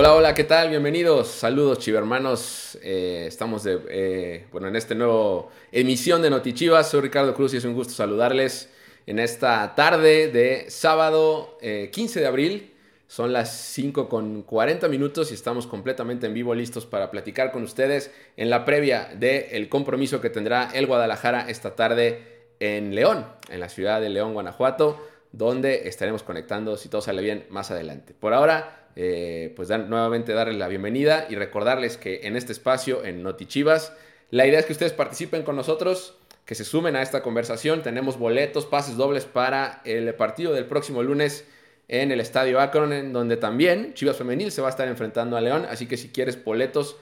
Hola, 0.00 0.14
hola, 0.14 0.32
¿qué 0.32 0.44
tal? 0.44 0.70
Bienvenidos. 0.70 1.26
Saludos, 1.26 1.80
chivermanos. 1.80 2.78
Eh, 2.82 3.24
estamos 3.26 3.64
de, 3.64 3.80
eh, 3.88 4.46
bueno, 4.52 4.68
en 4.68 4.76
esta 4.76 4.94
nueva 4.94 5.46
emisión 5.72 6.22
de 6.22 6.30
Notichivas. 6.30 6.88
Soy 6.88 7.00
Ricardo 7.00 7.34
Cruz 7.34 7.52
y 7.52 7.56
es 7.56 7.64
un 7.64 7.74
gusto 7.74 7.94
saludarles 7.94 8.70
en 9.06 9.18
esta 9.18 9.74
tarde 9.74 10.28
de 10.28 10.70
sábado 10.70 11.58
15 11.60 12.20
eh, 12.20 12.22
de 12.22 12.28
abril. 12.28 12.74
Son 13.08 13.32
las 13.32 13.50
5 13.50 14.08
con 14.08 14.42
40 14.42 14.86
minutos 14.86 15.32
y 15.32 15.34
estamos 15.34 15.66
completamente 15.66 16.28
en 16.28 16.34
vivo 16.34 16.54
listos 16.54 16.86
para 16.86 17.10
platicar 17.10 17.50
con 17.50 17.64
ustedes 17.64 18.12
en 18.36 18.50
la 18.50 18.64
previa 18.64 19.10
del 19.16 19.68
compromiso 19.68 20.20
que 20.20 20.30
tendrá 20.30 20.70
el 20.74 20.86
Guadalajara 20.86 21.50
esta 21.50 21.74
tarde 21.74 22.52
en 22.60 22.94
León, 22.94 23.26
en 23.50 23.58
la 23.58 23.68
ciudad 23.68 24.00
de 24.00 24.10
León, 24.10 24.32
Guanajuato, 24.32 25.04
donde 25.32 25.88
estaremos 25.88 26.22
conectando, 26.22 26.76
si 26.76 26.88
todo 26.88 27.00
sale 27.00 27.20
bien, 27.20 27.46
más 27.50 27.72
adelante. 27.72 28.14
Por 28.14 28.32
ahora, 28.32 28.77
eh, 28.96 29.52
pues 29.56 29.68
nuevamente 29.68 30.32
darles 30.32 30.56
la 30.56 30.68
bienvenida 30.68 31.26
y 31.28 31.36
recordarles 31.36 31.96
que 31.96 32.20
en 32.24 32.36
este 32.36 32.52
espacio, 32.52 33.04
en 33.04 33.22
Notichivas, 33.22 33.92
la 34.30 34.46
idea 34.46 34.58
es 34.58 34.66
que 34.66 34.72
ustedes 34.72 34.92
participen 34.92 35.42
con 35.42 35.56
nosotros, 35.56 36.14
que 36.44 36.54
se 36.54 36.64
sumen 36.64 36.96
a 36.96 37.02
esta 37.02 37.22
conversación. 37.22 37.82
Tenemos 37.82 38.18
boletos, 38.18 38.66
pases 38.66 38.96
dobles 38.96 39.24
para 39.24 39.80
el 39.84 40.14
partido 40.14 40.52
del 40.52 40.66
próximo 40.66 41.02
lunes 41.02 41.46
en 41.88 42.12
el 42.12 42.20
Estadio 42.20 42.60
Akron, 42.60 42.92
en 42.92 43.12
donde 43.12 43.36
también 43.36 43.94
Chivas 43.94 44.16
Femenil 44.16 44.50
se 44.52 44.60
va 44.60 44.68
a 44.68 44.70
estar 44.70 44.88
enfrentando 44.88 45.36
a 45.36 45.40
León. 45.40 45.66
Así 45.70 45.86
que 45.86 45.96
si 45.96 46.08
quieres 46.08 46.42
boletos, 46.44 46.96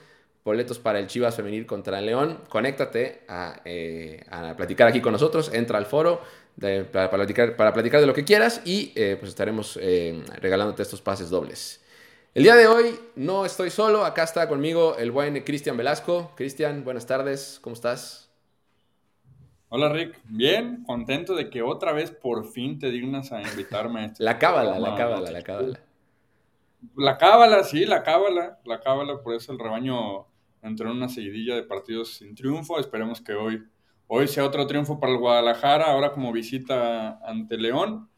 boletos 0.44 0.78
para 0.78 1.00
el 1.00 1.08
Chivas 1.08 1.34
Femenil 1.34 1.66
contra 1.66 1.98
el 1.98 2.06
León, 2.06 2.40
conéctate 2.48 3.22
a, 3.26 3.60
eh, 3.64 4.24
platicar 4.56 4.86
aquí 4.86 5.00
con 5.00 5.12
nosotros, 5.12 5.50
entra 5.52 5.78
al 5.78 5.86
foro 5.86 6.20
para, 6.92 7.10
platicar, 7.10 7.56
para, 7.56 7.72
platicar, 7.72 8.00
de 8.00 8.06
lo 8.06 8.14
que 8.14 8.24
quieras 8.24 8.62
y 8.64 8.92
eh, 8.94 9.16
pues 9.18 9.30
estaremos 9.30 9.78
regalándote 10.40 10.82
estos 10.82 11.00
pases 11.00 11.28
dobles. 11.28 11.80
El 12.36 12.42
día 12.42 12.54
de 12.54 12.66
hoy 12.66 12.98
no 13.14 13.46
estoy 13.46 13.70
solo, 13.70 14.04
acá 14.04 14.22
está 14.22 14.46
conmigo 14.46 14.94
el 14.98 15.10
buen 15.10 15.42
Cristian 15.42 15.78
Velasco. 15.78 16.32
Cristian, 16.36 16.84
buenas 16.84 17.06
tardes, 17.06 17.58
¿cómo 17.62 17.72
estás? 17.72 18.30
Hola 19.70 19.88
Rick, 19.88 20.20
bien, 20.24 20.84
contento 20.84 21.34
de 21.34 21.48
que 21.48 21.62
otra 21.62 21.94
vez 21.94 22.10
por 22.10 22.52
fin 22.52 22.78
te 22.78 22.90
dignas 22.90 23.32
a 23.32 23.40
invitarme. 23.40 24.00
A 24.00 24.04
este 24.04 24.22
la 24.22 24.38
cábala, 24.38 24.78
la 24.78 24.94
cábala, 24.94 25.30
la 25.30 25.42
cábala. 25.42 25.80
La 26.94 27.16
cábala, 27.16 27.64
sí, 27.64 27.86
la 27.86 28.02
cábala, 28.02 28.58
la 28.66 28.80
cábala, 28.80 29.22
por 29.22 29.34
eso 29.34 29.52
el 29.52 29.58
rebaño 29.58 30.26
entró 30.60 30.90
en 30.90 30.98
una 30.98 31.08
seguidilla 31.08 31.54
de 31.54 31.62
partidos 31.62 32.16
sin 32.18 32.34
triunfo. 32.34 32.78
Esperemos 32.78 33.22
que 33.22 33.32
hoy, 33.32 33.64
hoy 34.08 34.28
sea 34.28 34.44
otro 34.44 34.66
triunfo 34.66 35.00
para 35.00 35.14
el 35.14 35.18
Guadalajara, 35.18 35.86
ahora 35.86 36.12
como 36.12 36.32
visita 36.32 37.18
ante 37.26 37.56
León 37.56 38.10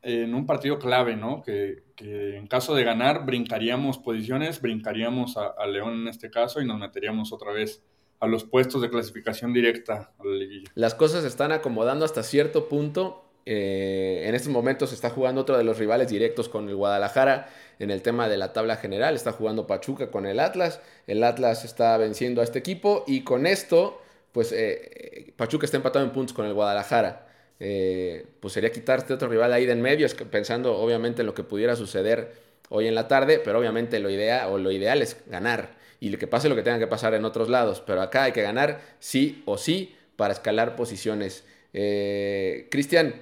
en 0.00 0.32
un 0.36 0.46
partido 0.46 0.78
clave, 0.78 1.16
¿no? 1.16 1.42
Que, 1.42 1.87
en 2.00 2.46
caso 2.46 2.74
de 2.74 2.84
ganar 2.84 3.26
brincaríamos 3.26 3.98
posiciones, 3.98 4.60
brincaríamos 4.60 5.36
a, 5.36 5.66
León 5.66 6.02
en 6.02 6.08
este 6.08 6.30
caso 6.30 6.60
y 6.60 6.66
nos 6.66 6.78
meteríamos 6.78 7.32
otra 7.32 7.52
vez 7.52 7.82
a 8.20 8.26
los 8.26 8.44
puestos 8.44 8.82
de 8.82 8.90
clasificación 8.90 9.52
directa 9.52 10.12
a 10.18 10.24
la 10.24 10.34
liguilla. 10.34 10.70
Las 10.74 10.94
cosas 10.94 11.22
se 11.22 11.28
están 11.28 11.52
acomodando 11.52 12.04
hasta 12.04 12.22
cierto 12.22 12.68
punto. 12.68 13.24
Eh, 13.46 14.24
en 14.26 14.34
estos 14.34 14.52
momentos 14.52 14.90
se 14.90 14.94
está 14.94 15.10
jugando 15.10 15.40
otro 15.40 15.56
de 15.56 15.64
los 15.64 15.78
rivales 15.78 16.08
directos 16.08 16.48
con 16.48 16.68
el 16.68 16.74
Guadalajara 16.74 17.48
en 17.78 17.90
el 17.90 18.02
tema 18.02 18.28
de 18.28 18.36
la 18.36 18.52
tabla 18.52 18.76
general. 18.76 19.14
Está 19.14 19.32
jugando 19.32 19.66
Pachuca 19.66 20.10
con 20.10 20.26
el 20.26 20.40
Atlas. 20.40 20.80
El 21.06 21.22
Atlas 21.22 21.64
está 21.64 21.96
venciendo 21.96 22.40
a 22.40 22.44
este 22.44 22.58
equipo 22.58 23.04
y 23.06 23.22
con 23.22 23.46
esto, 23.46 24.02
pues 24.32 24.52
eh, 24.52 25.32
Pachuca 25.36 25.64
está 25.64 25.76
empatado 25.76 26.04
en 26.04 26.12
puntos 26.12 26.34
con 26.34 26.46
el 26.46 26.54
Guadalajara. 26.54 27.27
Eh, 27.60 28.26
pues 28.40 28.54
sería 28.54 28.70
quitarte 28.70 29.12
otro 29.12 29.28
rival 29.28 29.52
ahí 29.52 29.66
de 29.66 29.72
en 29.72 29.82
medio, 29.82 30.06
pensando 30.30 30.76
obviamente 30.76 31.22
en 31.22 31.26
lo 31.26 31.34
que 31.34 31.42
pudiera 31.42 31.74
suceder 31.76 32.32
hoy 32.68 32.86
en 32.86 32.94
la 32.94 33.08
tarde, 33.08 33.40
pero 33.42 33.58
obviamente 33.58 33.98
lo 33.98 34.10
ideal, 34.10 34.48
o 34.50 34.58
lo 34.58 34.70
ideal 34.70 35.02
es 35.02 35.16
ganar 35.26 35.78
y 36.00 36.16
que 36.16 36.26
pase 36.26 36.48
lo 36.48 36.54
que 36.54 36.62
tenga 36.62 36.78
que 36.78 36.86
pasar 36.86 37.14
en 37.14 37.24
otros 37.24 37.48
lados, 37.48 37.82
pero 37.84 38.02
acá 38.02 38.24
hay 38.24 38.32
que 38.32 38.42
ganar 38.42 38.80
sí 39.00 39.42
o 39.46 39.58
sí 39.58 39.96
para 40.16 40.32
escalar 40.32 40.76
posiciones. 40.76 41.44
Eh, 41.72 42.68
Cristian, 42.70 43.14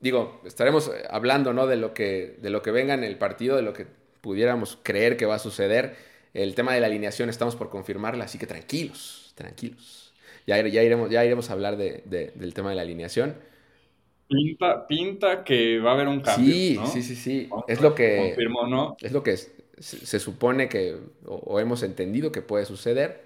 digo, 0.00 0.40
estaremos 0.44 0.90
hablando 1.08 1.52
¿no? 1.52 1.66
de, 1.66 1.76
lo 1.76 1.94
que, 1.94 2.36
de 2.40 2.50
lo 2.50 2.62
que 2.62 2.70
venga 2.70 2.94
en 2.94 3.04
el 3.04 3.16
partido, 3.16 3.56
de 3.56 3.62
lo 3.62 3.72
que 3.72 3.86
pudiéramos 4.20 4.78
creer 4.82 5.16
que 5.16 5.26
va 5.26 5.36
a 5.36 5.38
suceder. 5.38 5.94
El 6.34 6.54
tema 6.54 6.74
de 6.74 6.80
la 6.80 6.86
alineación 6.88 7.30
estamos 7.30 7.56
por 7.56 7.70
confirmarla, 7.70 8.24
así 8.24 8.38
que 8.38 8.46
tranquilos, 8.46 9.32
tranquilos. 9.36 10.12
Ya, 10.46 10.60
ya, 10.66 10.82
iremos, 10.82 11.10
ya 11.10 11.24
iremos 11.24 11.50
a 11.50 11.52
hablar 11.52 11.76
del 11.76 12.54
tema 12.54 12.70
de 12.70 12.76
la 12.76 12.82
alineación. 12.82 13.36
Pinta, 14.28 14.86
pinta 14.88 15.44
que 15.44 15.78
va 15.78 15.92
a 15.92 15.94
haber 15.94 16.08
un 16.08 16.20
cambio. 16.20 16.52
Sí, 16.52 16.78
sí, 16.86 17.02
sí, 17.02 17.14
sí. 17.14 17.48
Es 17.68 17.80
lo 17.80 17.94
que. 17.94 18.16
Confirmó, 18.16 18.66
¿no? 18.66 18.96
Es 19.00 19.12
lo 19.12 19.22
que 19.22 19.36
se, 19.36 20.18
supone 20.18 20.68
que. 20.68 20.96
O, 21.26 21.60
hemos 21.60 21.84
entendido 21.84 22.32
que 22.32 22.42
puede 22.42 22.64
suceder. 22.64 23.22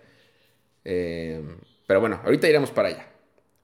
Eh, 0.84 1.42
pero 1.86 2.00
bueno, 2.00 2.20
ahorita 2.22 2.48
iremos 2.48 2.70
para 2.70 2.88
allá. 2.88 3.06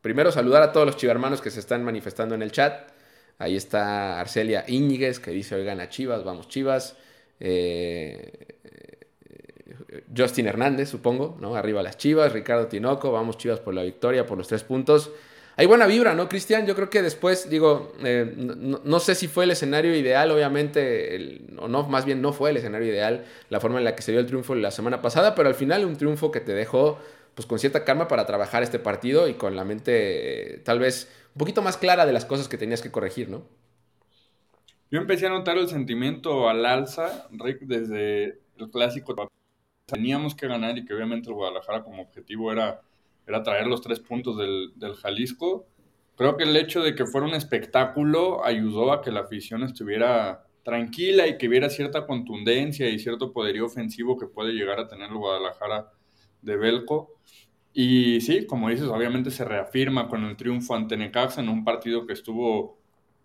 Primero 0.01 0.33
saludar 0.33 0.63
a 0.63 0.73
todos 0.73 0.87
los 0.87 0.97
chivarmanos 0.97 1.43
que 1.43 1.51
se 1.51 1.61
están 1.61 1.85
manifestando 1.85 2.35
en 2.35 2.43
el 2.43 2.53
chat. 2.53 2.91
Ahí 3.39 3.55
está 3.55 4.19
Arcelia 4.19 4.65
Íñiguez 4.67 5.21
que 5.21 5.31
dice: 5.31 5.57
Oigan 5.57 5.81
a 5.81 5.91
Chivas, 5.91 6.25
vamos 6.25 6.49
Chivas. 6.49 6.97
Eh, 7.39 8.57
Justin 10.17 10.47
Hernández, 10.47 10.89
supongo, 10.89 11.37
¿no? 11.39 11.55
Arriba 11.55 11.83
las 11.83 11.99
Chivas. 11.99 12.33
Ricardo 12.33 12.69
Tinoco, 12.69 13.13
vamos 13.13 13.37
Chivas 13.37 13.61
por 13.61 13.75
la 13.75 13.83
victoria, 13.83 14.25
por 14.25 14.39
los 14.39 14.49
tres 14.49 14.65
puntos 14.65 15.13
hay 15.59 15.67
buena 15.67 15.87
vibra, 15.87 16.15
¿no, 16.15 16.29
Cristian? 16.29 16.67
Yo 16.67 16.75
creo 16.75 16.91
que 16.91 17.01
después, 17.01 17.49
digo, 17.49 17.95
eh, 18.05 18.31
no, 18.37 19.01
sé 19.01 19.15
si 19.15 19.27
fue 19.27 19.45
el 19.45 19.51
escenario 19.51 19.97
ideal, 19.97 20.31
obviamente, 20.31 21.41
o 21.59 21.67
no, 21.67 21.89
más 21.89 22.05
bien 22.05 22.21
no 22.21 22.35
fue 22.35 22.51
el 22.51 22.59
escenario 22.59 22.89
ideal 22.89 23.25
la 23.49 23.59
forma 23.59 23.79
en 23.79 23.85
la 23.85 23.97
que 23.97 24.03
se 24.03 24.13
dio 24.13 24.21
el 24.21 24.27
triunfo 24.27 24.55
la 24.55 24.71
semana 24.71 25.01
pasada, 25.01 25.35
pero 25.35 25.49
al 25.49 25.55
final 25.55 25.87
un 25.87 25.97
triunfo 25.97 26.31
que 26.31 26.41
te 26.41 26.53
dejó 26.53 26.99
pues 27.35 27.47
con 27.47 27.59
cierta 27.59 27.85
calma 27.85 28.07
para 28.07 28.27
trabajar 28.27 28.63
este 28.63 28.79
partido 28.79 29.29
y 29.29 29.35
con 29.35 29.57
la 29.57 29.65
mente 29.65 30.55
eh, 30.55 30.59
tal 30.59 30.79
vez 30.79 31.11
un 31.35 31.39
poquito 31.39 31.63
más 31.63 31.77
clara 31.77 32.07
de 32.07 32.13
las 32.13 32.25
cosas 32.25 32.49
que 32.49 32.59
tenías 32.59 32.83
que 32.83 32.91
corregir, 32.91 33.29
¿no? 33.31 33.43
Yo 34.91 35.01
empecé 35.01 35.27
a 35.27 35.31
notar 35.31 35.57
el 35.59 35.69
sentimiento 35.69 36.49
al 36.49 36.65
alza, 36.65 37.29
Rick, 37.33 37.61
desde 37.61 38.41
el 38.59 38.71
clásico. 38.71 39.15
Teníamos 39.87 40.35
que 40.35 40.47
ganar 40.47 40.79
y 40.79 40.85
que 40.85 40.95
obviamente 40.95 41.29
el 41.29 41.35
Guadalajara 41.35 41.83
como 41.83 42.03
objetivo 42.03 42.53
era 42.53 42.81
era 43.27 43.43
traer 43.43 43.67
los 43.67 43.83
tres 43.83 44.01
puntos 44.01 44.37
del, 44.37 44.95
Jalisco. 44.95 45.67
Creo 46.17 46.37
que 46.37 46.45
el 46.45 46.57
hecho 46.57 46.83
de 46.83 46.95
que 46.95 47.07
fuera 47.07 47.27
un 47.27 47.35
espectáculo 47.35 48.45
ayudó 48.45 48.93
a 48.93 49.03
que 49.03 49.11
la 49.11 49.21
afición 49.21 49.63
estuviera 49.65 50.47
tranquila 50.63 51.27
y 51.27 51.37
que 51.37 51.49
hubiera 51.49 51.69
cierta 51.69 52.07
contundencia 52.07 52.89
y 52.89 52.99
cierto 52.99 53.33
poderío 53.33 53.67
ofensivo 53.67 54.17
que 54.17 54.27
puede 54.27 54.53
llegar 54.53 54.81
a 54.81 54.89
tener 54.89 55.11
el 55.11 55.17
Guadalajara 55.17 55.91
de 56.43 56.57
Belco. 56.57 57.17
Y 57.73 58.21
sí, 58.23 58.47
como 58.47 58.71
dices, 58.71 58.87
obviamente 58.87 59.31
se 59.31 59.45
reafirma 59.45 60.09
con 60.09 60.25
el 60.25 60.37
triunfo 60.37 60.75
ante 60.75 60.97
Necaxa 60.97 61.43
en 61.43 61.51
un 61.51 61.63
partido 61.65 62.07
que 62.07 62.15
estuvo 62.15 62.79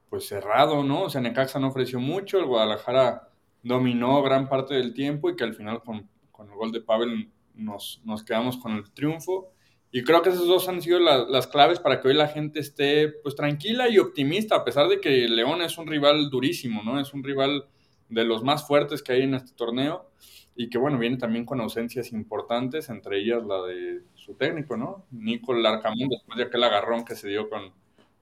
pues 0.09 0.28
cerrado, 0.28 0.84
¿no? 0.84 1.03
O 1.03 1.09
sea, 1.09 1.22
Necaxa 1.22 1.57
no 1.57 1.69
ofreció 1.69 2.00
mucho, 2.00 2.38
el 2.38 2.45
Guadalajara 2.45 3.29
dominó 3.63 4.22
gran 4.22 4.50
parte 4.50 4.73
del 4.73 4.94
tiempo 4.94 5.29
y 5.29 5.38
que 5.38 5.45
al 5.45 5.53
final 5.53 5.81
con, 5.84 6.09
el 6.40 6.56
gol 6.56 6.72
de 6.73 6.81
Pavel 6.81 7.31
nos, 7.53 8.01
nos 8.03 8.23
quedamos 8.23 8.57
con 8.57 8.73
el 8.73 8.91
triunfo. 8.91 9.53
Y 9.94 10.03
creo 10.03 10.22
que 10.22 10.29
esas 10.29 10.46
dos 10.46 10.69
han 10.69 10.81
sido 10.81 11.00
las 11.00 11.47
claves 11.47 11.79
para 11.79 12.00
que 12.00 12.07
hoy 12.07 12.13
la 12.13 12.29
gente 12.29 12.62
esté 12.62 13.09
pues 13.09 13.35
tranquila 13.35 13.90
y 13.90 14.00
optimista, 14.00 14.56
a 14.56 14.63
pesar 14.63 14.88
de 14.88 15.02
que 15.02 15.28
León 15.28 15.62
es 15.62 15.78
un 15.78 15.85
rival 15.85 16.29
durísimo, 16.29 16.81
¿no? 16.81 17.00
Es 17.00 17.13
un 17.13 17.24
rival 17.24 17.66
de 18.07 18.24
los 18.24 18.41
más 18.41 18.66
fuertes 18.66 19.03
que 19.03 19.12
hay 19.13 19.24
en 19.24 19.34
este 19.34 19.53
torneo 19.53 20.09
y 20.56 20.69
que 20.69 20.78
bueno, 20.78 20.97
viene 20.97 21.18
también 21.18 21.46
con 21.46 21.59
ausencias 21.59 22.13
importantes, 22.13 22.88
entre 22.90 23.19
ellas 23.19 23.44
la 23.46 23.63
de 23.63 24.03
su 24.16 24.35
técnico, 24.35 24.78
¿no? 24.78 25.06
Nico 25.12 25.53
Larcamón, 25.53 26.08
después 26.08 26.38
de 26.38 26.46
aquel 26.46 26.63
agarrón 26.63 27.03
que 27.03 27.16
se 27.16 27.28
dio 27.28 27.50
con, 27.50 27.73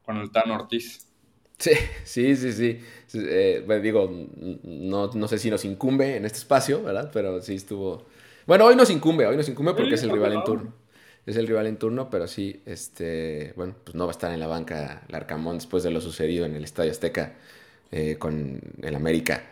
con 0.02 0.18
el 0.18 0.32
Tan 0.32 0.50
Ortiz. 0.50 1.08
Sí, 1.60 1.72
sí, 2.04 2.36
sí, 2.36 2.54
sí. 2.54 2.80
Eh, 3.14 3.80
digo, 3.84 4.10
no, 4.64 5.12
no 5.14 5.28
sé 5.28 5.38
si 5.38 5.52
nos 5.52 5.66
incumbe 5.66 6.16
en 6.16 6.26
este 6.26 6.40
espacio, 6.40 6.82
¿verdad? 6.82 7.12
Pero 7.14 7.42
sí 7.42 7.56
estuvo... 7.56 8.08
Bueno, 8.48 8.66
hoy 8.66 8.76
nos 8.76 8.90
incumbe, 8.90 9.28
hoy 9.28 9.38
nos 9.38 9.50
incumbe 9.50 9.76
porque 9.76 9.94
es 9.94 10.04
el 10.04 10.10
rival 10.10 10.34
en 10.34 10.44
turno 10.44 10.74
es 11.30 11.38
el 11.38 11.48
rival 11.48 11.68
en 11.68 11.78
turno, 11.78 12.10
pero 12.10 12.28
sí, 12.28 12.62
este, 12.66 13.54
bueno, 13.56 13.76
pues 13.84 13.96
no 13.96 14.06
va 14.06 14.12
a 14.12 14.14
estar 14.14 14.32
en 14.32 14.40
la 14.40 14.48
banca 14.48 15.04
Larcamón 15.10 15.58
después 15.58 15.84
de 15.84 15.92
lo 15.92 16.02
sucedido 16.02 16.46
en 16.46 16.56
el 16.56 16.64
Estadio 16.64 16.92
Azteca 16.92 17.36
eh, 17.92 18.16
con 18.18 18.60
el 18.82 18.96
América. 18.96 19.44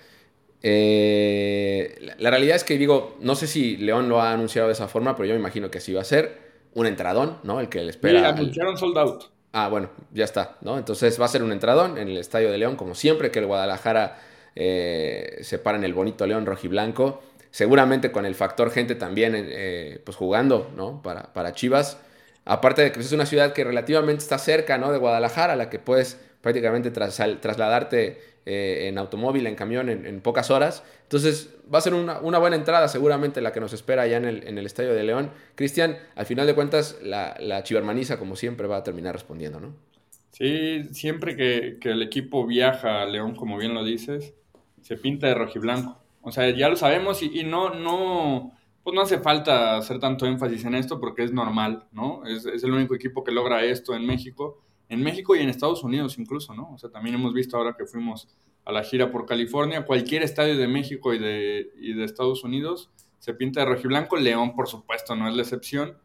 Eh, 0.63 2.15
la, 2.18 2.31
realidad 2.31 2.56
es 2.56 2.63
que 2.63 2.77
digo, 2.79 3.18
no 3.21 3.35
sé 3.35 3.45
si 3.45 3.77
León 3.77 4.09
lo 4.09 4.21
ha 4.21 4.33
anunciado 4.33 4.68
de 4.68 4.74
esa 4.74 4.88
forma, 4.88 5.15
pero 5.15 5.27
yo 5.27 5.35
me 5.35 5.39
imagino 5.39 5.69
que 5.69 5.77
así 5.77 5.94
va 5.94 6.01
a 6.01 6.06
ser. 6.06 6.47
Un 6.74 6.85
entradón, 6.85 7.38
¿no? 7.44 7.59
El 7.59 7.69
que 7.69 7.83
le 7.83 7.89
espera. 7.89 8.19
Sí, 8.19 8.25
anunciaron 8.25 8.77
sold 8.77 8.97
out. 8.97 9.24
Ah, 9.51 9.68
bueno, 9.69 9.89
ya 10.13 10.25
está, 10.25 10.57
¿no? 10.62 10.77
Entonces 10.77 11.19
va 11.19 11.25
a 11.25 11.29
ser 11.29 11.41
un 11.41 11.51
entradón 11.51 11.97
en 11.97 12.07
el 12.07 12.18
Estadio 12.18 12.51
de 12.51 12.57
León, 12.57 12.75
como 12.75 12.94
siempre 12.94 13.31
que 13.31 13.39
el 13.39 13.45
Guadalajara 13.45 14.19
eh, 14.56 15.39
se 15.41 15.57
para 15.57 15.77
en 15.77 15.83
el 15.83 15.94
bonito 15.94 16.27
León 16.27 16.45
rojiblanco 16.45 17.21
seguramente 17.52 18.12
con 18.12 18.26
el 18.26 18.36
factor 18.36 18.72
gente 18.72 18.96
también 18.96 19.34
eh, 19.36 20.02
pues 20.04 20.18
jugando, 20.18 20.72
¿no? 20.76 21.02
Para, 21.02 21.34
para 21.34 21.54
Chivas. 21.54 22.00
Aparte 22.46 22.82
de 22.82 22.92
que 22.92 23.00
es 23.00 23.12
una 23.12 23.26
ciudad 23.26 23.54
que 23.54 23.64
relativamente 23.64 24.24
está 24.24 24.38
cerca, 24.38 24.78
¿no? 24.78 24.92
De 24.92 24.98
Guadalajara, 24.98 25.54
a 25.54 25.56
la 25.56 25.70
que 25.70 25.80
puedes 25.80 26.20
prácticamente 26.42 26.92
trasladarte 26.92 28.22
eh, 28.46 28.88
en 28.88 28.98
automóvil, 28.98 29.48
en 29.48 29.56
camión, 29.56 29.90
en, 29.90 30.22
pocas 30.22 30.50
horas. 30.50 30.84
Entonces 31.04 31.50
va 31.74 31.80
a 31.80 31.82
ser 31.82 31.94
una, 31.94 32.20
buena 32.20 32.56
entrada 32.56 32.88
seguramente 32.88 33.42
la 33.42 33.52
que 33.52 33.60
nos 33.60 33.74
espera 33.74 34.04
allá 34.04 34.18
en 34.18 34.26
el, 34.26 34.66
Estadio 34.66 34.94
de 34.94 35.04
León. 35.04 35.32
Cristian, 35.56 35.98
al 36.16 36.26
final 36.26 36.48
de 36.48 36.56
cuentas, 36.56 36.98
la, 37.02 37.36
la 37.40 37.64
chivermaniza, 37.64 38.18
como 38.18 38.38
siempre, 38.38 38.68
va 38.68 38.78
a 38.78 38.84
terminar 38.84 39.14
respondiendo, 39.14 39.60
¿no? 39.60 39.74
Sí, 40.38 40.84
siempre 40.92 41.36
que, 41.36 41.80
el 41.82 42.04
equipo 42.04 42.46
viaja 42.46 43.02
a 43.02 43.06
León, 43.06 43.36
como 43.36 43.58
bien 43.58 43.74
lo 43.74 43.84
dices, 43.84 44.36
se 44.82 44.96
pinta 44.96 45.28
de 45.28 45.34
rojiblanco. 45.34 46.00
O 46.27 46.31
sea, 46.31 46.50
ya 46.56 46.69
lo 46.69 46.75
sabemos 46.75 47.24
y, 47.24 47.44
no, 47.44 47.74
no, 47.74 48.51
pues 48.83 48.94
no 48.94 49.01
hace 49.01 49.19
falta 49.19 49.77
hacer 49.77 50.00
tanto 50.00 50.25
énfasis 50.25 50.65
en 50.65 50.75
esto 50.75 51.00
porque 51.00 51.24
es 51.24 51.31
normal, 51.31 51.88
¿no? 51.91 52.25
Es, 52.25 52.45
es, 52.45 52.63
el 52.63 52.74
único 52.74 52.95
equipo 52.95 53.24
que 53.24 53.31
logra 53.31 53.63
esto 53.63 53.95
en 53.95 54.06
México 54.06 54.62
en 54.89 55.03
México 55.03 55.35
y 55.35 55.39
en 55.39 55.50
Estados 55.50 55.83
Unidos 55.83 56.18
incluso, 56.18 56.53
¿no? 56.53 56.71
O 56.74 56.77
sea, 56.77 56.89
también 56.89 57.15
hemos 57.15 57.33
visto 57.33 57.57
ahora 57.57 57.75
que 57.77 57.85
fuimos 57.85 58.27
a 58.65 58.71
la 58.71 58.83
gira 58.83 59.12
por 59.12 59.25
California, 59.25 59.85
cualquier 59.85 60.24
estadio 60.24 60.57
de 60.57 60.68
México 60.68 61.13
y 61.13 61.19
de, 61.19 61.71
de 61.75 62.03
Estados 62.03 62.44
Unidos 62.44 62.91
se 63.19 63.33
pinta 63.33 63.62
de 63.62 63.65
rojiblanco, 63.65 64.18
León 64.18 64.56
por 64.56 64.68
supuesto 64.68 65.15
no 65.15 65.27
es 65.27 65.35
la 65.35 65.41
excepción, 65.41 65.97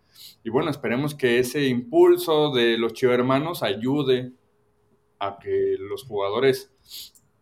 y 0.44 0.50
bueno, 0.50 0.70
esperemos 0.70 1.14
que 1.14 1.38
ese 1.38 1.66
impulso 1.66 2.52
de 2.52 2.78
los 2.78 2.92
chivermanos 2.92 3.62
ayude 3.62 4.32
a 5.19 5.38
que 5.38 5.76
los 5.78 6.04
jugadores 6.04 6.71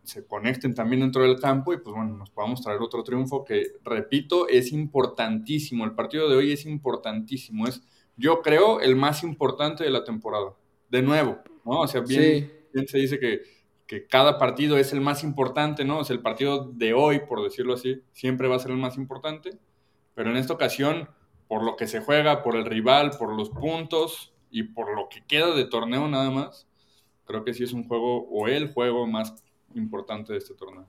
se 0.02 0.26
conecten 0.26 0.74
también 0.74 1.00
dentro 1.00 1.22
del 1.22 1.38
campo 1.38 1.72
y 1.72 1.78
pues 1.78 1.94
bueno, 1.94 2.16
nos 2.16 2.30
podamos 2.30 2.62
traer 2.62 2.80
otro 2.80 3.02
triunfo 3.02 3.44
que, 3.44 3.72
repito, 3.84 4.48
es 4.48 4.72
importantísimo. 4.72 5.84
El 5.84 5.92
partido 5.92 6.28
de 6.28 6.36
hoy 6.36 6.52
es 6.52 6.66
importantísimo. 6.66 7.66
Es, 7.66 7.82
yo 8.16 8.42
creo, 8.42 8.80
el 8.80 8.96
más 8.96 9.22
importante 9.22 9.84
de 9.84 9.90
la 9.90 10.04
temporada 10.04 10.54
de 10.90 11.02
nuevo, 11.02 11.38
¿no? 11.64 11.80
O 11.80 11.88
sea, 11.88 12.00
bien, 12.00 12.50
se 12.86 12.98
dice 12.98 13.18
que, 13.18 13.60
cada 14.08 14.38
partido 14.38 14.76
es 14.76 14.92
el 14.92 15.00
más 15.00 15.24
importante, 15.24 15.84
¿no? 15.84 15.98
O 15.98 16.04
sea, 16.04 16.14
el 16.14 16.22
partido 16.22 16.70
de 16.72 16.94
hoy, 16.94 17.22
por 17.28 17.42
decirlo 17.42 17.74
así, 17.74 18.00
siempre 18.12 18.46
va 18.46 18.54
a 18.54 18.60
ser 18.60 18.70
el 18.70 18.76
más 18.76 18.96
importante, 18.96 19.58
pero 20.14 20.30
en 20.30 20.36
esta 20.36 20.52
ocasión, 20.52 21.08
por 21.48 21.64
lo 21.64 21.74
que 21.74 21.88
se 21.88 22.00
juega, 22.00 22.44
por 22.44 22.54
el 22.54 22.64
rival, 22.64 23.10
por 23.18 23.34
los 23.34 23.50
puntos 23.50 24.32
y 24.48 24.62
por 24.62 24.94
lo 24.94 25.08
que 25.08 25.24
queda 25.26 25.56
de 25.56 25.64
torneo 25.64 26.06
nada 26.06 26.30
más, 26.30 26.68
creo 27.24 27.42
que 27.42 27.52
sí 27.52 27.64
es 27.64 27.72
un 27.72 27.88
juego 27.88 28.28
o 28.28 28.46
el 28.46 28.72
juego 28.72 29.08
más 29.08 29.42
importante 29.74 30.32
de 30.32 30.38
este 30.38 30.54
torneo. 30.54 30.86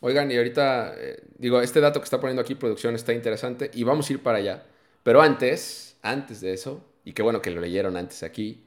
Oigan, 0.00 0.30
y 0.30 0.36
ahorita, 0.36 0.94
eh, 0.98 1.22
digo, 1.38 1.60
este 1.60 1.80
dato 1.80 2.00
que 2.00 2.04
está 2.04 2.20
poniendo 2.20 2.42
aquí 2.42 2.54
producción 2.54 2.94
está 2.94 3.12
interesante 3.12 3.70
y 3.72 3.84
vamos 3.84 4.08
a 4.08 4.12
ir 4.12 4.22
para 4.22 4.38
allá. 4.38 4.66
Pero 5.02 5.22
antes, 5.22 5.96
antes 6.02 6.40
de 6.40 6.52
eso, 6.52 6.84
y 7.04 7.12
qué 7.12 7.22
bueno 7.22 7.40
que 7.40 7.50
lo 7.50 7.60
leyeron 7.60 7.96
antes 7.96 8.22
aquí, 8.22 8.64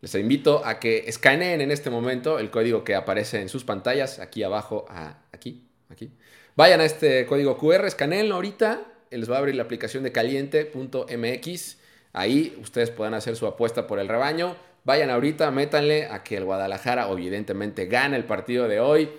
les 0.00 0.14
invito 0.14 0.64
a 0.64 0.80
que 0.80 1.04
escaneen 1.06 1.60
en 1.60 1.70
este 1.70 1.90
momento 1.90 2.38
el 2.38 2.50
código 2.50 2.84
que 2.84 2.94
aparece 2.94 3.40
en 3.40 3.48
sus 3.48 3.64
pantallas, 3.64 4.18
aquí 4.18 4.42
abajo, 4.42 4.86
aquí, 5.30 5.68
aquí. 5.90 6.10
Vayan 6.56 6.80
a 6.80 6.84
este 6.84 7.26
código 7.26 7.56
QR, 7.58 7.86
escaneenlo 7.86 8.36
ahorita, 8.36 8.86
les 9.10 9.30
va 9.30 9.36
a 9.36 9.38
abrir 9.38 9.54
la 9.54 9.62
aplicación 9.62 10.02
de 10.02 10.12
caliente.mx. 10.12 11.76
Ahí 12.12 12.58
ustedes 12.60 12.90
puedan 12.90 13.14
hacer 13.14 13.36
su 13.36 13.46
apuesta 13.46 13.86
por 13.86 13.98
el 13.98 14.08
rebaño. 14.08 14.56
Vayan 14.84 15.10
ahorita, 15.10 15.50
métanle 15.50 16.06
a 16.06 16.22
que 16.22 16.36
el 16.36 16.44
Guadalajara 16.44 17.08
evidentemente 17.10 17.86
gane 17.86 18.16
el 18.16 18.24
partido 18.24 18.68
de 18.68 18.80
hoy. 18.80 19.10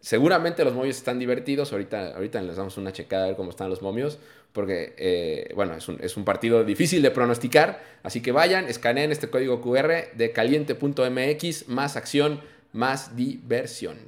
Seguramente 0.00 0.64
los 0.64 0.74
momios 0.74 0.96
están 0.96 1.18
divertidos. 1.18 1.72
Ahorita, 1.72 2.14
ahorita 2.14 2.40
les 2.42 2.56
damos 2.56 2.78
una 2.78 2.92
checada 2.92 3.24
a 3.24 3.26
ver 3.28 3.36
cómo 3.36 3.50
están 3.50 3.68
los 3.68 3.82
momios 3.82 4.18
porque, 4.52 4.94
eh, 4.98 5.52
bueno, 5.54 5.74
es 5.74 5.88
un, 5.88 5.98
es 6.00 6.16
un, 6.16 6.24
partido 6.24 6.64
difícil 6.64 7.02
de 7.02 7.10
pronosticar, 7.10 7.82
así 8.02 8.20
que 8.20 8.32
vayan, 8.32 8.66
escaneen 8.66 9.12
este 9.12 9.28
código 9.28 9.60
QR 9.60 10.16
de 10.16 10.32
caliente.mx, 10.32 11.68
más 11.68 11.96
acción, 11.96 12.40
más 12.72 13.16
diversión. 13.16 13.98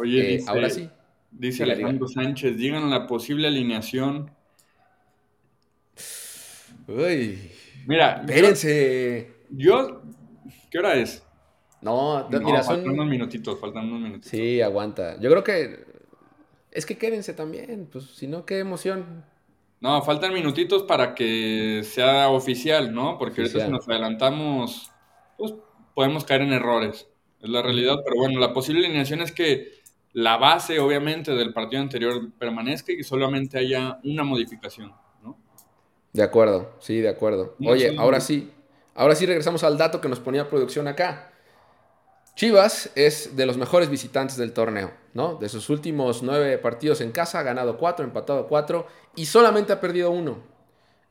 Oye, 0.00 0.36
eh, 0.36 0.44
ahora 0.46 0.70
sí. 0.70 0.88
Dice 1.32 1.64
Alejandro 1.64 2.06
Sánchez, 2.06 2.56
digan 2.56 2.90
la 2.90 3.08
posible 3.08 3.48
alineación. 3.48 4.30
Uy. 6.86 7.50
Mira, 7.86 8.20
espérense. 8.24 9.30
Yo, 9.50 10.02
¿qué 10.70 10.78
hora 10.78 10.94
es? 10.94 11.22
No, 11.80 12.28
mira, 12.30 12.62
faltan 12.62 12.90
unos 12.90 13.06
minutitos, 13.06 13.60
faltan 13.60 13.86
unos 13.86 14.00
minutitos. 14.00 14.30
Sí, 14.30 14.60
aguanta. 14.62 15.20
Yo 15.20 15.30
creo 15.30 15.44
que 15.44 15.84
es 16.70 16.86
que 16.86 16.98
quédense 16.98 17.34
también, 17.34 17.88
pues 17.90 18.06
si 18.06 18.26
no, 18.26 18.44
qué 18.44 18.58
emoción. 18.58 19.24
No, 19.80 20.02
faltan 20.02 20.32
minutitos 20.32 20.82
para 20.84 21.14
que 21.14 21.82
sea 21.84 22.30
oficial, 22.30 22.94
¿no? 22.94 23.18
Porque 23.18 23.42
ahorita 23.42 23.66
si 23.66 23.70
nos 23.70 23.88
adelantamos, 23.88 24.90
pues 25.36 25.54
podemos 25.94 26.24
caer 26.24 26.42
en 26.42 26.52
errores. 26.52 27.06
Es 27.42 27.50
la 27.50 27.60
realidad, 27.60 27.96
pero 28.02 28.16
bueno, 28.16 28.40
la 28.40 28.54
posible 28.54 28.86
alineación 28.86 29.20
es 29.20 29.30
que 29.30 29.72
la 30.14 30.38
base, 30.38 30.80
obviamente, 30.80 31.32
del 31.32 31.52
partido 31.52 31.82
anterior 31.82 32.32
permanezca 32.38 32.92
y 32.92 32.96
que 32.96 33.04
solamente 33.04 33.58
haya 33.58 34.00
una 34.04 34.24
modificación, 34.24 34.92
¿no? 35.22 35.36
De 36.12 36.22
acuerdo, 36.22 36.72
sí, 36.78 37.00
de 37.00 37.10
acuerdo. 37.10 37.56
Oye, 37.60 37.94
ahora 37.98 38.20
sí, 38.20 38.50
ahora 38.94 39.14
sí 39.14 39.26
regresamos 39.26 39.64
al 39.64 39.78
dato 39.78 40.00
que 40.00 40.08
nos 40.08 40.20
ponía 40.20 40.48
producción 40.48 40.88
acá. 40.88 41.30
Chivas 42.36 42.90
es 42.96 43.36
de 43.36 43.46
los 43.46 43.56
mejores 43.56 43.88
visitantes 43.88 44.36
del 44.36 44.52
torneo, 44.52 44.90
¿no? 45.12 45.36
De 45.36 45.48
sus 45.48 45.70
últimos 45.70 46.22
nueve 46.24 46.58
partidos 46.58 47.00
en 47.00 47.12
casa, 47.12 47.38
ha 47.38 47.42
ganado 47.44 47.78
cuatro, 47.78 48.04
empatado 48.04 48.48
cuatro 48.48 48.88
y 49.14 49.26
solamente 49.26 49.72
ha 49.72 49.80
perdido 49.80 50.10
uno. 50.10 50.38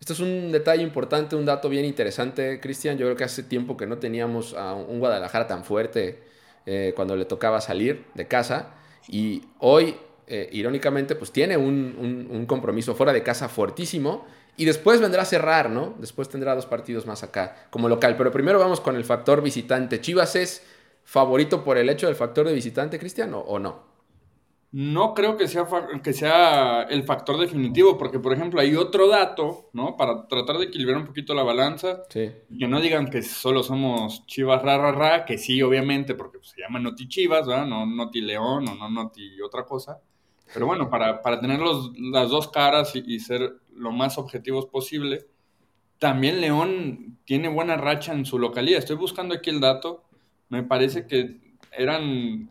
Esto 0.01 0.11
es 0.11 0.19
un 0.19 0.51
detalle 0.51 0.83
importante, 0.83 1.37
un 1.37 1.45
dato 1.45 1.69
bien 1.69 1.85
interesante, 1.85 2.59
Cristian. 2.59 2.97
Yo 2.97 3.05
creo 3.05 3.15
que 3.15 3.23
hace 3.23 3.41
tiempo 3.41 3.77
que 3.77 3.87
no 3.87 3.99
teníamos 3.99 4.53
a 4.53 4.73
un 4.73 4.99
Guadalajara 4.99 5.47
tan 5.47 5.63
fuerte 5.63 6.21
eh, 6.65 6.91
cuando 6.93 7.15
le 7.15 7.23
tocaba 7.23 7.61
salir 7.61 8.03
de 8.13 8.27
casa. 8.27 8.73
Y 9.07 9.43
hoy, 9.59 9.95
eh, 10.27 10.49
irónicamente, 10.51 11.15
pues 11.15 11.31
tiene 11.31 11.55
un 11.55 12.45
compromiso 12.49 12.95
fuera 12.95 13.13
de 13.13 13.23
casa 13.23 13.47
fuertísimo. 13.47 14.25
Y 14.55 14.65
después 14.65 15.01
vendrá 15.01 15.23
a 15.23 15.25
cerrar, 15.25 15.69
¿no? 15.69 15.95
Después 15.97 16.29
tendrá 16.29 16.53
dos 16.55 16.65
partidos 16.65 17.05
más 17.05 17.23
acá 17.23 17.67
como 17.69 17.89
local. 17.89 18.15
Pero 18.17 18.31
primero 18.31 18.59
vamos 18.59 18.81
con 18.81 18.95
el 18.95 19.03
factor 19.03 19.41
visitante. 19.41 19.99
Chivas 19.99 20.35
es 20.35 20.63
favorito 21.03 21.63
por 21.63 21.77
el 21.77 21.89
hecho 21.89 22.07
del 22.07 22.15
factor 22.15 22.47
de 22.47 22.53
visitante, 22.53 22.99
Cristiano, 22.99 23.39
o 23.39 23.59
no? 23.59 23.93
No 24.71 25.13
creo 25.13 25.37
que 25.37 25.47
sea, 25.47 25.67
que 26.03 26.13
sea 26.13 26.81
el 26.83 27.03
factor 27.03 27.39
definitivo, 27.39 27.95
porque, 27.95 28.17
por 28.17 28.33
ejemplo, 28.33 28.59
hay 28.59 28.75
otro 28.75 29.07
dato, 29.07 29.69
¿no? 29.71 29.95
Para 29.97 30.27
tratar 30.27 30.57
de 30.57 30.65
equilibrar 30.65 30.97
un 30.97 31.05
poquito 31.05 31.35
la 31.35 31.43
balanza. 31.43 32.03
Sí. 32.09 32.31
Que 32.57 32.67
no 32.67 32.81
digan 32.81 33.11
que 33.11 33.21
solo 33.21 33.61
somos 33.61 34.25
chivas 34.25 34.63
ra, 34.63 34.79
ra, 34.79 34.91
ra, 34.91 35.25
que 35.25 35.37
sí, 35.37 35.61
obviamente, 35.61 36.15
porque 36.15 36.39
se 36.41 36.59
llama 36.59 36.79
Noti 36.79 37.07
Chivas, 37.07 37.45
¿verdad? 37.45 37.67
No 37.67 37.85
Noti 37.85 38.21
León 38.21 38.67
o 38.67 38.73
no 38.73 38.89
Noti 38.89 39.39
otra 39.41 39.63
cosa. 39.63 39.99
Pero 40.51 40.65
bueno, 40.65 40.89
para, 40.89 41.21
para 41.21 41.39
tener 41.39 41.59
las 41.59 42.29
dos 42.29 42.49
caras 42.49 42.95
y, 42.95 43.03
y 43.05 43.19
ser 43.19 43.53
lo 43.75 43.91
más 43.91 44.17
objetivos 44.17 44.65
posible, 44.65 45.27
también 45.99 46.41
León 46.41 47.19
tiene 47.25 47.47
buena 47.47 47.77
racha 47.77 48.13
en 48.13 48.25
su 48.25 48.39
localidad. 48.39 48.79
Estoy 48.79 48.97
buscando 48.97 49.35
aquí 49.35 49.49
el 49.49 49.59
dato 49.59 50.03
me 50.53 50.61
parece 50.61 51.07
que 51.07 51.41
eran... 51.71 52.49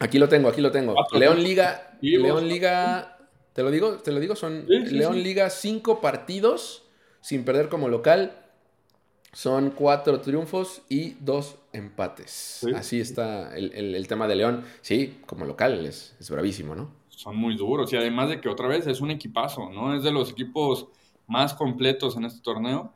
Aquí 0.00 0.18
lo 0.18 0.28
tengo, 0.28 0.48
aquí 0.48 0.60
lo 0.60 0.72
tengo. 0.72 0.96
León 1.12 1.42
Liga, 1.42 1.96
León 2.02 2.48
Liga, 2.48 3.18
te 3.52 3.62
lo 3.62 3.70
digo, 3.70 3.98
te 3.98 4.10
lo 4.10 4.18
digo, 4.18 4.34
son 4.34 4.66
León 4.66 5.22
Liga 5.22 5.48
cinco 5.48 6.00
partidos 6.00 6.82
sin 7.20 7.44
perder 7.44 7.68
como 7.68 7.88
local. 7.88 8.42
Son 9.32 9.70
cuatro 9.70 10.20
triunfos 10.20 10.82
y 10.88 11.10
dos 11.20 11.56
empates. 11.72 12.66
Así 12.74 13.00
está 13.00 13.56
el, 13.56 14.06
tema 14.08 14.26
de 14.26 14.34
León. 14.34 14.64
Sí, 14.80 15.20
como 15.24 15.44
local 15.44 15.86
es, 15.86 16.16
es 16.18 16.28
bravísimo, 16.28 16.74
¿no? 16.74 16.90
Son 17.16 17.34
muy 17.34 17.56
duros 17.56 17.90
y 17.92 17.96
además 17.96 18.28
de 18.28 18.42
que 18.42 18.48
otra 18.50 18.68
vez 18.68 18.86
es 18.86 19.00
un 19.00 19.10
equipazo, 19.10 19.70
¿no? 19.70 19.94
Es 19.94 20.02
de 20.02 20.12
los 20.12 20.30
equipos 20.30 20.86
más 21.26 21.54
completos 21.54 22.14
en 22.16 22.26
este 22.26 22.42
torneo. 22.42 22.92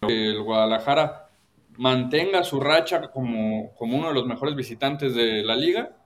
El 0.00 0.42
Guadalajara 0.42 1.28
mantenga 1.76 2.42
su 2.42 2.60
racha 2.60 3.10
como, 3.10 3.74
uno 3.78 4.08
de 4.08 4.14
los 4.14 4.26
mejores 4.26 4.56
visitantes 4.56 5.14
de 5.14 5.42
la 5.42 5.54
liga, 5.54 5.96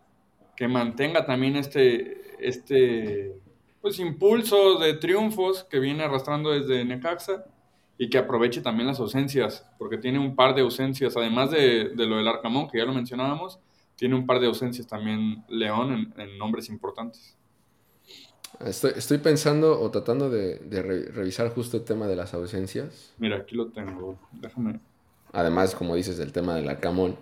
que 0.56 0.66
mantenga 0.66 1.24
también 1.24 1.54
este, 1.54 2.34
este 2.40 3.40
pues, 3.80 4.00
impulso 4.00 4.78
de 4.80 4.94
triunfos 4.94 5.62
que 5.64 5.78
viene 5.78 6.02
arrastrando 6.02 6.50
desde 6.50 6.84
Necaxa 6.84 7.44
y 7.96 8.10
que 8.10 8.18
aproveche 8.18 8.60
también 8.60 8.88
las 8.88 8.98
ausencias, 8.98 9.64
porque 9.78 9.98
tiene 9.98 10.18
un 10.18 10.34
par 10.34 10.56
de 10.56 10.62
ausencias, 10.62 11.16
además 11.16 11.52
de, 11.52 11.92
lo 11.94 12.16
del 12.16 12.26
Arcamón, 12.28 12.68
que 12.68 12.78
ya 12.78 12.84
lo 12.84 12.92
mencionábamos, 12.92 13.60
tiene 13.98 14.14
un 14.14 14.26
par 14.26 14.38
de 14.38 14.46
ausencias 14.46 14.86
también 14.86 15.44
León 15.48 16.14
en, 16.16 16.38
nombres 16.38 16.68
importantes. 16.68 17.36
Estoy, 18.60 19.18
pensando 19.18 19.78
o 19.80 19.90
tratando 19.90 20.30
de, 20.30 20.60
revisar 21.12 21.50
justo 21.50 21.76
el 21.76 21.84
tema 21.84 22.06
de 22.06 22.14
las 22.14 22.32
ausencias. 22.32 23.12
Mira, 23.18 23.38
aquí 23.38 23.56
lo 23.56 23.72
tengo. 23.72 24.16
Déjame. 24.32 24.78
Además, 25.32 25.74
como 25.74 25.96
dices, 25.96 26.16
del 26.16 26.32
tema 26.32 26.54
del 26.54 26.68
Arcamón. 26.68 27.16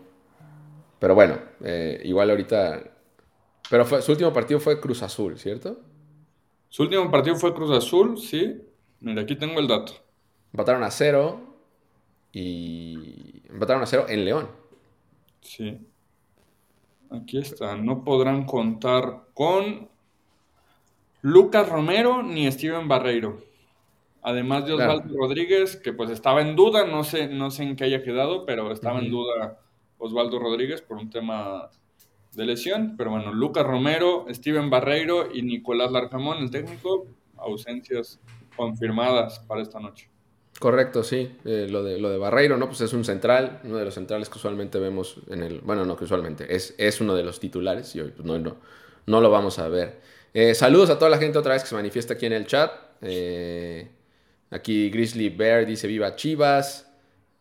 Pero 0.99 1.15
bueno, 1.15 1.39
eh, 1.65 2.03
igual 2.05 2.29
ahorita. 2.29 2.93
Pero 3.71 3.87
fue, 3.87 4.03
su 4.03 4.13
último 4.13 4.33
partido 4.35 4.61
fue 4.61 4.79
Cruz 4.79 5.03
Azul, 5.03 5.39
¿cierto? 5.39 5.81
Su 6.69 6.83
último 6.83 7.11
partido 7.11 7.37
fue 7.37 7.55
Cruz 7.55 7.71
Azul, 7.71 8.19
sí. 8.19 8.63
Mira, 9.01 9.23
aquí 9.23 9.35
tengo 9.35 9.59
el 9.61 9.67
dato. 9.67 9.95
Empataron 10.53 10.85
a 10.85 10.91
cero 10.91 11.41
y. 12.33 13.43
Empataron 13.49 13.83
a 13.83 13.87
cero 13.87 14.05
en 14.09 14.25
León. 14.27 14.49
Sí. 15.41 15.81
Aquí 17.11 17.39
está. 17.39 17.77
No 17.77 18.05
podrán 18.05 18.45
contar 18.45 19.25
con 19.35 19.89
Lucas 21.23 21.69
Romero 21.69 22.23
ni 22.23 22.51
Steven 22.51 22.89
Barreiro. 22.89 23.43
Además 24.23 24.67
de 24.67 24.73
Osvaldo 24.73 25.17
Rodríguez, 25.17 25.77
que 25.77 25.93
pues 25.93 26.11
estaba 26.11 26.43
en 26.43 26.57
duda, 26.57 26.85
no 26.85 27.05
sé, 27.05 27.29
no 27.29 27.51
sé 27.51 27.63
en 27.63 27.77
qué 27.77 27.85
haya 27.85 28.03
quedado, 28.03 28.45
pero 28.45 28.73
estaba 28.73 28.99
en 28.99 29.11
duda 29.11 29.61
Osvaldo 29.99 30.39
Rodríguez 30.41 30.83
por 30.83 30.99
un 30.99 31.11
tema 31.11 31.71
de 32.33 32.45
lesión. 32.45 32.97
Pero 32.97 33.11
bueno, 33.11 33.33
Lucas 33.33 33.65
Romero, 33.65 34.27
Steven 34.31 34.69
Barreiro 34.69 35.29
y 35.33 35.43
Nicolás 35.43 35.93
Larcamón, 35.93 36.39
el 36.39 36.51
técnico, 36.51 37.07
ausencias 37.37 38.21
confirmadas 38.57 39.39
para 39.41 39.63
esta 39.63 39.79
noche. 39.79 40.11
Correcto, 40.59 41.03
sí. 41.03 41.37
Eh, 41.45 41.67
lo, 41.69 41.83
de, 41.85 41.99
lo 41.99 42.09
de 42.09 42.17
Barreiro, 42.17 42.57
¿no? 42.57 42.67
Pues 42.67 42.81
es 42.81 42.93
un 42.95 43.05
central, 43.05 43.61
uno 43.65 43.77
de 43.77 43.85
los 43.85 43.95
centrales 43.95 44.31
que 44.31 44.39
usualmente 44.39 44.79
vemos 44.79 45.17
en 45.29 45.43
el. 45.43 45.61
Bueno, 45.61 45.85
no 45.85 45.97
que 45.97 46.05
usualmente, 46.05 46.55
es, 46.55 46.75
es 46.79 47.01
uno 47.01 47.15
de 47.15 47.23
los 47.23 47.41
titulares 47.41 47.95
y 47.95 48.01
hoy 48.01 48.11
pues, 48.11 48.25
no, 48.25 48.39
no, 48.39 48.57
no 49.05 49.21
lo 49.21 49.31
vamos 49.31 49.59
a 49.59 49.69
ver. 49.69 50.01
Eh, 50.33 50.55
saludos 50.55 50.89
a 50.91 50.99
toda 50.99 51.11
la 51.11 51.19
gente 51.19 51.39
otra 51.39 51.53
vez 51.53 51.63
que 51.63 51.69
se 51.69 51.75
manifiesta 51.75 52.15
aquí 52.15 52.27
en 52.27 52.33
el 52.33 52.47
chat. 52.47 52.73
Eh, 53.03 53.89
aquí 54.51 54.89
Grizzly 54.89 55.29
Bear 55.29 55.67
dice: 55.67 55.87
Viva 55.87 56.17
Chivas. 56.17 56.85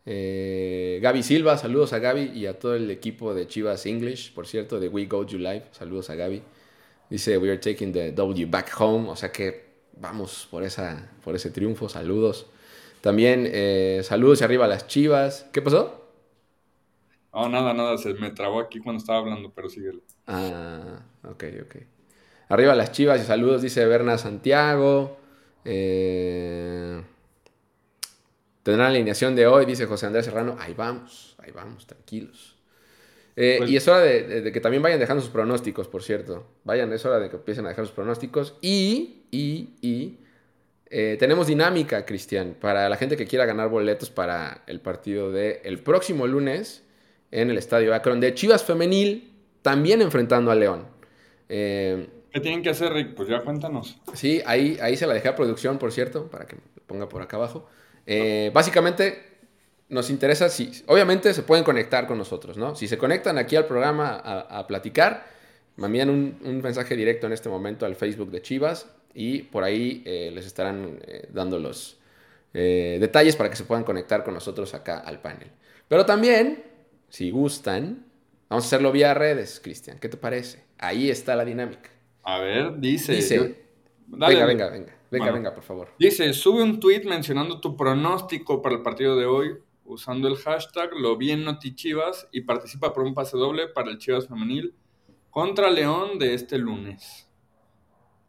Gaby 0.04 1.22
Silva, 1.24 1.58
saludos 1.58 1.92
a 1.92 1.98
Gaby 1.98 2.30
y 2.32 2.46
a 2.46 2.58
todo 2.60 2.76
el 2.76 2.88
equipo 2.92 3.34
de 3.34 3.48
Chivas 3.48 3.86
English, 3.86 4.32
por 4.34 4.46
cierto, 4.46 4.78
de 4.78 4.88
We 4.88 5.06
Go 5.06 5.26
You 5.26 5.38
Live. 5.38 5.64
Saludos 5.72 6.10
a 6.10 6.14
Gaby. 6.14 6.42
Dice: 7.10 7.38
We 7.38 7.48
are 7.48 7.58
taking 7.58 7.92
the 7.92 8.12
W 8.12 8.46
back 8.46 8.70
home. 8.78 9.08
O 9.08 9.16
sea 9.16 9.32
que 9.32 9.64
vamos 9.96 10.46
por, 10.50 10.62
esa, 10.62 11.10
por 11.24 11.34
ese 11.34 11.50
triunfo. 11.50 11.88
Saludos. 11.88 12.46
También 13.06 13.48
eh, 13.52 14.00
saludos 14.02 14.40
y 14.40 14.44
arriba 14.44 14.64
a 14.64 14.68
las 14.68 14.88
chivas. 14.88 15.46
¿Qué 15.52 15.62
pasó? 15.62 16.10
No, 17.32 17.48
nada, 17.48 17.72
nada, 17.72 17.96
se 17.98 18.12
me 18.14 18.32
trabó 18.32 18.58
aquí 18.58 18.80
cuando 18.80 18.98
estaba 18.98 19.20
hablando, 19.20 19.52
pero 19.54 19.68
síguelo. 19.68 20.00
Ah, 20.26 21.04
ok, 21.22 21.44
ok. 21.62 21.76
Arriba 22.48 22.72
a 22.72 22.74
las 22.74 22.90
chivas 22.90 23.22
y 23.22 23.24
saludos, 23.24 23.62
dice 23.62 23.86
Berna 23.86 24.18
Santiago. 24.18 25.18
Eh, 25.64 27.00
tendrán 28.64 28.86
la 28.86 28.96
alineación 28.96 29.36
de 29.36 29.46
hoy, 29.46 29.66
dice 29.66 29.86
José 29.86 30.06
Andrés 30.06 30.24
Serrano. 30.24 30.56
Ahí 30.58 30.74
vamos, 30.74 31.36
ahí 31.38 31.52
vamos, 31.52 31.86
tranquilos. 31.86 32.56
Eh, 33.36 33.58
pues 33.58 33.70
y 33.70 33.76
es 33.76 33.86
hora 33.86 34.00
de, 34.00 34.40
de, 34.42 34.50
que 34.50 34.60
también 34.60 34.82
vayan 34.82 34.98
dejando 34.98 35.22
sus 35.22 35.30
pronósticos, 35.30 35.86
por 35.86 36.02
cierto. 36.02 36.44
Vayan, 36.64 36.92
es 36.92 37.06
hora 37.06 37.20
de 37.20 37.30
que 37.30 37.36
empiecen 37.36 37.66
a 37.66 37.68
dejar 37.68 37.86
sus 37.86 37.94
pronósticos. 37.94 38.58
Y, 38.62 39.26
y, 39.30 39.76
y 39.80 40.25
eh, 40.88 41.16
tenemos 41.18 41.48
dinámica, 41.48 42.06
Cristian, 42.06 42.54
para 42.60 42.88
la 42.88 42.96
gente 42.96 43.16
que 43.16 43.26
quiera 43.26 43.44
ganar 43.44 43.68
boletos 43.68 44.10
para 44.10 44.62
el 44.66 44.80
partido 44.80 45.32
del 45.32 45.58
el 45.64 45.78
próximo 45.80 46.26
lunes 46.26 46.84
en 47.32 47.50
el 47.50 47.58
Estadio 47.58 47.92
Akron 47.92 48.20
de 48.20 48.34
Chivas 48.34 48.62
Femenil, 48.62 49.32
también 49.62 50.00
enfrentando 50.00 50.50
a 50.52 50.54
León. 50.54 50.86
Eh, 51.48 52.06
¿Qué 52.30 52.40
tienen 52.40 52.62
que 52.62 52.70
hacer, 52.70 52.92
Rick? 52.92 53.14
Pues 53.14 53.28
ya 53.28 53.42
cuéntanos. 53.42 53.98
Sí, 54.14 54.42
ahí, 54.46 54.78
ahí 54.80 54.96
se 54.96 55.06
la 55.06 55.14
dejé 55.14 55.28
a 55.28 55.34
producción, 55.34 55.78
por 55.78 55.90
cierto, 55.90 56.30
para 56.30 56.46
que 56.46 56.54
me 56.54 56.62
ponga 56.86 57.08
por 57.08 57.20
acá 57.20 57.36
abajo. 57.36 57.68
Eh, 58.06 58.52
básicamente, 58.54 59.24
nos 59.88 60.08
interesa 60.08 60.48
si, 60.48 60.70
obviamente 60.86 61.34
se 61.34 61.42
pueden 61.42 61.64
conectar 61.64 62.06
con 62.06 62.16
nosotros, 62.16 62.56
¿no? 62.56 62.76
Si 62.76 62.86
se 62.86 62.96
conectan 62.96 63.38
aquí 63.38 63.56
al 63.56 63.66
programa 63.66 64.14
a, 64.14 64.66
platicar, 64.68 65.26
me 65.76 65.86
envían 65.86 66.10
un, 66.10 66.38
un 66.44 66.62
mensaje 66.62 66.94
directo 66.94 67.26
en 67.26 67.32
este 67.32 67.48
momento 67.48 67.86
al 67.86 67.96
Facebook 67.96 68.30
de 68.30 68.40
Chivas 68.40 68.86
y 69.16 69.42
por 69.42 69.64
ahí 69.64 70.02
eh, 70.04 70.30
les 70.32 70.44
estarán 70.46 71.00
eh, 71.06 71.26
dando 71.32 71.58
los 71.58 71.98
eh, 72.52 72.98
detalles 73.00 73.34
para 73.34 73.48
que 73.48 73.56
se 73.56 73.64
puedan 73.64 73.82
conectar 73.82 74.22
con 74.22 74.34
nosotros 74.34 74.74
acá 74.74 74.98
al 74.98 75.22
panel. 75.22 75.50
Pero 75.88 76.04
también, 76.04 76.62
si 77.08 77.30
gustan, 77.30 78.04
vamos 78.48 78.64
a 78.64 78.66
hacerlo 78.66 78.92
vía 78.92 79.14
redes, 79.14 79.58
Cristian. 79.58 79.98
¿Qué 79.98 80.10
te 80.10 80.18
parece? 80.18 80.64
Ahí 80.78 81.10
está 81.10 81.34
la 81.34 81.46
dinámica. 81.46 81.90
A 82.22 82.40
ver, 82.40 82.78
dice. 82.78 83.14
Dice. 83.14 83.64
venga, 84.06 84.44
venga, 84.44 84.68
venga. 84.68 84.92
Venga, 85.10 85.30
venga, 85.30 85.54
por 85.54 85.64
favor. 85.64 85.88
Dice, 85.98 86.32
sube 86.34 86.62
un 86.62 86.78
tweet 86.78 87.04
mencionando 87.04 87.60
tu 87.60 87.76
pronóstico 87.76 88.60
para 88.60 88.74
el 88.74 88.82
partido 88.82 89.16
de 89.16 89.24
hoy 89.24 89.56
usando 89.86 90.28
el 90.28 90.36
hashtag 90.36 90.90
lo 90.94 91.16
bien 91.16 91.44
notichivas 91.44 92.28
y 92.32 92.42
participa 92.42 92.92
por 92.92 93.04
un 93.04 93.14
pase 93.14 93.36
doble 93.36 93.68
para 93.68 93.90
el 93.90 93.98
Chivas 93.98 94.26
femenil 94.26 94.74
contra 95.30 95.70
León 95.70 96.18
de 96.18 96.34
este 96.34 96.58
lunes. 96.58 97.25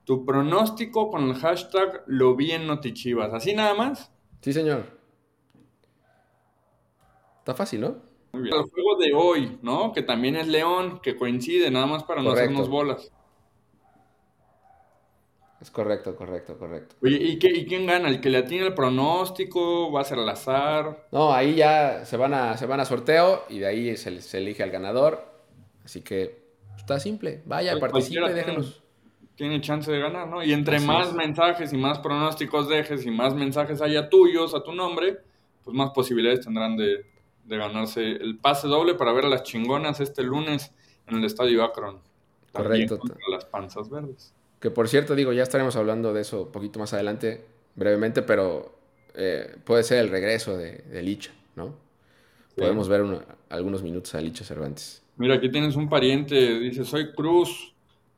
Tu 0.08 0.24
pronóstico 0.24 1.12
con 1.12 1.30
el 1.30 1.36
hashtag 1.36 2.04
lo 2.08 2.34
vi 2.34 2.54
en 2.54 2.66
Notichivas. 2.66 3.34
¿Así 3.34 3.54
nada 3.54 3.74
más? 3.74 4.10
Sí, 4.40 4.54
señor. 4.54 4.86
Está 7.40 7.54
fácil, 7.54 7.82
¿no? 7.82 7.98
Muy 8.32 8.44
bien. 8.44 8.56
El 8.56 8.64
juego 8.70 8.98
de 8.98 9.14
hoy, 9.14 9.60
¿no? 9.62 9.92
Que 9.92 10.04
también 10.04 10.38
es 10.38 10.48
León, 10.48 11.02
que 11.04 11.18
coincide, 11.18 11.70
nada 11.72 11.88
más 11.88 12.06
para 12.06 12.24
no 12.24 12.32
hacernos 12.32 12.70
bolas. 12.70 13.12
Es 15.60 15.70
correcto, 15.72 16.16
correcto, 16.16 16.58
correcto. 16.58 16.96
Oye, 17.04 17.18
¿y, 17.18 17.38
quién 17.38 17.86
gana? 17.86 18.08
¿El 18.08 18.22
que 18.22 18.30
le 18.30 18.38
atiene 18.38 18.68
el 18.68 18.74
pronóstico? 18.74 19.92
¿Va 19.92 20.00
a 20.00 20.06
ser 20.06 20.20
al 20.20 20.30
azar? 20.30 21.06
No, 21.12 21.34
ahí 21.34 21.56
ya 21.56 22.06
se 22.06 22.16
van 22.16 22.34
a, 22.34 22.56
se 22.56 22.66
van 22.66 22.80
a 22.80 22.86
sorteo 22.86 23.44
y 23.50 23.60
de 23.60 23.68
ahí 23.68 23.98
se, 23.98 24.22
se 24.22 24.38
elige 24.38 24.64
al 24.64 24.72
ganador. 24.72 25.22
Así 25.84 26.00
que 26.00 26.48
está 26.78 26.98
simple. 26.98 27.42
Vaya, 27.46 27.78
participe 27.78 28.32
y 28.32 28.34
déjenos 28.34 28.87
tiene 29.38 29.62
chance 29.62 29.90
de 29.90 30.00
ganar, 30.00 30.28
¿no? 30.28 30.44
Y 30.44 30.52
entre 30.52 30.80
más 30.80 31.14
mensajes 31.14 31.72
y 31.72 31.78
más 31.78 32.00
pronósticos 32.00 32.68
dejes 32.68 33.06
y 33.06 33.12
más 33.12 33.36
mensajes 33.36 33.82
haya 33.82 34.10
tuyos 34.10 34.56
a 34.56 34.64
tu 34.64 34.74
nombre, 34.74 35.20
pues 35.64 35.78
más 35.78 35.92
posibilidades 35.92 36.42
tendrán 36.42 36.76
de, 36.76 37.06
ganarse 37.46 38.02
el 38.02 38.40
pase 38.40 38.68
doble 38.68 38.96
para 38.96 39.14
ver 39.14 39.26
a 39.26 39.30
las 39.30 39.44
chingonas 39.44 40.02
este 40.02 40.24
lunes 40.24 40.74
en 41.06 41.18
el 41.18 41.24
Estadio 41.24 41.64
Akron. 41.64 42.00
Correcto. 42.52 43.00
las 43.32 43.46
panzas 43.46 43.90
verdes. 43.90 44.34
Que 44.60 44.72
por 44.72 44.90
cierto, 44.90 45.14
digo, 45.16 45.32
ya 45.32 45.44
estaremos 45.44 45.76
hablando 45.76 46.14
de 46.14 46.22
eso 46.22 46.44
un 46.44 46.52
poquito 46.52 46.80
más 46.80 46.94
adelante, 46.94 47.46
brevemente, 47.76 48.24
pero 48.24 48.76
eh, 49.14 49.56
puede 49.64 49.84
ser 49.84 50.00
el 50.00 50.10
regreso 50.10 50.58
de, 50.58 50.84
Licha, 51.04 51.32
¿no? 51.56 51.76
Podemos 52.56 52.90
ver 52.90 53.06
algunos 53.50 53.84
minutos 53.84 54.16
a 54.16 54.22
Licha 54.22 54.44
Cervantes. 54.44 55.04
Mira, 55.16 55.36
aquí 55.36 55.52
tienes 55.52 55.76
un 55.76 55.88
pariente, 55.88 56.60
dice, 56.60 56.84
soy 56.84 57.14
Cruz, 57.14 57.76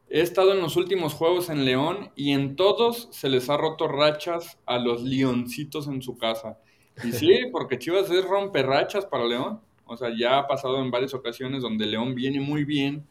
He 0.09 0.21
estado 0.21 0.53
en 0.53 0.61
los 0.61 0.75
últimos 0.75 1.13
juegos 1.13 1.49
en 1.49 1.65
León 1.65 2.11
y 2.15 2.31
en 2.31 2.55
todos 2.55 3.09
se 3.11 3.29
les 3.29 3.49
ha 3.49 3.57
roto 3.57 3.87
rachas 3.87 4.57
a 4.65 4.79
los 4.79 5.03
leoncitos 5.03 5.87
en 5.87 6.01
su 6.01 6.17
casa. 6.17 6.57
Y 7.03 7.11
sí, 7.11 7.31
porque 7.51 7.77
Chivas 7.77 8.09
es 8.09 8.25
rachas 8.25 9.05
para 9.05 9.25
León. 9.25 9.59
O 9.85 9.97
sea, 9.97 10.09
ya 10.15 10.39
ha 10.39 10.47
pasado 10.47 10.81
en 10.81 10.91
varias 10.91 11.13
ocasiones 11.13 11.61
donde 11.61 11.85
León 11.85 12.15
viene 12.15 12.39
muy 12.39 12.63
bien, 12.63 13.05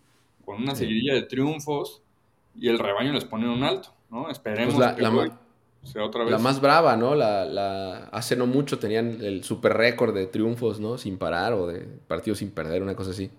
con 0.45 0.63
una 0.63 0.75
seguidilla 0.75 1.15
de 1.15 1.23
triunfos, 1.23 2.03
y 2.55 2.69
el 2.69 2.79
rebaño 2.79 3.13
les 3.13 3.25
pone 3.25 3.49
un 3.49 3.63
alto, 3.63 3.95
¿no? 4.11 4.31
Esperemos 4.31 4.75
pues 4.75 4.93
que 4.95 5.03
la, 5.03 5.39
sea 5.85 6.05
otra 6.05 6.25
vez. 6.25 6.33
La 6.33 6.39
más 6.39 6.61
brava, 6.61 6.97
¿no? 6.97 7.15
La, 7.15 8.09
hace 8.13 8.37
no 8.37 8.47
mucho 8.47 8.79
tenían 8.79 9.19
el 9.23 9.45
super 9.45 9.77
récord 9.77 10.15
de 10.15 10.27
triunfos, 10.27 10.81
¿no? 10.81 10.99
Sin 10.99 11.19
parar 11.19 11.53
o 11.53 11.67
de 11.67 11.81
partidos 12.07 12.39
sin 12.39 12.51
perder, 12.51 12.83
una 12.83 12.95
cosa 12.95 13.11
así. 13.11 13.31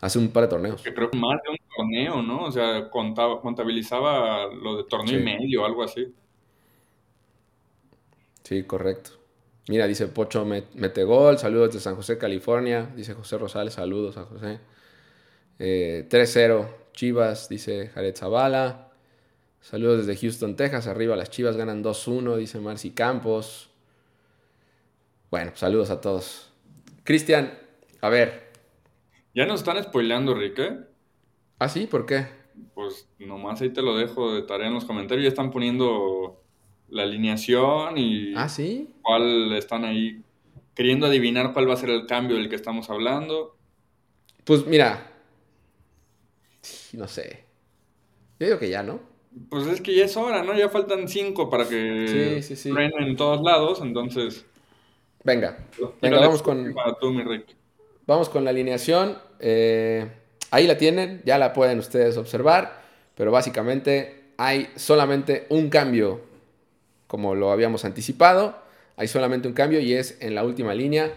Hace 0.00 0.18
un 0.18 0.28
par 0.28 0.44
de 0.44 0.48
torneos. 0.48 0.82
Que 0.82 0.92
creo 0.92 1.10
que 1.10 1.18
más 1.18 1.40
de 1.42 1.50
un 1.50 1.58
torneo, 1.76 2.22
¿no? 2.22 2.44
O 2.44 2.52
sea, 2.52 2.90
contaba, 2.90 3.40
contabilizaba 3.40 4.46
lo 4.46 4.76
de 4.76 4.84
torneo 4.84 5.18
y 5.18 5.22
medio, 5.22 5.64
algo 5.64 5.82
así. 5.82 6.12
Sí, 8.42 8.64
correcto. 8.64 9.12
Mira, 9.68 9.86
dice 9.86 10.08
Pocho 10.08 10.44
mete 10.44 11.04
gol, 11.04 11.38
saludos 11.38 11.72
de 11.72 11.80
San 11.80 11.96
José, 11.96 12.18
California. 12.18 12.92
Dice 12.94 13.14
José 13.14 13.38
Rosales, 13.38 13.74
saludos 13.74 14.18
a 14.18 14.24
José. 14.24 14.60
3-0, 15.58 15.58
eh, 15.58 16.66
Chivas, 16.92 17.48
dice 17.48 17.88
Jared 17.88 18.14
Zavala. 18.14 18.90
Saludos 19.62 20.06
desde 20.06 20.20
Houston, 20.20 20.56
Texas. 20.56 20.86
Arriba 20.86 21.16
las 21.16 21.30
Chivas 21.30 21.56
ganan 21.56 21.82
2-1, 21.82 22.36
dice 22.36 22.60
Marci 22.60 22.90
Campos. 22.90 23.70
Bueno, 25.30 25.52
saludos 25.54 25.88
a 25.88 26.02
todos. 26.02 26.50
Cristian, 27.02 27.58
a 28.02 28.10
ver. 28.10 28.43
Ya 29.34 29.46
nos 29.46 29.60
están 29.60 29.82
spoileando, 29.82 30.32
Rick, 30.34 30.58
¿eh? 30.60 30.78
¿Ah, 31.58 31.68
sí? 31.68 31.88
¿Por 31.88 32.06
qué? 32.06 32.26
Pues 32.72 33.08
nomás 33.18 33.60
ahí 33.60 33.70
te 33.70 33.82
lo 33.82 33.96
dejo 33.96 34.32
de 34.32 34.42
tarea 34.42 34.68
en 34.68 34.74
los 34.74 34.84
comentarios. 34.84 35.24
Ya 35.24 35.28
están 35.28 35.50
poniendo 35.50 36.40
la 36.88 37.02
alineación 37.02 37.98
y 37.98 38.32
¿Ah, 38.36 38.48
sí? 38.48 38.90
cuál 39.02 39.52
están 39.54 39.84
ahí 39.84 40.22
queriendo 40.74 41.06
adivinar 41.06 41.52
cuál 41.52 41.68
va 41.68 41.74
a 41.74 41.78
ser 41.78 41.90
el 41.90 42.06
cambio 42.06 42.36
del 42.36 42.48
que 42.48 42.54
estamos 42.54 42.90
hablando. 42.90 43.56
Pues 44.44 44.66
mira, 44.66 45.10
no 46.92 47.08
sé. 47.08 47.44
Yo 48.38 48.46
digo 48.46 48.58
que 48.58 48.70
ya, 48.70 48.82
¿no? 48.84 49.00
Pues 49.50 49.66
es 49.66 49.80
que 49.80 49.96
ya 49.96 50.04
es 50.04 50.16
hora, 50.16 50.44
¿no? 50.44 50.56
Ya 50.56 50.68
faltan 50.68 51.08
cinco 51.08 51.50
para 51.50 51.68
que 51.68 52.40
sí, 52.40 52.54
sí, 52.54 52.72
en 52.76 53.16
todos 53.16 53.42
lados, 53.42 53.80
entonces. 53.82 54.46
Venga, 55.24 55.58
venga, 56.00 56.20
vamos 56.20 56.42
con. 56.42 56.72
Vamos 58.06 58.28
con 58.28 58.44
la 58.44 58.50
alineación. 58.50 59.16
Eh, 59.40 60.06
Ahí 60.54 60.68
la 60.68 60.78
tienen, 60.78 61.20
ya 61.24 61.36
la 61.36 61.52
pueden 61.52 61.80
ustedes 61.80 62.16
observar, 62.16 62.80
pero 63.16 63.32
básicamente 63.32 64.20
hay 64.36 64.68
solamente 64.76 65.46
un 65.48 65.68
cambio, 65.68 66.20
como 67.08 67.34
lo 67.34 67.50
habíamos 67.50 67.84
anticipado, 67.84 68.56
hay 68.96 69.08
solamente 69.08 69.48
un 69.48 69.54
cambio 69.54 69.80
y 69.80 69.94
es 69.94 70.16
en 70.20 70.36
la 70.36 70.44
última 70.44 70.72
línea. 70.72 71.10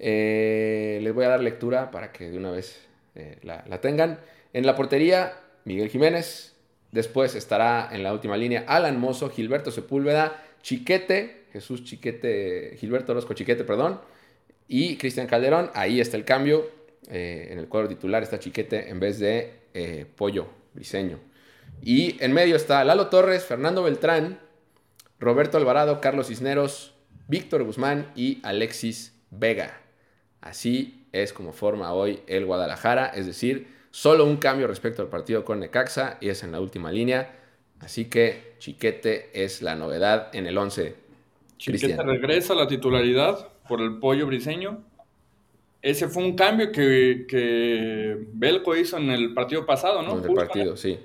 Eh, 0.00 0.98
les 1.04 1.14
voy 1.14 1.24
a 1.24 1.28
dar 1.28 1.40
lectura 1.40 1.92
para 1.92 2.10
que 2.10 2.28
de 2.28 2.36
una 2.36 2.50
vez 2.50 2.80
eh, 3.14 3.38
la, 3.42 3.64
la 3.68 3.80
tengan. 3.80 4.18
En 4.52 4.66
la 4.66 4.74
portería, 4.74 5.34
Miguel 5.64 5.88
Jiménez. 5.88 6.56
Después 6.90 7.36
estará 7.36 7.90
en 7.92 8.02
la 8.02 8.12
última 8.12 8.36
línea 8.36 8.64
Alan 8.66 8.98
Mozo, 8.98 9.30
Gilberto 9.30 9.70
Sepúlveda, 9.70 10.42
Chiquete, 10.62 11.44
Jesús 11.52 11.84
Chiquete, 11.84 12.76
Gilberto 12.76 13.12
Orozco 13.12 13.34
Chiquete, 13.34 13.62
perdón, 13.62 14.00
y 14.66 14.96
Cristian 14.96 15.28
Calderón. 15.28 15.70
Ahí 15.74 16.00
está 16.00 16.16
el 16.16 16.24
cambio. 16.24 16.82
Eh, 17.10 17.48
en 17.50 17.58
el 17.58 17.68
cuadro 17.68 17.88
titular 17.88 18.22
está 18.22 18.38
Chiquete 18.38 18.88
en 18.88 19.00
vez 19.00 19.18
de 19.18 19.52
eh, 19.74 20.06
Pollo 20.16 20.46
Briseño. 20.72 21.18
Y 21.82 22.22
en 22.22 22.32
medio 22.32 22.56
está 22.56 22.84
Lalo 22.84 23.08
Torres, 23.08 23.44
Fernando 23.44 23.82
Beltrán, 23.82 24.40
Roberto 25.18 25.58
Alvarado, 25.58 26.00
Carlos 26.00 26.28
Cisneros, 26.28 26.94
Víctor 27.28 27.64
Guzmán 27.64 28.10
y 28.14 28.40
Alexis 28.42 29.14
Vega. 29.30 29.80
Así 30.40 31.06
es 31.12 31.32
como 31.32 31.52
forma 31.52 31.92
hoy 31.92 32.20
el 32.26 32.46
Guadalajara, 32.46 33.08
es 33.08 33.26
decir, 33.26 33.74
Solo 33.94 34.24
un 34.24 34.38
cambio 34.38 34.66
respecto 34.66 35.02
al 35.02 35.08
partido 35.08 35.44
con 35.44 35.60
Necaxa 35.60 36.18
y 36.20 36.28
es 36.28 36.42
en 36.42 36.50
la 36.50 36.60
última 36.60 36.90
línea. 36.90 37.30
Así 37.78 38.06
que 38.06 38.56
Chiquete 38.58 39.30
es 39.32 39.62
la 39.62 39.76
novedad 39.76 40.34
en 40.34 40.48
el 40.48 40.58
11. 40.58 40.96
Chiquete 41.58 42.02
regresa 42.02 42.54
a 42.54 42.56
la 42.56 42.66
titularidad 42.66 43.50
por 43.68 43.80
el 43.80 44.00
pollo 44.00 44.26
briseño. 44.26 44.82
Ese 45.84 46.08
fue 46.08 46.24
un 46.24 46.34
cambio 46.34 46.72
que, 46.72 47.26
que 47.28 48.16
Belco 48.32 48.74
hizo 48.74 48.96
en 48.96 49.10
el 49.10 49.34
partido 49.34 49.66
pasado, 49.66 50.00
¿no? 50.00 50.16
En 50.16 50.24
el 50.24 50.34
partido, 50.34 50.78
sí. 50.78 50.98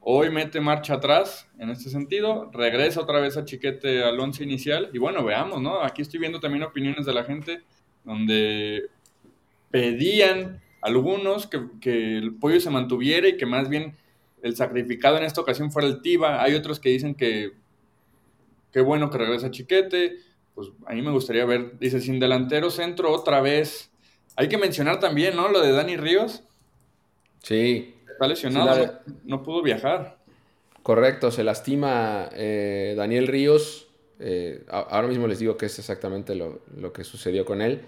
Hoy 0.00 0.30
mete 0.30 0.60
marcha 0.60 0.94
atrás 0.94 1.46
en 1.60 1.70
este 1.70 1.90
sentido, 1.90 2.50
regresa 2.52 3.00
otra 3.00 3.20
vez 3.20 3.36
a 3.36 3.44
Chiquete 3.44 4.02
al 4.02 4.18
once 4.18 4.42
inicial 4.42 4.90
y 4.92 4.98
bueno, 4.98 5.22
veamos, 5.24 5.62
¿no? 5.62 5.80
Aquí 5.84 6.02
estoy 6.02 6.18
viendo 6.18 6.40
también 6.40 6.64
opiniones 6.64 7.06
de 7.06 7.14
la 7.14 7.22
gente 7.22 7.62
donde 8.02 8.86
pedían 9.70 10.60
algunos 10.80 11.46
que, 11.46 12.16
el 12.18 12.34
pollo 12.34 12.58
se 12.58 12.70
mantuviera 12.70 13.28
y 13.28 13.36
que 13.36 13.46
más 13.46 13.68
bien 13.68 13.96
el 14.42 14.56
sacrificado 14.56 15.18
en 15.18 15.22
esta 15.22 15.40
ocasión 15.40 15.70
fuera 15.70 15.86
el 15.86 16.02
Tiba. 16.02 16.42
Hay 16.42 16.56
otros 16.56 16.80
que 16.80 16.88
dicen 16.88 17.14
que 17.14 17.52
qué 18.72 18.80
bueno 18.80 19.08
que 19.08 19.18
regresa 19.18 19.52
Chiquete. 19.52 20.16
Pues 20.56 20.72
a 20.86 20.94
mí 20.94 21.00
me 21.00 21.12
gustaría 21.12 21.44
ver, 21.44 21.78
dice, 21.78 22.00
sin 22.00 22.18
delantero 22.18 22.70
centro 22.70 23.12
otra 23.12 23.40
vez. 23.40 23.89
Hay 24.40 24.48
que 24.48 24.56
mencionar 24.56 25.00
también, 25.00 25.36
¿no? 25.36 25.50
Lo 25.50 25.60
de 25.60 25.70
Dani 25.70 25.98
Ríos. 25.98 26.42
Sí. 27.42 27.94
Está 28.10 28.26
lesionado, 28.26 28.98
no, 29.24 29.42
pudo 29.42 29.60
viajar. 29.62 30.16
Correcto, 30.82 31.30
se 31.30 31.44
lastima 31.44 32.30
eh, 32.32 32.94
Daniel 32.96 33.26
Ríos. 33.26 33.88
Eh, 34.18 34.64
ahora 34.70 35.08
mismo 35.08 35.26
les 35.26 35.40
digo 35.40 35.58
que 35.58 35.66
es 35.66 35.78
exactamente 35.78 36.34
lo, 36.34 36.60
lo 36.74 36.90
que 36.90 37.04
sucedió 37.04 37.44
con 37.44 37.60
él 37.60 37.82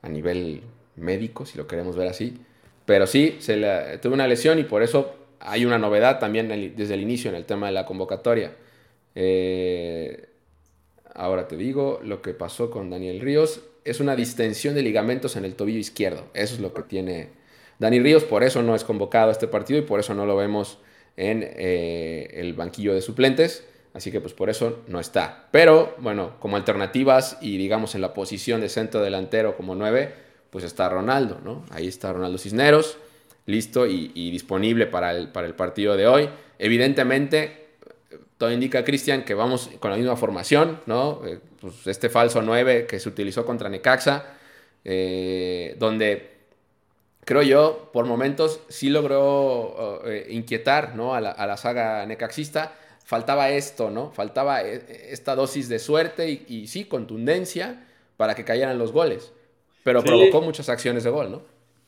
a 0.00 0.08
nivel 0.08 0.62
médico, 0.96 1.44
si 1.44 1.58
lo 1.58 1.66
queremos 1.66 1.94
ver 1.94 2.08
así. 2.08 2.38
Pero 2.86 3.06
sí, 3.06 3.36
se 3.40 3.58
le, 3.58 3.98
tuvo 3.98 4.14
una 4.14 4.26
lesión 4.26 4.58
y 4.58 4.64
por 4.64 4.82
eso 4.82 5.14
hay 5.40 5.66
una 5.66 5.76
novedad 5.76 6.18
también 6.18 6.74
desde 6.74 6.94
el 6.94 7.02
inicio 7.02 7.28
en 7.28 7.36
el 7.36 7.44
tema 7.44 7.66
de 7.66 7.72
la 7.72 7.84
convocatoria. 7.84 8.56
Eh, 9.14 10.26
ahora 11.12 11.48
te 11.48 11.58
digo, 11.58 12.00
lo 12.02 12.22
que 12.22 12.32
pasó 12.32 12.70
con 12.70 12.88
Daniel 12.88 13.20
Ríos 13.20 13.60
es 13.84 14.00
una 14.00 14.16
distensión 14.16 14.74
de 14.74 14.82
ligamentos 14.82 15.36
en 15.36 15.44
el 15.44 15.54
tobillo 15.54 15.78
izquierdo. 15.78 16.26
Eso 16.34 16.54
es 16.54 16.60
lo 16.60 16.72
que 16.72 16.82
tiene 16.82 17.28
Dani 17.78 18.00
Ríos, 18.00 18.24
por 18.24 18.42
eso 18.42 18.62
no 18.62 18.74
es 18.74 18.84
convocado 18.84 19.28
a 19.28 19.32
este 19.32 19.48
partido 19.48 19.78
y 19.80 19.82
por 19.82 20.00
eso 20.00 20.14
no 20.14 20.26
lo 20.26 20.36
vemos 20.36 20.78
en 21.16 21.42
eh, 21.42 22.28
el 22.34 22.54
banquillo 22.54 22.94
de 22.94 23.02
suplentes. 23.02 23.66
Así 23.94 24.10
que 24.10 24.20
pues 24.20 24.32
por 24.32 24.48
eso 24.48 24.82
no 24.86 25.00
está. 25.00 25.48
Pero 25.50 25.94
bueno, 25.98 26.38
como 26.40 26.56
alternativas 26.56 27.36
y 27.40 27.58
digamos 27.58 27.94
en 27.94 28.00
la 28.00 28.14
posición 28.14 28.60
de 28.60 28.68
centro 28.68 29.02
delantero 29.02 29.56
como 29.56 29.74
9, 29.74 30.14
pues 30.50 30.64
está 30.64 30.88
Ronaldo, 30.88 31.40
¿no? 31.44 31.64
Ahí 31.70 31.88
está 31.88 32.12
Ronaldo 32.12 32.38
Cisneros, 32.38 32.96
listo 33.46 33.86
y, 33.86 34.30
disponible 34.30 34.86
para 34.86 35.14
el, 35.14 35.28
para 35.28 35.46
el 35.46 35.54
partido 35.54 35.96
de 35.96 36.06
hoy. 36.06 36.28
Evidentemente, 36.58 37.61
todo 38.42 38.50
indica, 38.50 38.82
Cristian, 38.82 39.22
que 39.22 39.34
vamos 39.34 39.70
con 39.78 39.92
la 39.92 39.96
misma 39.96 40.16
formación, 40.16 40.80
¿no? 40.86 41.24
Eh, 41.24 41.38
pues 41.60 41.86
este 41.86 42.08
falso 42.08 42.42
9 42.42 42.88
que 42.88 42.98
se 42.98 43.08
utilizó 43.08 43.46
contra 43.46 43.68
Necaxa, 43.68 44.34
eh, 44.84 45.76
donde 45.78 46.28
creo 47.24 47.42
yo, 47.42 47.90
por 47.92 48.04
momentos, 48.06 48.58
sí 48.68 48.90
logró 48.90 50.02
eh, 50.06 50.26
inquietar 50.30 50.96
¿no? 50.96 51.14
a, 51.14 51.20
la, 51.20 51.56
saga 51.56 52.04
necaxista. 52.04 52.74
Faltaba 53.04 53.48
esto, 53.50 53.92
¿no? 53.92 54.10
Faltaba 54.10 54.62
esta 54.62 55.36
dosis 55.36 55.68
de 55.68 55.78
suerte 55.78 56.28
y, 56.28 56.44
y 56.48 56.66
sí, 56.66 56.86
contundencia 56.86 57.86
para 58.16 58.34
que 58.34 58.44
cayeran 58.44 58.76
los 58.76 58.90
goles. 58.90 59.32
Pero 59.84 60.02
provocó 60.02 60.42
muchas 60.42 60.68
acciones 60.68 61.04
de 61.04 61.10
gol, 61.10 61.30
¿no? 61.30 61.42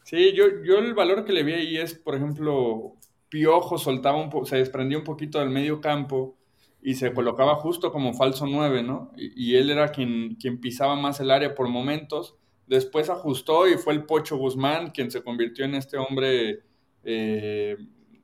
Sí, 0.04 0.32
yo, 0.34 0.44
yo 0.62 0.78
el 0.78 0.94
valor 0.94 1.24
que 1.24 1.32
le 1.32 1.42
vi 1.42 1.54
ahí 1.54 1.78
es, 1.78 1.94
por 1.94 2.14
ejemplo, 2.14 2.92
Piojo 3.28 3.76
soltaba 3.76 4.18
un 4.18 4.46
se 4.46 4.58
desprendía 4.58 4.98
un 4.98 5.04
poquito 5.04 5.40
del 5.40 5.50
medio 5.50 5.80
campo 5.80 6.36
y 6.84 6.94
se 6.94 7.12
colocaba 7.12 7.56
justo 7.56 7.90
como 7.90 8.14
falso 8.14 8.46
9, 8.46 8.82
¿no? 8.82 9.10
Y, 9.16 9.56
él 9.56 9.70
era 9.70 9.88
quien, 9.88 10.36
quien 10.36 10.60
pisaba 10.60 10.94
más 10.94 11.18
el 11.18 11.30
área 11.30 11.54
por 11.54 11.66
momentos. 11.66 12.36
Después 12.66 13.08
ajustó 13.08 13.66
y 13.66 13.78
fue 13.78 13.94
el 13.94 14.04
Pocho 14.04 14.36
Guzmán 14.36 14.90
quien 14.90 15.10
se 15.10 15.22
convirtió 15.22 15.64
en 15.64 15.74
este 15.74 15.96
hombre 15.96 16.60
eh, 17.02 17.76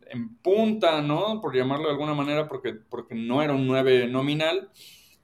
en 0.06 0.36
punta, 0.36 1.00
¿no? 1.00 1.40
Por 1.40 1.56
llamarlo 1.56 1.86
de 1.86 1.92
alguna 1.92 2.14
manera, 2.14 2.46
porque, 2.48 2.74
porque 2.74 3.14
no 3.14 3.42
era 3.42 3.54
un 3.54 3.66
9 3.66 4.08
nominal 4.08 4.70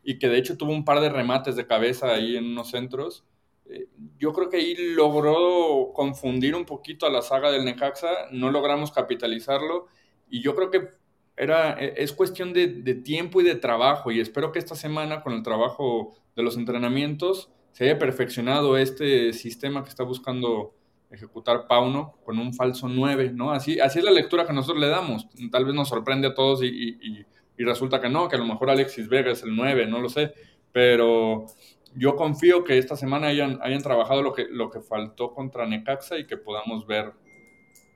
y 0.02 0.18
que 0.18 0.28
de 0.28 0.38
hecho 0.38 0.56
tuvo 0.56 0.72
un 0.72 0.84
par 0.84 1.00
de 1.00 1.10
remates 1.10 1.56
de 1.56 1.66
cabeza 1.66 2.14
ahí 2.14 2.36
en 2.36 2.46
unos 2.46 2.70
centros 2.70 3.24
eh, 3.68 3.88
yo 4.18 4.32
creo 4.32 4.48
que 4.48 4.58
ahí 4.58 4.74
logró 4.94 5.90
confundir 5.92 6.54
un 6.54 6.64
poquito 6.64 7.06
a 7.06 7.10
la 7.10 7.22
saga 7.22 7.50
del 7.50 7.64
Necaxa, 7.64 8.28
no 8.30 8.50
logramos 8.50 8.92
capitalizarlo 8.92 9.88
y 10.30 10.40
yo 10.40 10.54
creo 10.54 10.70
que 10.70 10.88
era, 11.36 11.78
e, 11.78 11.94
es 11.96 12.12
cuestión 12.12 12.52
de, 12.52 12.66
tiempo 12.94 13.40
y 13.40 13.44
de 13.44 13.54
trabajo 13.54 14.10
y 14.10 14.20
espero 14.20 14.52
que 14.52 14.58
esta 14.58 14.74
semana 14.74 15.22
con 15.22 15.32
el 15.32 15.42
trabajo 15.42 16.14
de 16.34 16.42
los 16.42 16.56
entrenamientos 16.56 17.50
se 17.72 17.84
haya 17.84 17.98
perfeccionado 17.98 18.76
este 18.76 19.32
sistema 19.32 19.82
que 19.82 19.90
está 19.90 20.02
buscando 20.02 20.74
ejecutar 21.10 21.66
Pauno 21.66 22.14
con 22.24 22.38
un 22.38 22.54
falso 22.54 22.88
9, 22.88 23.32
¿no? 23.34 23.52
Así, 23.52 23.78
así 23.78 23.98
es 23.98 24.04
la 24.04 24.10
lectura 24.10 24.46
que 24.46 24.52
nosotros 24.52 24.80
le 24.80 24.88
damos. 24.88 25.28
Tal 25.50 25.64
vez 25.64 25.74
nos 25.74 25.88
sorprende 25.88 26.28
a 26.28 26.34
todos 26.34 26.62
y, 26.62 26.98
y, 27.00 27.64
resulta 27.64 28.00
que 28.00 28.08
no, 28.08 28.28
que 28.28 28.36
a 28.36 28.38
lo 28.38 28.44
mejor 28.44 28.70
Alexis 28.70 29.08
Vega 29.08 29.30
es 29.30 29.42
el 29.42 29.54
9, 29.54 29.86
no 29.86 30.00
lo 30.00 30.08
sé, 30.08 30.34
pero 30.72 31.46
yo 31.94 32.16
confío 32.16 32.64
que 32.64 32.76
esta 32.76 32.96
semana 32.96 33.28
hayan, 33.28 33.58
hayan 33.62 33.82
trabajado 33.82 34.22
lo 34.22 34.32
que, 34.34 34.46
lo 34.50 34.70
que 34.70 34.80
faltó 34.80 35.32
contra 35.32 35.66
Necaxa 35.66 36.18
y 36.18 36.26
que 36.26 36.36
podamos 36.36 36.86
ver 36.86 37.12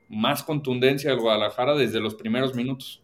más 0.08 0.42
contundencia 0.42 1.10
del 1.10 1.20
Guadalajara 1.20 1.74
desde 1.74 2.00
los 2.00 2.14
primeros 2.14 2.54
minutos. 2.54 3.02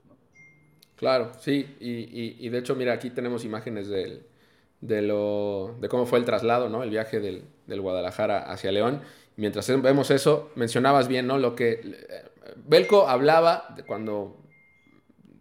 Claro, 0.97 1.33
sí, 1.41 1.77
y, 1.79 2.49
de 2.49 2.59
hecho, 2.59 2.75
mira, 2.75 2.95
aquí 2.95 3.11
tenemos 3.11 3.45
imágenes 3.45 3.89
de, 3.89 5.03
lo, 5.03 5.77
de 5.79 5.89
cómo 5.89 6.07
fue 6.07 6.19
el 6.19 6.25
traslado, 6.25 6.71
¿no? 6.71 6.83
El 6.83 6.91
viaje 6.91 7.21
del, 7.21 7.45
Guadalajara 7.81 8.51
hacia 8.51 8.73
León. 8.73 9.03
Mientras 9.37 9.69
vemos 9.83 10.11
eso, 10.11 10.51
mencionabas 10.55 11.09
bien, 11.09 11.27
¿no? 11.27 11.39
Lo 11.39 11.55
que 11.55 11.81
eh, 11.85 12.25
Belco 12.57 13.09
hablaba 13.09 13.75
de 13.77 13.83
cuando 13.83 14.39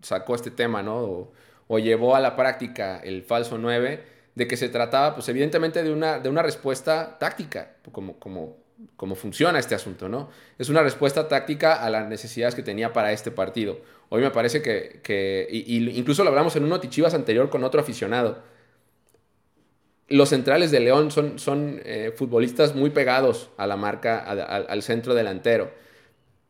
sacó 0.01 0.35
este 0.35 0.51
tema, 0.51 0.83
¿no? 0.83 0.97
O, 0.97 1.31
o 1.67 1.79
llevó 1.79 2.15
a 2.15 2.19
la 2.19 2.35
práctica 2.35 2.99
el 2.99 3.23
falso 3.23 3.57
9 3.57 4.15
de 4.35 4.47
que 4.47 4.57
se 4.57 4.69
trataba, 4.69 5.15
pues 5.15 5.29
evidentemente, 5.29 5.81
de 5.83 5.91
una, 5.91 6.19
de 6.19 6.29
una 6.29 6.41
respuesta 6.41 7.17
táctica, 7.17 7.77
como, 7.91 8.19
como, 8.19 8.57
como 8.97 9.15
funciona 9.15 9.57
este 9.57 9.75
asunto, 9.75 10.09
¿no? 10.09 10.29
Es 10.59 10.69
una 10.69 10.83
respuesta 10.83 11.27
táctica 11.29 11.75
a 11.81 11.89
las 11.89 12.07
necesidades 12.07 12.53
que 12.53 12.61
tenía 12.61 12.91
para 12.91 13.13
este 13.13 13.31
partido. 13.31 13.79
Hoy 14.09 14.21
me 14.21 14.31
parece 14.31 14.61
que, 14.61 14.99
que 15.03 15.47
incluso 15.49 16.23
lo 16.23 16.29
hablamos 16.29 16.55
en 16.55 16.63
un 16.63 16.69
Notichivas 16.69 17.13
anterior 17.13 17.49
con 17.49 17.63
otro 17.63 17.81
aficionado. 17.81 18.43
Los 20.07 20.29
centrales 20.29 20.69
de 20.71 20.79
León 20.79 21.09
son, 21.09 21.39
son 21.39 21.81
eh, 21.83 22.13
futbolistas 22.15 22.75
muy 22.75 22.91
pegados 22.91 23.49
a 23.57 23.65
la 23.65 23.75
marca, 23.75 24.19
al 24.19 24.83
centro 24.83 25.15
delantero. 25.15 25.71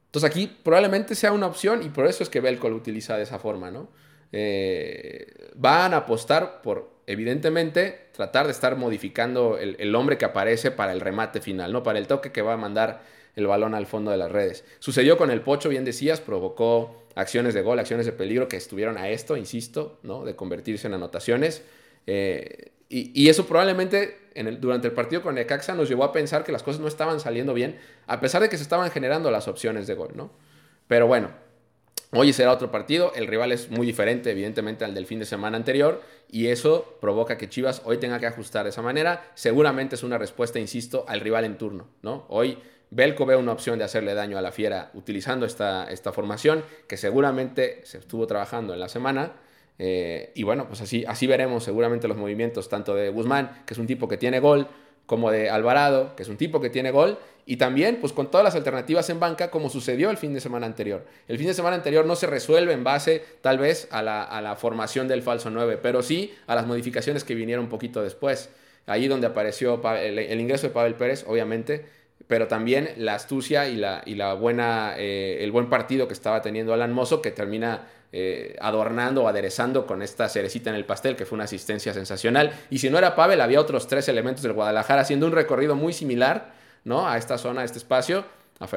Entonces 0.08 0.30
aquí 0.30 0.48
probablemente 0.48 1.16
sea 1.16 1.32
una 1.32 1.48
opción 1.48 1.84
y 1.84 1.90
por 1.90 2.08
eso 2.08 2.24
es 2.24 2.30
que 2.30 2.40
Belco 2.42 2.70
lo 2.70 2.76
utiliza 2.76 3.18
de 3.18 3.24
esa 3.24 3.40
forma, 3.40 3.72
¿no? 3.72 3.90
Eh, 4.32 5.52
van 5.56 5.94
a 5.94 5.98
apostar 5.98 6.62
por 6.62 6.96
evidentemente, 7.08 8.05
tratar 8.16 8.46
de 8.46 8.52
estar 8.52 8.76
modificando 8.76 9.58
el, 9.58 9.96
hombre 9.96 10.18
que 10.18 10.26
aparece 10.26 10.72
para 10.72 10.92
el 10.92 11.02
remate 11.02 11.42
final, 11.42 11.72
¿no? 11.72 11.84
Para 11.84 12.00
el 12.00 12.08
toque 12.08 12.32
que 12.32 12.42
va 12.42 12.54
a 12.54 12.58
mandar 12.58 13.04
el 13.36 13.48
balón 13.48 13.76
al 13.76 13.86
fondo 13.86 14.12
de 14.12 14.18
las 14.18 14.32
redes. 14.32 14.64
Sucedió 14.80 15.18
con 15.18 15.30
el 15.32 15.42
Pocho, 15.42 15.70
bien 15.70 15.86
decías, 15.86 16.22
provocó 16.22 17.04
acciones 17.16 17.54
de 17.54 17.62
gol, 17.62 17.80
acciones 17.80 18.06
de 18.06 18.14
peligro 18.14 18.48
que 18.48 18.58
estuvieron 18.58 18.98
a 18.98 19.10
esto, 19.10 19.36
insisto, 19.38 20.00
¿no? 20.04 20.24
De 20.24 20.36
convertirse 20.36 20.88
en 20.88 20.94
anotaciones. 20.94 21.64
Eh, 22.08 22.72
y, 22.88 23.28
eso 23.30 23.48
probablemente 23.48 24.20
en 24.36 24.48
el, 24.48 24.62
durante 24.62 24.88
el 24.88 24.94
partido 24.94 25.22
con 25.22 25.36
Necaxa 25.36 25.74
nos 25.74 25.90
llevó 25.90 26.04
a 26.04 26.14
pensar 26.14 26.44
que 26.44 26.52
las 26.52 26.64
cosas 26.64 26.80
no 26.80 26.88
estaban 26.88 27.20
saliendo 27.20 27.54
bien, 27.54 27.78
a 28.08 28.20
pesar 28.20 28.42
de 28.42 28.50
que 28.50 28.58
se 28.58 28.64
estaban 28.64 28.90
generando 28.92 29.32
las 29.32 29.48
opciones 29.48 29.88
de 29.88 29.96
gol, 29.96 30.12
¿no? 30.16 30.32
Pero 30.88 31.08
bueno, 31.08 31.32
Hoy 32.18 32.32
será 32.32 32.54
otro 32.54 32.72
partido, 32.72 33.12
el 33.14 33.28
rival 33.28 33.52
es 33.52 33.70
muy 33.70 33.86
diferente 33.86 34.32
evidentemente 34.32 34.86
al 34.86 34.94
del 34.94 35.06
fin 35.06 35.20
de 35.20 35.26
semana 35.26 35.58
anterior 35.58 36.02
y 36.32 36.48
eso 36.48 36.96
provoca 37.02 37.38
que 37.38 37.50
Chivas 37.50 37.82
hoy 37.84 37.98
tenga 37.98 38.22
que 38.22 38.26
ajustar 38.26 38.64
de 38.64 38.70
esa 38.70 38.82
manera. 38.82 39.30
Seguramente 39.36 39.96
es 39.96 40.04
una 40.04 40.18
respuesta, 40.18 40.58
insisto, 40.58 41.04
al 41.10 41.20
rival 41.20 41.44
en 41.44 41.58
turno, 41.58 41.90
¿no? 42.04 42.26
Hoy 42.30 42.58
Belco 42.90 43.26
ve 43.26 43.36
una 43.36 43.52
opción 43.52 43.78
de 43.80 43.84
hacerle 43.84 44.14
daño 44.14 44.38
a 44.38 44.42
la 44.42 44.54
fiera 44.54 44.92
utilizando 44.94 45.46
esta, 45.46 45.92
esta 45.92 46.14
formación 46.14 46.64
que 46.88 46.96
seguramente 46.96 47.82
se 47.84 47.98
estuvo 47.98 48.26
trabajando 48.28 48.74
en 48.74 48.80
la 48.80 48.88
semana. 48.88 49.34
Eh, 49.78 50.32
y 50.36 50.44
bueno, 50.44 50.70
pues 50.70 50.80
así, 50.80 51.04
así 51.06 51.28
veremos 51.28 51.66
seguramente 51.66 52.08
los 52.08 52.16
movimientos 52.16 52.70
tanto 52.70 52.96
de 52.96 53.10
Guzmán, 53.10 53.64
que 53.66 53.74
es 53.74 53.78
un 53.78 53.88
tipo 53.88 54.08
que 54.08 54.16
tiene 54.16 54.40
gol, 54.40 54.70
como 55.06 55.32
de 55.32 55.50
Alvarado, 55.50 56.16
que 56.16 56.24
es 56.24 56.30
un 56.30 56.38
tipo 56.38 56.62
que 56.62 56.70
tiene 56.70 56.92
gol, 56.92 57.18
y 57.46 57.58
también 57.58 57.98
pues 58.02 58.12
con 58.12 58.32
todas 58.32 58.44
las 58.44 58.56
alternativas 58.56 59.10
en 59.10 59.20
banca 59.20 59.52
como 59.52 59.70
sucedió 59.70 60.10
el 60.10 60.18
fin 60.18 60.34
de 60.34 60.42
semana 60.42 60.66
anterior. 60.66 61.06
El 61.28 61.38
fin 61.38 61.48
de 61.48 61.54
semana 61.54 61.76
anterior 61.76 62.06
no 62.06 62.16
se 62.16 62.28
resuelve 62.28 62.74
en 62.74 62.84
base 62.84 63.24
tal 63.42 63.60
vez 63.60 63.88
a 63.92 64.02
la, 64.02 64.56
formación 64.60 65.08
del 65.08 65.22
falso 65.22 65.50
9, 65.50 65.80
pero 65.82 66.02
sí 66.02 66.34
a 66.48 66.56
las 66.56 66.66
modificaciones 66.66 67.24
que 67.24 67.36
vinieron 67.36 67.66
un 67.66 67.70
poquito 67.70 68.02
después. 68.02 68.50
Ahí 68.88 69.08
donde 69.08 69.28
apareció 69.28 69.82
el, 69.96 70.40
ingreso 70.40 70.68
de 70.68 70.74
Pavel 70.74 70.96
Pérez, 70.96 71.26
obviamente, 71.28 71.86
pero 72.28 72.48
también 72.48 72.90
la 72.98 73.16
astucia 73.16 73.68
y, 73.68 73.76
la, 73.76 74.02
y 74.06 74.16
la 74.16 74.34
buena, 74.34 74.96
eh, 74.98 75.38
el 75.42 75.52
buen 75.52 75.70
partido 75.70 76.08
que 76.08 76.14
estaba 76.14 76.42
teniendo 76.42 76.74
Alan 76.74 76.92
Mozo, 76.92 77.22
que 77.22 77.32
termina 77.32 77.88
eh, 78.12 78.56
adornando 78.62 79.24
o 79.24 79.28
aderezando 79.28 79.86
con 79.86 80.02
esta 80.02 80.30
cerecita 80.30 80.70
en 80.70 80.76
el 80.76 80.86
pastel, 80.86 81.16
que 81.16 81.26
fue 81.26 81.36
una 81.36 81.44
asistencia 81.44 81.94
sensacional. 81.94 82.52
Y 82.70 82.80
si 82.80 82.90
no 82.90 82.98
era 82.98 83.16
Pavel, 83.16 83.42
había 83.42 83.60
otros 83.60 83.88
tres 83.88 84.08
elementos 84.08 84.42
del 84.42 84.54
Guadalajara 84.54 85.02
haciendo 85.02 85.28
un 85.28 85.34
recorrido 85.34 85.76
muy 85.76 85.94
similar 85.94 86.54
¿no? 86.84 87.08
a 87.08 87.18
esta 87.18 87.38
zona, 87.38 87.62
a 87.62 87.64
este 87.66 87.78
espacio. 87.78 88.26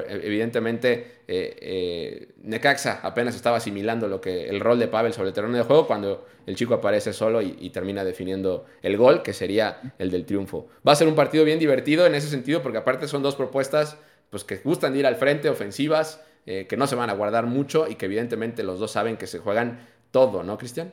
Evidentemente, 0.09 1.23
eh, 1.29 1.57
eh, 1.61 2.29
Necaxa 2.43 2.99
apenas 3.03 3.37
estaba 3.37 3.59
asimilando 3.59 4.09
lo 4.09 4.21
que, 4.21 4.49
el 4.49 4.59
rol 4.59 4.79
de 4.81 4.89
Pavel 4.89 5.13
sobre 5.13 5.29
el 5.29 5.35
terreno 5.35 5.57
de 5.57 5.63
juego 5.63 5.87
cuando 5.87 6.27
el 6.47 6.57
chico 6.57 6.75
aparece 6.75 7.13
solo 7.13 7.41
y, 7.43 7.71
termina 7.71 8.05
definiendo 8.05 8.67
el 8.83 8.97
gol, 8.97 9.23
que 9.23 9.33
sería 9.33 9.95
el 9.99 10.11
del 10.11 10.25
triunfo. 10.25 10.67
Va 10.87 10.93
a 10.93 10.97
ser 10.97 11.07
un 11.07 11.15
partido 11.15 11.45
bien 11.45 11.61
divertido 11.61 12.07
en 12.07 12.17
ese 12.17 12.29
sentido, 12.29 12.61
porque 12.61 12.79
aparte 12.79 13.07
son 13.07 13.23
dos 13.23 13.37
propuestas 13.37 13.99
pues, 14.31 14.43
que 14.43 14.57
gustan 14.57 14.95
de 14.95 14.99
ir 15.01 15.07
al 15.07 15.15
frente, 15.15 15.49
ofensivas, 15.49 16.25
eh, 16.47 16.67
que 16.67 16.77
no 16.77 16.89
se 16.89 16.97
van 16.97 17.11
a 17.11 17.13
guardar 17.13 17.47
mucho 17.47 17.87
y 17.89 17.95
que 17.95 18.07
evidentemente 18.07 18.65
los 18.65 18.81
dos 18.81 18.91
saben 18.91 19.17
que 19.17 19.29
se 19.29 19.39
juegan 19.39 19.87
todo, 20.11 20.43
¿no, 20.43 20.59
Cristian? 20.59 20.93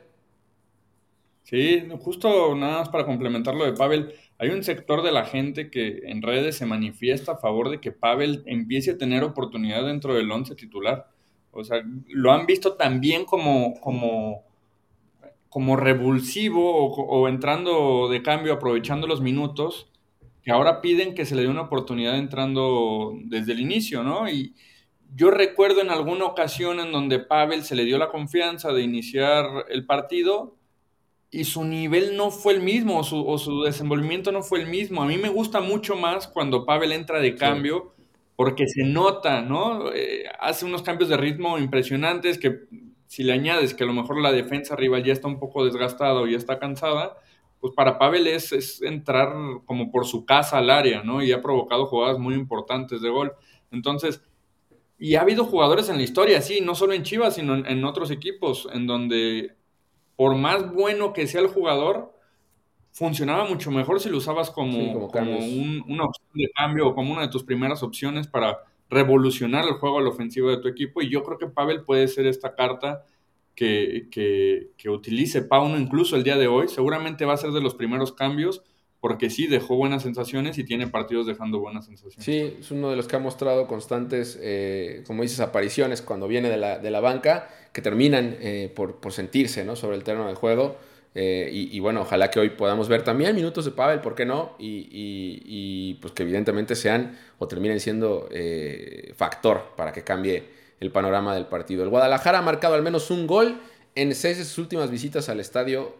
Sí, 1.46 1.80
justo 2.00 2.56
nada 2.56 2.78
más 2.78 2.88
para 2.88 3.06
complementar 3.06 3.54
lo 3.54 3.64
de 3.64 3.72
Pavel, 3.72 4.12
hay 4.36 4.48
un 4.48 4.64
sector 4.64 5.02
de 5.04 5.12
la 5.12 5.24
gente 5.24 5.70
que 5.70 6.00
en 6.06 6.20
redes 6.20 6.56
se 6.56 6.66
manifiesta 6.66 7.32
a 7.32 7.36
favor 7.36 7.70
de 7.70 7.80
que 7.80 7.92
Pavel 7.92 8.42
empiece 8.46 8.90
a 8.90 8.98
tener 8.98 9.22
oportunidad 9.22 9.86
dentro 9.86 10.12
del 10.14 10.28
once 10.28 10.56
titular. 10.56 11.08
O 11.52 11.62
sea, 11.62 11.84
lo 12.08 12.32
han 12.32 12.46
visto 12.46 12.72
también 12.74 13.24
como, 13.24 13.74
como, 13.80 14.42
como 15.48 15.76
revulsivo 15.76 16.84
o, 16.84 16.92
o 16.92 17.28
entrando 17.28 18.08
de 18.08 18.22
cambio, 18.22 18.54
aprovechando 18.54 19.06
los 19.06 19.20
minutos, 19.20 19.88
que 20.42 20.50
ahora 20.50 20.80
piden 20.80 21.14
que 21.14 21.26
se 21.26 21.36
le 21.36 21.42
dé 21.42 21.48
una 21.48 21.62
oportunidad 21.62 22.18
entrando 22.18 23.12
desde 23.22 23.52
el 23.52 23.60
inicio, 23.60 24.02
¿no? 24.02 24.28
Y, 24.28 24.52
yo 25.14 25.30
recuerdo 25.30 25.80
en 25.80 25.90
alguna 25.90 26.24
ocasión 26.24 26.80
en 26.80 26.92
donde 26.92 27.20
Pavel 27.20 27.62
se 27.62 27.76
le 27.76 27.84
dio 27.84 27.96
la 27.96 28.08
confianza 28.08 28.72
de 28.72 28.82
iniciar 28.82 29.46
el 29.68 29.86
partido 29.86 30.55
y 31.30 31.44
su 31.44 31.64
nivel 31.64 32.16
no 32.16 32.30
fue 32.30 32.54
el 32.54 32.62
mismo 32.62 32.98
o 33.00 33.38
su, 33.38 33.62
desenvolvimiento 33.62 34.32
no 34.32 34.42
fue 34.42 34.60
el 34.60 34.68
mismo. 34.68 35.02
A 35.02 35.06
mí 35.06 35.18
me 35.18 35.28
gusta 35.28 35.60
mucho 35.60 35.96
más 35.96 36.28
cuando 36.28 36.64
Pavel 36.64 36.92
entra 36.92 37.20
de 37.20 37.34
cambio 37.34 37.94
porque 38.36 38.66
se 38.66 38.84
nota, 38.84 39.40
¿no? 39.40 39.92
Eh, 39.92 40.24
hace 40.40 40.64
unos 40.66 40.82
cambios 40.82 41.08
de 41.08 41.16
ritmo 41.16 41.58
impresionantes 41.58 42.38
que 42.38 42.66
si 43.06 43.22
le 43.22 43.32
añades 43.32 43.74
que 43.74 43.84
a 43.84 43.86
lo 43.86 43.92
mejor 43.92 44.20
la 44.20 44.32
defensa 44.32 44.76
rival 44.76 45.04
ya 45.04 45.12
está 45.12 45.28
un 45.28 45.38
poco 45.38 45.64
desgastada 45.64 46.20
o 46.20 46.26
ya 46.26 46.36
está 46.36 46.58
cansada, 46.58 47.16
pues 47.60 47.72
para 47.74 47.98
Pavel 47.98 48.26
es, 48.26 48.52
es 48.52 48.82
entrar 48.82 49.32
como 49.64 49.90
por 49.90 50.06
su 50.06 50.26
casa 50.26 50.58
al 50.58 50.70
área, 50.70 51.02
¿no? 51.02 51.22
Y 51.22 51.32
ha 51.32 51.40
provocado 51.40 51.86
jugadas 51.86 52.18
muy 52.18 52.34
importantes 52.34 53.00
de 53.00 53.08
gol. 53.08 53.32
Entonces, 53.70 54.22
y 54.98 55.14
ha 55.14 55.22
habido 55.22 55.44
jugadores 55.44 55.88
en 55.88 55.96
la 55.96 56.02
historia, 56.02 56.40
sí, 56.40 56.60
no 56.60 56.74
solo 56.74 56.94
en 56.94 57.02
Chivas, 57.02 57.34
sino 57.34 57.54
en, 57.54 57.84
otros 57.84 58.10
equipos, 58.10 58.68
en 58.72 58.86
donde 58.86 59.56
por 60.16 60.34
más 60.34 60.72
bueno 60.72 61.12
que 61.12 61.26
sea 61.26 61.40
el 61.40 61.48
jugador, 61.48 62.12
funcionaba 62.92 63.44
mucho 63.44 63.70
mejor 63.70 64.00
si 64.00 64.08
lo 64.08 64.16
usabas 64.16 64.50
como, 64.50 65.08
como, 65.10 65.38
una 65.86 66.04
opción 66.04 66.28
de 66.32 66.50
cambio 66.54 66.88
o 66.88 66.94
como 66.94 67.12
una 67.12 67.22
de 67.22 67.28
tus 67.28 67.44
primeras 67.44 67.82
opciones 67.82 68.26
para 68.26 68.58
revolucionar 68.88 69.66
el 69.66 69.74
juego 69.74 69.98
al 69.98 70.06
ofensivo 70.06 70.50
de 70.50 70.58
tu 70.58 70.68
equipo. 70.68 71.02
Y 71.02 71.10
yo 71.10 71.22
creo 71.22 71.36
que 71.36 71.46
Pavel 71.46 71.82
puede 71.82 72.08
ser 72.08 72.26
esta 72.26 72.54
carta 72.54 73.04
que, 73.54 74.08
que, 74.10 74.70
que 74.78 74.88
utilice 74.88 75.42
Pauno 75.42 75.78
incluso 75.78 76.16
el 76.16 76.24
día 76.24 76.36
de 76.36 76.46
hoy. 76.46 76.68
Seguramente 76.68 77.26
va 77.26 77.34
a 77.34 77.38
ser 77.38 77.50
de 77.50 77.60
los 77.60 77.74
primeros 77.74 78.12
cambios 78.12 78.62
porque 79.06 79.30
sí 79.30 79.46
dejó 79.46 79.76
buenas 79.76 80.02
sensaciones 80.02 80.58
y 80.58 80.64
tiene 80.64 80.88
partidos 80.88 81.28
dejando 81.28 81.60
buenas 81.60 81.86
sensaciones. 81.86 82.24
Sí, 82.24 82.56
es 82.58 82.72
uno 82.72 82.90
de 82.90 82.96
los 82.96 83.06
que 83.06 83.14
ha 83.14 83.20
mostrado 83.20 83.68
constantes, 83.68 84.36
eh, 84.42 85.04
como 85.06 85.22
dices, 85.22 85.38
apariciones 85.38 86.02
cuando 86.02 86.26
viene 86.26 86.50
de 86.50 86.56
la, 86.56 86.80
de 86.80 86.90
la 86.90 86.98
banca, 86.98 87.48
que 87.72 87.82
terminan 87.82 88.36
eh, 88.40 88.68
por, 88.74 88.96
por, 88.96 89.12
sentirse 89.12 89.64
¿no? 89.64 89.76
sobre 89.76 89.94
el 89.96 90.02
terreno 90.02 90.26
de 90.26 90.34
juego. 90.34 90.76
Eh, 91.14 91.48
y, 91.52 91.78
bueno, 91.78 92.00
ojalá 92.00 92.32
que 92.32 92.40
hoy 92.40 92.50
podamos 92.50 92.88
ver 92.88 93.04
también 93.04 93.36
minutos 93.36 93.64
de 93.64 93.70
Pavel, 93.70 94.00
¿por 94.00 94.16
qué 94.16 94.26
no? 94.26 94.56
Y, 94.58 94.88
y, 94.90 95.94
pues 96.02 96.12
que 96.12 96.24
evidentemente 96.24 96.74
sean 96.74 97.16
o 97.38 97.46
terminen 97.46 97.78
siendo 97.78 98.28
factor 99.14 99.76
para 99.76 99.92
que 99.92 100.02
cambie 100.02 100.48
el 100.80 100.90
panorama 100.90 101.32
del 101.32 101.46
partido. 101.46 101.84
El 101.84 101.90
Guadalajara 101.90 102.40
ha 102.40 102.42
marcado 102.42 102.74
al 102.74 102.82
menos 102.82 103.12
un 103.12 103.28
gol 103.28 103.60
en 103.94 104.16
seis 104.16 104.38
de 104.38 104.44
sus 104.44 104.58
últimas 104.58 104.90
visitas 104.90 105.28
al 105.28 105.38
estadio 105.38 105.94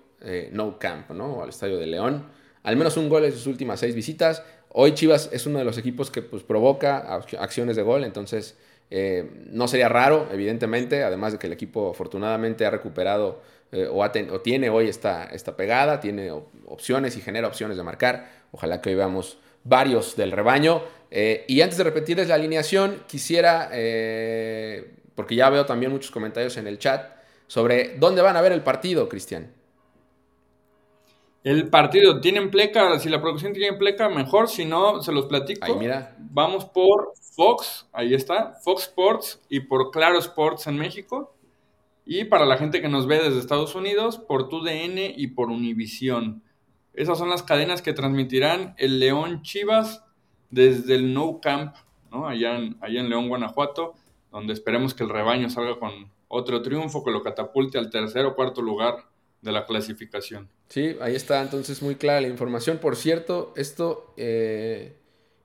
No 0.50 0.80
Camp, 0.80 1.10
¿no? 1.12 1.34
O 1.34 1.42
al 1.44 1.50
estadio 1.50 1.78
de 1.78 1.86
León 1.86 2.34
al 2.66 2.76
menos 2.76 2.96
un 2.96 3.08
gol 3.08 3.24
en 3.24 3.30
sus 3.30 3.46
últimas 3.46 3.78
seis 3.78 3.94
visitas. 3.94 4.42
Hoy 4.70 4.92
Chivas 4.92 5.30
es 5.32 5.46
uno 5.46 5.60
de 5.60 5.64
los 5.64 5.78
equipos 5.78 6.10
que 6.10 6.20
pues, 6.20 6.42
provoca 6.42 6.98
acciones 7.38 7.76
de 7.76 7.82
gol, 7.82 8.02
entonces 8.02 8.56
eh, 8.90 9.30
no 9.52 9.68
sería 9.68 9.88
raro, 9.88 10.28
evidentemente, 10.32 11.04
además 11.04 11.32
de 11.32 11.38
que 11.38 11.46
el 11.46 11.52
equipo 11.52 11.90
afortunadamente 11.90 12.66
ha 12.66 12.70
recuperado 12.70 13.40
eh, 13.70 13.88
o, 13.88 14.40
tiene 14.40 14.68
hoy 14.68 14.88
esta, 14.88 15.26
esta 15.26 15.56
pegada, 15.56 16.00
tiene 16.00 16.32
opciones 16.66 17.16
y 17.16 17.20
genera 17.20 17.46
opciones 17.46 17.76
de 17.76 17.84
marcar. 17.84 18.28
Ojalá 18.50 18.80
que 18.80 18.90
hoy 18.90 18.96
veamos 18.96 19.38
varios 19.62 20.16
del 20.16 20.32
rebaño. 20.32 20.82
Eh, 21.12 21.44
y 21.46 21.60
antes 21.60 21.78
de 21.78 21.84
repetirles 21.84 22.26
la 22.26 22.34
alineación, 22.34 23.04
quisiera, 23.06 23.68
porque 25.14 25.36
ya 25.36 25.50
veo 25.50 25.66
también 25.66 25.92
muchos 25.92 26.10
comentarios 26.10 26.56
en 26.56 26.66
el 26.66 26.80
chat, 26.80 27.12
sobre 27.46 27.96
dónde 27.96 28.22
van 28.22 28.36
a 28.36 28.40
ver 28.40 28.50
el 28.50 28.62
partido, 28.62 29.08
Cristian. 29.08 29.52
El 31.46 31.68
partido, 31.68 32.20
¿tienen 32.20 32.50
pleca? 32.50 32.98
Si 32.98 33.08
la 33.08 33.22
producción 33.22 33.52
tiene 33.52 33.76
pleca, 33.76 34.08
mejor. 34.08 34.48
Si 34.48 34.64
no, 34.64 35.00
se 35.00 35.12
los 35.12 35.26
platico. 35.26 35.76
Mira. 35.76 36.16
Vamos 36.18 36.64
por 36.64 37.12
Fox, 37.36 37.88
ahí 37.92 38.14
está, 38.14 38.54
Fox 38.64 38.82
Sports 38.82 39.40
y 39.48 39.60
por 39.60 39.92
Claro 39.92 40.18
Sports 40.18 40.66
en 40.66 40.76
México. 40.76 41.36
Y 42.04 42.24
para 42.24 42.46
la 42.46 42.58
gente 42.58 42.82
que 42.82 42.88
nos 42.88 43.06
ve 43.06 43.22
desde 43.22 43.38
Estados 43.38 43.76
Unidos, 43.76 44.18
por 44.18 44.48
TUDN 44.48 44.98
y 45.16 45.28
por 45.28 45.50
Univisión. 45.50 46.42
Esas 46.94 47.16
son 47.16 47.30
las 47.30 47.44
cadenas 47.44 47.80
que 47.80 47.92
transmitirán 47.92 48.74
el 48.76 48.98
León 48.98 49.42
Chivas 49.42 50.04
desde 50.50 50.96
el 50.96 51.14
No 51.14 51.40
Camp, 51.40 51.76
¿no? 52.10 52.26
allá, 52.26 52.56
en, 52.56 52.76
allá 52.80 52.98
en 52.98 53.08
León, 53.08 53.28
Guanajuato, 53.28 53.94
donde 54.32 54.52
esperemos 54.52 54.94
que 54.94 55.04
el 55.04 55.10
rebaño 55.10 55.48
salga 55.48 55.78
con 55.78 56.10
otro 56.26 56.60
triunfo 56.60 57.04
que 57.04 57.12
lo 57.12 57.22
catapulte 57.22 57.78
al 57.78 57.88
tercer 57.88 58.26
o 58.26 58.34
cuarto 58.34 58.62
lugar 58.62 59.04
de 59.46 59.52
la 59.52 59.64
clasificación. 59.64 60.48
Sí, 60.68 60.96
ahí 61.00 61.14
está 61.14 61.40
entonces 61.40 61.80
muy 61.80 61.94
clara 61.94 62.20
la 62.20 62.28
información. 62.28 62.78
Por 62.78 62.96
cierto, 62.96 63.54
esto 63.56 64.12
eh, 64.16 64.96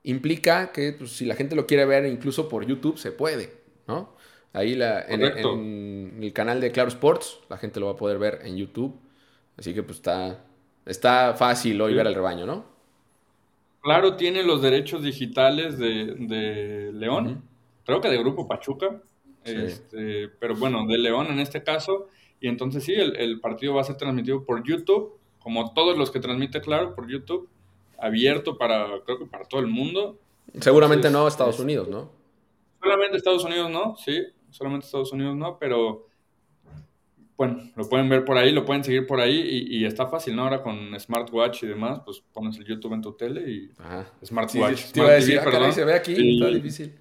implica 0.04 0.72
que 0.74 0.92
pues, 0.92 1.12
si 1.12 1.26
la 1.26 1.36
gente 1.36 1.56
lo 1.56 1.68
quiere 1.68 1.86
ver 1.86 2.06
incluso 2.06 2.50
por 2.50 2.66
YouTube, 2.66 2.98
se 2.98 3.12
puede, 3.12 3.54
¿no? 3.88 4.14
Ahí 4.54 4.76
la, 4.76 5.02
en, 5.08 5.22
el 6.22 6.34
canal 6.34 6.60
de 6.60 6.72
Claro 6.72 6.90
Sports, 6.90 7.40
la 7.48 7.58
gente 7.58 7.80
lo 7.80 7.86
va 7.86 7.94
a 7.94 7.96
poder 7.96 8.18
ver 8.20 8.40
en 8.44 8.58
YouTube. 8.58 9.00
Así 9.56 9.74
que 9.74 9.84
pues 9.84 10.00
está, 10.00 10.44
está 10.86 11.36
fácil 11.36 11.80
hoy 11.80 11.94
ver 11.94 12.08
el 12.08 12.16
rebaño, 12.16 12.46
¿no? 12.46 12.66
Claro, 13.82 14.16
tiene 14.16 14.44
los 14.44 14.62
derechos 14.62 15.04
digitales 15.04 15.78
de, 15.78 16.92
León, 16.94 17.44
creo 17.86 18.02
que 18.02 18.10
de 18.10 18.18
Grupo 18.18 18.48
Pachuca, 18.48 19.02
este, 19.44 20.30
pero 20.40 20.56
bueno, 20.56 20.86
de 20.88 20.98
León 20.98 21.28
en 21.28 21.40
este 21.40 21.64
caso. 21.64 22.08
Y 22.40 22.48
entonces 22.48 22.84
sí, 22.84 22.94
el, 22.94 23.40
partido 23.40 23.76
va 23.76 23.82
a 23.82 23.84
ser 23.86 23.98
transmitido 23.98 24.44
por 24.44 24.64
YouTube, 24.64 25.20
como 25.40 25.74
todos 25.74 25.98
los 25.98 26.10
que 26.10 26.20
transmite 26.20 26.60
Claro, 26.62 26.96
por 26.96 27.08
YouTube, 27.08 27.48
abierto 28.00 28.58
para, 28.58 28.88
creo 29.06 29.20
que 29.20 29.26
para 29.26 29.46
todo 29.46 29.62
el 29.62 29.68
mundo. 29.68 30.20
Seguramente 30.60 31.10
no 31.10 31.28
Estados 31.28 31.60
Unidos, 31.60 31.88
¿no? 31.88 32.10
Solamente 32.82 33.18
Estados 33.18 33.46
Unidos 33.46 33.70
no, 33.70 33.96
sí, 33.96 34.24
solamente 34.50 34.88
Estados 34.88 35.12
Unidos 35.14 35.36
no, 35.36 35.60
pero 35.60 36.08
bueno, 37.38 37.72
lo 37.76 37.90
pueden 37.90 38.10
ver 38.10 38.26
por 38.26 38.38
ahí, 38.38 38.52
lo 38.52 38.66
pueden 38.66 38.84
seguir 38.84 39.08
por 39.08 39.20
ahí 39.20 39.68
y, 39.70 39.86
está 39.86 40.08
fácil, 40.08 40.36
¿no? 40.36 40.44
Ahora 40.44 40.62
con 40.62 41.00
smartwatch 41.00 41.64
y 41.64 41.68
demás, 41.68 42.02
pues 42.06 42.24
pones 42.34 42.58
el 42.58 42.66
YouTube 42.66 42.94
en 42.94 43.02
tu 43.02 43.14
tele 43.14 43.50
y 43.50 43.72
smartwatch. 44.24 44.92
te 44.92 45.00
iba 45.00 45.10
a 45.10 45.14
decir, 45.14 45.40
ah, 45.40 45.72
se 45.72 45.86
ve 45.86 45.94
aquí, 45.94 46.36
está 46.36 46.48
difícil. 46.48 46.94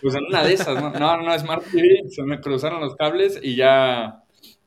Pues 0.00 0.14
en 0.14 0.24
una 0.24 0.42
de 0.42 0.54
esas, 0.54 0.80
¿no? 0.80 0.90
No, 0.90 1.22
no, 1.22 1.38
Smart 1.38 1.64
TV, 1.70 2.08
se 2.08 2.22
me 2.22 2.40
cruzaron 2.40 2.80
los 2.80 2.96
cables 2.96 3.38
y 3.42 3.56
ya 3.56 4.22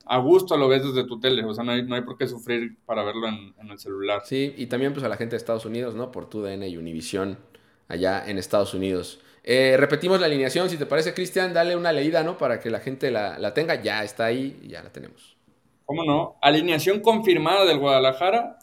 a 0.05 0.17
gusto 0.19 0.57
lo 0.57 0.67
ves 0.67 0.83
desde 0.83 1.07
tu 1.07 1.19
tele, 1.19 1.43
o 1.43 1.53
sea, 1.53 1.63
no 1.63 1.71
hay, 1.71 1.83
no 1.83 1.95
hay 1.95 2.01
por 2.01 2.17
qué 2.17 2.27
sufrir 2.27 2.77
para 2.85 3.03
verlo 3.03 3.27
en, 3.27 3.53
en, 3.59 3.69
el 3.69 3.79
celular. 3.79 4.21
Sí, 4.25 4.53
y 4.57 4.67
también 4.67 4.93
pues 4.93 5.03
a 5.03 5.09
la 5.09 5.17
gente 5.17 5.31
de 5.31 5.38
Estados 5.38 5.65
Unidos, 5.65 5.95
¿no? 5.95 6.11
Por 6.11 6.29
TUDN 6.29 6.63
y 6.63 6.77
Univision 6.77 7.38
allá 7.88 8.23
en 8.27 8.38
Estados 8.38 8.73
Unidos. 8.73 9.19
Eh, 9.43 9.75
repetimos 9.77 10.19
la 10.19 10.25
alineación, 10.25 10.69
si 10.69 10.77
te 10.77 10.85
parece, 10.85 11.13
Cristian, 11.13 11.53
dale 11.53 11.75
una 11.75 11.91
leída, 11.91 12.23
¿no? 12.23 12.38
Para 12.38 12.59
que 12.59 12.69
la 12.69 12.79
gente 12.79 13.11
la, 13.11 13.38
la 13.38 13.53
tenga, 13.53 13.81
ya 13.81 14.03
está 14.03 14.25
ahí 14.25 14.59
ya 14.67 14.81
la 14.81 14.91
tenemos. 14.91 15.38
¿Cómo 15.85 16.03
no? 16.03 16.38
Alineación 16.41 16.99
confirmada 16.99 17.65
del 17.65 17.77
Guadalajara. 17.77 18.57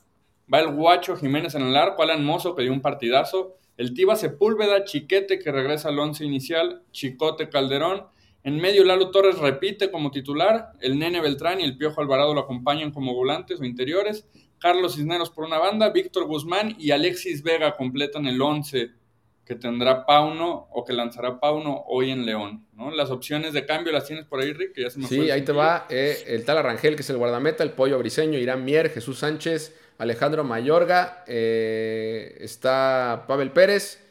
Va 0.53 0.59
el 0.59 0.75
Guacho 0.75 1.17
Jiménez 1.17 1.55
en 1.55 1.63
el 1.63 1.77
arco, 1.77 2.03
Alan 2.03 2.25
Mozo 2.25 2.55
que 2.55 2.63
dio 2.63 2.73
un 2.73 2.83
partidazo, 2.83 3.57
el 3.83 3.95
Tiba 3.95 4.15
Sepúlveda, 4.15 4.85
Chiquete 4.85 5.41
que 5.41 5.51
regresa 5.51 5.89
al 5.89 5.99
once 5.99 6.25
inicial, 6.25 6.83
Chicote 6.93 7.49
Calderón, 7.49 8.05
en 8.45 8.61
medio 8.61 8.85
Lalo 8.85 9.11
Torres 9.11 9.39
repite 9.39 9.91
como 9.91 10.13
titular, 10.13 10.71
el 10.81 11.01
Nene 11.01 11.21
Beltrán 11.21 11.61
y 11.61 11.65
el 11.65 11.77
Piojo 11.77 12.01
Alvarado 12.01 12.33
lo 12.33 12.43
acompañan 12.43 12.93
como 12.93 13.13
volantes 13.13 13.61
o 13.61 13.65
interiores, 13.65 14.25
Carlos 14.61 14.95
Cisneros 14.95 15.31
por 15.31 15.45
una 15.45 15.59
banda, 15.59 15.91
Víctor 15.91 16.27
Guzmán 16.27 16.77
y 16.79 16.93
Alexis 16.93 17.43
Vega 17.43 17.77
completan 17.77 18.27
el 18.27 18.41
once 18.41 18.93
que 19.45 19.57
tendrá 19.57 20.07
Pauno 20.07 20.69
o 20.71 20.85
que 20.85 20.93
lanzará 20.93 21.41
Pauno 21.41 21.83
hoy 21.89 22.13
en 22.13 22.25
León. 22.25 22.65
¿no? 22.75 22.93
Las 22.93 23.11
opciones 23.11 23.53
de 23.53 23.67
cambio 23.67 23.93
las 23.93 24.07
tienes 24.07 24.27
por 24.27 24.41
ahí, 24.41 24.53
Rick, 24.53 24.75
ya 24.77 24.91
se 24.91 25.01
me 25.01 25.09
Sí, 25.09 25.29
ahí 25.29 25.43
te 25.43 25.51
va 25.51 25.87
eh, 25.91 26.23
el 26.29 26.45
tal 26.45 26.59
Arrangel, 26.59 26.95
que 26.95 27.03
es 27.03 27.11
el 27.11 27.17
guardameta, 27.17 27.65
el 27.65 27.73
Pollo 27.73 27.99
Briseño, 27.99 28.39
Irán 28.39 28.65
Mier, 28.65 28.91
Jesús 28.91 29.19
Sánchez, 29.19 29.75
Alejandro 29.99 30.45
Mayorga, 30.45 31.25
eh, 31.27 32.37
está 32.41 33.25
Pavel 33.29 33.53
Pérez, 33.53 34.05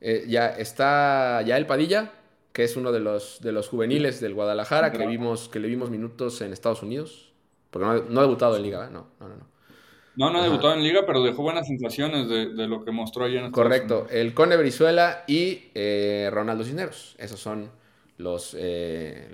eh, 0.00 0.24
ya 0.28 0.48
está 0.48 1.42
Yael 1.42 1.66
Padilla, 1.66 2.12
que 2.52 2.64
es 2.64 2.76
uno 2.76 2.92
de 2.92 3.00
los, 3.00 3.40
de 3.42 3.52
los 3.52 3.68
juveniles 3.68 4.20
del 4.20 4.34
Guadalajara, 4.34 4.92
que, 4.92 5.06
vimos, 5.06 5.48
que 5.48 5.60
le 5.60 5.68
vimos 5.68 5.90
minutos 5.90 6.40
en 6.40 6.52
Estados 6.52 6.82
Unidos, 6.82 7.32
porque 7.70 7.86
no, 8.08 8.20
ha 8.20 8.22
debutado 8.22 8.56
en 8.56 8.62
Liga, 8.62 8.88
no, 8.90 9.08
no, 9.20 9.28
no. 9.28 9.56
No, 10.16 10.30
no 10.30 10.38
ha 10.38 10.42
debutado 10.44 10.72
en 10.72 10.82
Liga, 10.82 11.02
pero 11.06 11.22
dejó 11.22 11.42
buenas 11.42 11.66
sensaciones 11.66 12.26
de, 12.28 12.66
lo 12.66 12.82
que 12.82 12.90
mostró 12.90 13.26
ayer 13.26 13.44
en 13.44 13.50
Correcto, 13.50 14.06
el 14.10 14.32
Cone 14.32 14.56
Brizuela 14.56 15.24
y 15.26 15.64
eh, 15.74 16.30
Ronaldo 16.32 16.64
Cisneros. 16.64 17.14
Esas 17.18 17.38
son 17.38 17.70
los, 18.16 18.56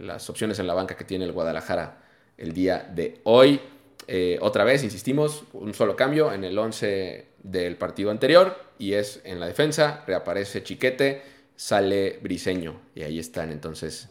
las 0.00 0.28
opciones 0.28 0.58
en 0.58 0.66
la 0.66 0.74
banca 0.74 0.96
que 0.96 1.04
tiene 1.04 1.24
el 1.24 1.30
Guadalajara 1.30 2.02
el 2.36 2.52
día 2.52 2.90
de 2.92 3.20
hoy. 3.24 3.60
Eh, 4.06 4.38
otra 4.40 4.64
vez, 4.64 4.82
insistimos, 4.82 5.44
un 5.52 5.74
solo 5.74 5.96
cambio 5.96 6.32
en 6.32 6.44
el 6.44 6.58
11 6.58 7.26
del 7.42 7.76
partido 7.76 8.10
anterior 8.10 8.56
y 8.78 8.94
es 8.94 9.20
en 9.24 9.40
la 9.40 9.46
defensa, 9.46 10.04
reaparece 10.06 10.62
Chiquete, 10.62 11.22
sale 11.56 12.18
Briseño 12.22 12.80
y 12.94 13.02
ahí 13.02 13.18
están 13.18 13.52
entonces 13.52 14.08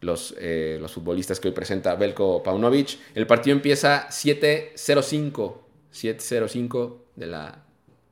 los, 0.00 0.34
eh, 0.38 0.78
los 0.80 0.92
futbolistas 0.92 1.40
que 1.40 1.48
hoy 1.48 1.54
presenta 1.54 1.94
Belko 1.94 2.42
Paunovic. 2.42 2.98
El 3.14 3.26
partido 3.26 3.56
empieza 3.56 4.08
7.05, 4.08 5.54
7.05 5.92 6.96
de 7.16 7.26
la 7.26 7.64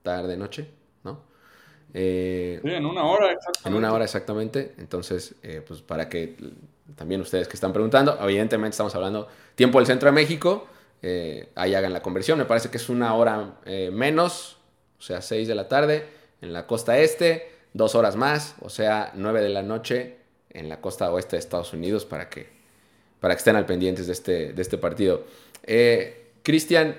tarde-noche, 0.02 0.68
¿no? 1.04 1.20
Eh, 1.94 2.60
sí, 2.62 2.70
en 2.70 2.86
una 2.86 3.04
hora 3.04 3.32
exactamente. 3.32 3.68
En 3.68 3.74
una 3.74 3.92
hora 3.92 4.04
exactamente, 4.04 4.74
entonces, 4.78 5.34
pues 5.66 5.82
para 5.82 6.08
que 6.08 6.36
también 6.96 7.20
ustedes 7.20 7.48
que 7.48 7.54
están 7.54 7.72
preguntando, 7.72 8.18
evidentemente 8.20 8.70
estamos 8.70 8.94
hablando 8.94 9.28
tiempo 9.54 9.78
del 9.78 9.86
centro 9.86 10.06
de 10.06 10.12
México, 10.12 10.66
eh, 11.02 11.48
ahí 11.56 11.74
hagan 11.74 11.92
la 11.92 12.00
conversión. 12.00 12.38
Me 12.38 12.44
parece 12.44 12.70
que 12.70 12.76
es 12.76 12.88
una 12.88 13.14
hora 13.14 13.56
eh, 13.66 13.90
menos, 13.92 14.56
o 14.98 15.02
sea, 15.02 15.20
6 15.20 15.48
de 15.48 15.54
la 15.54 15.68
tarde 15.68 16.06
en 16.40 16.52
la 16.52 16.66
costa 16.66 16.98
este, 16.98 17.50
dos 17.72 17.94
horas 17.94 18.16
más, 18.16 18.54
o 18.60 18.70
sea, 18.70 19.12
9 19.14 19.42
de 19.42 19.48
la 19.48 19.62
noche 19.62 20.16
en 20.50 20.68
la 20.68 20.80
costa 20.80 21.12
oeste 21.12 21.36
de 21.36 21.40
Estados 21.40 21.72
Unidos 21.72 22.04
para 22.04 22.28
que, 22.28 22.48
para 23.20 23.34
que 23.34 23.38
estén 23.38 23.56
al 23.56 23.66
pendientes 23.66 24.06
de 24.06 24.12
este, 24.12 24.52
de 24.52 24.62
este 24.62 24.78
partido. 24.78 25.24
Eh, 25.64 26.30
Cristian, 26.42 26.96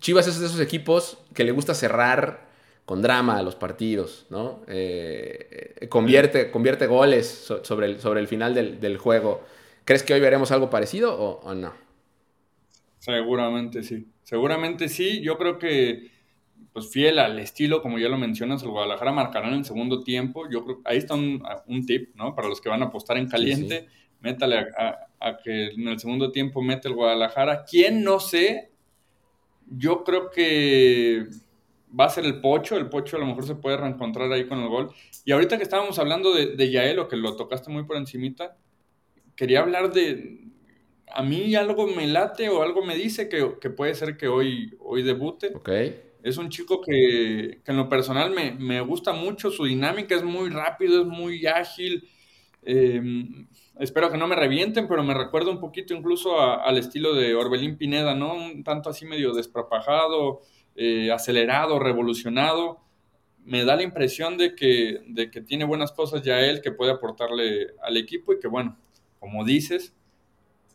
Chivas 0.00 0.28
es 0.28 0.38
de 0.38 0.46
esos 0.46 0.60
equipos 0.60 1.18
que 1.34 1.44
le 1.44 1.52
gusta 1.52 1.74
cerrar 1.74 2.46
con 2.84 3.02
drama 3.02 3.38
a 3.38 3.42
los 3.42 3.54
partidos, 3.54 4.26
¿no? 4.30 4.62
convierte, 5.88 6.50
convierte 6.50 6.86
goles 6.86 7.48
sobre, 7.62 7.86
el, 7.86 8.00
sobre 8.00 8.20
el 8.20 8.28
final 8.28 8.54
del, 8.54 8.98
juego. 8.98 9.42
¿Crees 9.84 10.02
que 10.02 10.14
hoy 10.14 10.20
veremos 10.20 10.52
algo 10.52 10.70
parecido 10.70 11.14
o 11.14 11.54
no? 11.54 11.87
Seguramente 13.08 13.82
sí. 13.82 14.06
Seguramente 14.22 14.88
sí. 14.90 15.22
Yo 15.22 15.38
creo 15.38 15.58
que, 15.58 16.10
pues 16.74 16.90
fiel 16.90 17.18
al 17.18 17.38
estilo, 17.38 17.80
como 17.80 17.98
ya 17.98 18.10
lo 18.10 18.18
mencionas, 18.18 18.62
el 18.62 18.68
Guadalajara 18.68 19.12
marcará 19.12 19.48
en 19.48 19.54
el 19.54 19.64
segundo 19.64 20.04
tiempo. 20.04 20.46
Yo 20.50 20.62
creo 20.62 20.82
ahí 20.84 20.98
está 20.98 21.14
un, 21.14 21.40
tip, 21.86 22.14
¿no? 22.16 22.34
Para 22.34 22.48
los 22.48 22.60
que 22.60 22.68
van 22.68 22.82
a 22.82 22.86
apostar 22.86 23.16
en 23.16 23.26
caliente, 23.26 23.86
métale 24.20 24.58
a, 24.58 25.38
que 25.42 25.68
en 25.68 25.88
el 25.88 25.98
segundo 25.98 26.30
tiempo 26.30 26.60
mete 26.60 26.88
el 26.88 26.94
Guadalajara. 26.94 27.64
¿Quién 27.64 28.04
no 28.04 28.20
sé? 28.20 28.72
Yo 29.70 30.04
creo 30.04 30.30
que 30.30 31.28
va 31.98 32.04
a 32.04 32.10
ser 32.10 32.26
el 32.26 32.42
Pocho. 32.42 32.76
El 32.76 32.90
Pocho 32.90 33.16
a 33.16 33.20
lo 33.20 33.26
mejor 33.26 33.46
se 33.46 33.54
puede 33.54 33.78
reencontrar 33.78 34.30
ahí 34.30 34.46
con 34.46 34.58
el 34.58 34.68
gol. 34.68 34.90
Y 35.24 35.32
ahorita 35.32 35.56
que 35.56 35.62
estábamos 35.62 35.98
hablando 35.98 36.34
de, 36.34 36.56
de 36.56 36.70
Yael, 36.70 36.98
o 36.98 37.08
que 37.08 37.16
lo 37.16 37.36
tocaste 37.36 37.70
muy 37.70 37.84
por 37.84 37.96
encimita, 37.96 38.58
quería 39.34 39.60
hablar 39.60 39.92
de, 39.92 40.37
a 41.12 41.22
mí 41.22 41.54
algo 41.54 41.86
me 41.86 42.06
late 42.06 42.48
o 42.48 42.62
algo 42.62 42.84
me 42.84 42.96
dice 42.96 43.28
que, 43.28 43.70
puede 43.70 43.94
ser 43.94 44.16
que 44.16 44.28
hoy, 44.28 44.76
hoy 44.80 45.02
debute. 45.02 45.52
Es 46.22 46.36
un 46.36 46.48
chico 46.48 46.80
que, 46.80 47.60
en 47.64 47.76
lo 47.76 47.88
personal 47.88 48.30
me, 48.30 48.80
gusta 48.80 49.12
mucho, 49.12 49.50
su 49.50 49.64
dinámica 49.64 50.14
es 50.14 50.22
muy 50.22 50.50
rápido, 50.50 51.02
es 51.02 51.06
muy 51.06 51.46
ágil. 51.46 52.08
Em, 52.62 53.46
espero 53.78 54.10
que 54.10 54.18
no 54.18 54.26
me 54.26 54.34
revienten, 54.34 54.88
pero 54.88 55.02
me 55.04 55.14
recuerda 55.14 55.50
un 55.50 55.60
poquito 55.60 55.94
incluso 55.94 56.40
al 56.40 56.76
estilo 56.76 57.14
de 57.14 57.34
Orbelín 57.34 57.76
Pineda, 57.78 58.14
¿no? 58.14 58.34
Un 58.34 58.64
tanto 58.64 58.90
así 58.90 59.06
medio 59.06 59.32
despropajado, 59.32 60.42
eh, 60.74 61.10
acelerado, 61.12 61.78
revolucionado. 61.78 62.80
Me 63.44 63.64
da 63.64 63.76
la 63.76 63.82
impresión 63.82 64.36
de 64.36 64.54
que, 64.54 65.00
de 65.06 65.30
que 65.30 65.40
tiene 65.40 65.64
buenas 65.64 65.92
cosas 65.92 66.22
ya 66.22 66.40
él, 66.40 66.60
que 66.60 66.72
puede 66.72 66.92
aportarle 66.92 67.68
al 67.82 67.96
equipo 67.96 68.32
y 68.32 68.40
que, 68.40 68.48
bueno, 68.48 68.76
como 69.20 69.44
dices, 69.44 69.94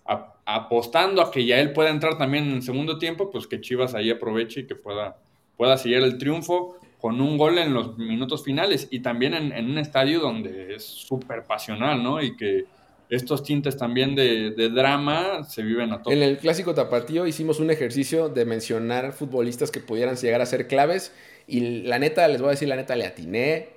apostando 0.05 1.21
a 1.21 1.31
que 1.31 1.45
ya 1.45 1.59
él 1.59 1.71
pueda 1.71 1.89
entrar 1.89 2.17
también 2.17 2.45
en 2.45 2.53
el 2.55 2.63
segundo 2.63 2.97
tiempo, 2.97 3.31
pues 3.31 3.47
que 3.47 3.61
Chivas 3.61 3.95
ahí 3.95 4.09
aproveche 4.09 4.61
y 4.61 4.67
que 4.67 4.75
pueda, 4.75 5.17
pueda 5.55 5.77
seguir 5.77 5.99
el 5.99 6.17
triunfo 6.17 6.77
con 6.99 7.19
un 7.19 7.37
gol 7.37 7.57
en 7.57 7.73
los 7.73 7.97
minutos 7.97 8.43
finales 8.43 8.87
y 8.89 9.01
también 9.01 9.33
en, 9.33 9.65
un 9.69 9.77
estadio 9.77 10.19
donde 10.19 10.75
es 10.75 10.83
súper 10.83 11.43
pasional, 11.43 12.01
¿no? 12.01 12.21
Y 12.21 12.35
que 12.37 12.65
estos 13.09 13.43
tintes 13.43 13.75
también 13.77 14.15
de, 14.15 14.51
drama 14.69 15.43
se 15.43 15.63
viven 15.63 15.91
a 15.91 16.01
todos. 16.01 16.15
En 16.15 16.23
el 16.23 16.37
clásico 16.37 16.73
tapatío 16.73 17.27
hicimos 17.27 17.59
un 17.59 17.71
ejercicio 17.71 18.29
de 18.29 18.45
mencionar 18.45 19.11
futbolistas 19.11 19.69
que 19.69 19.81
pudieran 19.81 20.15
llegar 20.15 20.41
a 20.41 20.45
ser 20.45 20.67
claves 20.67 21.13
y 21.45 21.81
la 21.81 21.99
neta, 21.99 22.27
les 22.27 22.39
voy 22.39 22.47
a 22.47 22.51
decir 22.51 22.69
la 22.69 22.77
neta, 22.77 22.95
le 22.95 23.05
atiné, 23.05 23.69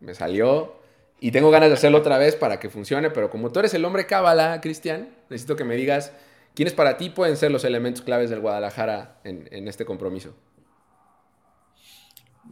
me 0.00 0.14
salió 0.14 0.74
y 1.24 1.30
tengo 1.30 1.50
ganas 1.50 1.70
de 1.70 1.74
hacerlo 1.76 1.96
otra 1.96 2.18
vez 2.18 2.36
para 2.36 2.60
que 2.60 2.68
funcione, 2.68 3.08
pero 3.08 3.30
como 3.30 3.50
tú 3.50 3.60
eres 3.60 3.72
el 3.72 3.86
hombre 3.86 4.04
cábala, 4.04 4.60
Cristian, 4.60 5.08
necesito 5.30 5.56
que 5.56 5.64
me 5.64 5.74
digas 5.74 6.12
quiénes 6.52 6.74
para 6.74 6.98
ti 6.98 7.08
pueden 7.08 7.38
ser 7.38 7.50
los 7.50 7.64
elementos 7.64 8.02
claves 8.02 8.28
del 8.28 8.40
Guadalajara 8.40 9.22
en, 9.24 9.66
este 9.66 9.86
compromiso. 9.86 10.36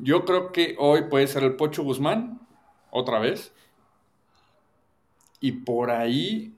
Yo 0.01 0.25
creo 0.25 0.53
que 0.53 0.75
hoy 0.79 1.03
puede 1.11 1.27
ser 1.27 1.43
el 1.43 1.57
Pocho 1.57 1.83
Guzmán, 1.83 2.41
otra 2.91 3.19
vez. 3.19 3.53
Y 5.39 5.53
por 5.53 5.91
ahí 5.91 6.57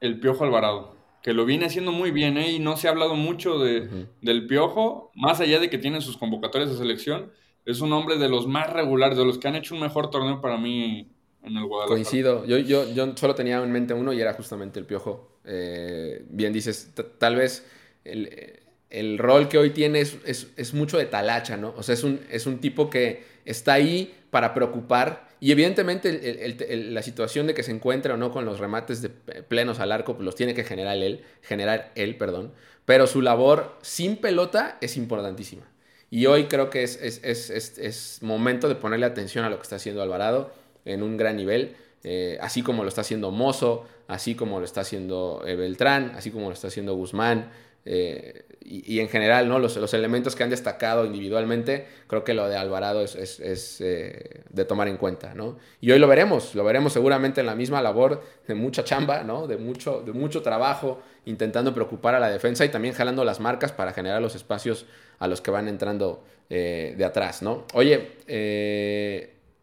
el 0.00 0.18
Piojo 0.18 0.42
Alvarado, 0.42 0.96
que 1.22 1.34
lo 1.34 1.44
viene 1.44 1.66
haciendo 1.66 1.92
muy 1.92 2.10
bien, 2.10 2.36
¿eh? 2.36 2.50
y 2.50 2.58
no 2.58 2.76
se 2.76 2.88
ha 2.88 2.90
hablado 2.90 3.14
mucho 3.14 3.60
de, 3.60 4.08
del 4.22 4.48
Piojo, 4.48 5.12
más 5.14 5.38
allá 5.38 5.60
de 5.60 5.70
que 5.70 5.78
tiene 5.78 6.00
sus 6.00 6.16
convocatorias 6.16 6.68
de 6.68 6.76
selección 6.78 7.30
es 7.64 7.80
un 7.80 7.92
hombre 7.92 8.18
de 8.18 8.28
los 8.28 8.46
más 8.46 8.72
regulares, 8.72 9.16
de 9.16 9.24
los 9.24 9.38
que 9.38 9.48
han 9.48 9.54
hecho 9.54 9.74
un 9.74 9.80
mejor 9.80 10.10
torneo 10.10 10.40
para 10.40 10.56
mí 10.58 11.08
en 11.42 11.56
el 11.56 11.66
Guadalajara. 11.66 11.94
Coincido. 11.94 12.44
Yo, 12.44 12.58
yo, 12.58 12.92
yo 12.92 13.16
solo 13.16 13.34
tenía 13.34 13.62
en 13.62 13.70
mente 13.70 13.94
uno 13.94 14.12
y 14.12 14.20
era 14.20 14.34
justamente 14.34 14.78
el 14.80 14.86
Piojo. 14.86 15.38
Eh, 15.44 16.24
bien 16.28 16.52
dices, 16.52 16.92
tal 17.18 17.36
vez 17.36 17.66
el, 18.04 19.18
rol 19.18 19.48
que 19.48 19.58
hoy 19.58 19.70
tiene 19.70 20.00
es, 20.00 20.74
mucho 20.74 20.98
de 20.98 21.06
talacha, 21.06 21.56
¿no? 21.56 21.74
O 21.76 21.82
sea, 21.82 21.94
es 21.94 22.04
un, 22.04 22.20
es 22.30 22.46
un 22.46 22.58
tipo 22.58 22.90
que 22.90 23.24
está 23.44 23.74
ahí 23.74 24.14
para 24.30 24.54
preocupar. 24.54 25.28
Y 25.40 25.50
evidentemente 25.50 26.56
la 26.90 27.02
situación 27.02 27.46
de 27.48 27.54
que 27.54 27.62
se 27.64 27.72
encuentre 27.72 28.12
o 28.12 28.16
no 28.16 28.30
con 28.30 28.44
los 28.44 28.60
remates 28.60 29.02
de 29.02 29.08
plenos 29.08 29.80
al 29.80 29.90
arco, 29.90 30.14
pues 30.14 30.24
los 30.24 30.36
tiene 30.36 30.54
que 30.54 30.62
generar 30.62 30.96
él, 30.96 31.24
generar 31.42 31.90
él, 31.96 32.16
perdón. 32.16 32.52
Pero 32.84 33.06
su 33.06 33.22
labor 33.22 33.76
sin 33.82 34.16
pelota 34.16 34.78
es 34.80 34.96
importantísima. 34.96 35.71
Y 36.12 36.26
hoy 36.26 36.44
creo 36.44 36.68
que 36.68 36.82
es, 36.82 36.98
es, 37.00 38.18
momento 38.20 38.68
de 38.68 38.74
ponerle 38.74 39.06
atención 39.06 39.46
a 39.46 39.48
lo 39.48 39.56
que 39.56 39.62
está 39.62 39.76
haciendo 39.76 40.02
Alvarado 40.02 40.52
en 40.84 41.02
un 41.02 41.16
gran 41.16 41.36
nivel, 41.36 41.74
eh, 42.04 42.36
así 42.42 42.62
como 42.62 42.82
lo 42.82 42.90
está 42.90 43.00
haciendo 43.00 43.30
Mozo, 43.30 43.86
así 44.08 44.34
como 44.34 44.58
lo 44.58 44.66
está 44.66 44.82
haciendo 44.82 45.42
eh, 45.46 45.56
Beltrán, 45.56 46.12
así 46.14 46.30
como 46.30 46.48
lo 46.48 46.52
está 46.52 46.68
haciendo 46.68 46.94
Guzmán. 46.96 47.50
Eh, 47.86 48.44
y, 48.60 49.00
en 49.00 49.08
general, 49.08 49.48
¿no? 49.48 49.58
Los, 49.58 49.76
los, 49.76 49.92
elementos 49.94 50.36
que 50.36 50.44
han 50.44 50.50
destacado 50.50 51.04
individualmente, 51.06 51.86
creo 52.06 52.24
que 52.24 52.32
lo 52.32 52.46
de 52.46 52.56
Alvarado 52.56 53.02
es, 53.02 53.16
es, 53.16 53.78
de 53.78 54.64
tomar 54.68 54.88
en 54.88 54.98
cuenta, 54.98 55.34
¿no? 55.34 55.58
Y 55.80 55.90
hoy 55.90 55.98
lo 55.98 56.06
veremos, 56.06 56.54
lo 56.54 56.62
veremos 56.62 56.92
seguramente 56.92 57.40
en 57.40 57.46
la 57.46 57.54
misma 57.54 57.82
labor 57.82 58.22
de 58.46 58.54
mucha 58.54 58.84
chamba, 58.84 59.24
¿no? 59.24 59.46
De 59.46 59.56
mucho, 59.56 60.02
de 60.02 60.12
mucho 60.12 60.42
trabajo, 60.42 61.00
intentando 61.24 61.74
preocupar 61.74 62.14
a 62.14 62.20
la 62.20 62.30
defensa 62.30 62.64
y 62.64 62.68
también 62.68 62.94
jalando 62.94 63.24
las 63.24 63.40
marcas 63.40 63.72
para 63.72 63.92
generar 63.92 64.22
los 64.22 64.36
espacios 64.36 64.86
a 65.22 65.28
los 65.28 65.40
que 65.40 65.50
van 65.50 65.68
entrando 65.68 66.24
eh, 66.50 66.94
de 66.96 67.04
atrás, 67.04 67.42
¿no? 67.42 67.64
Oye, 67.74 68.10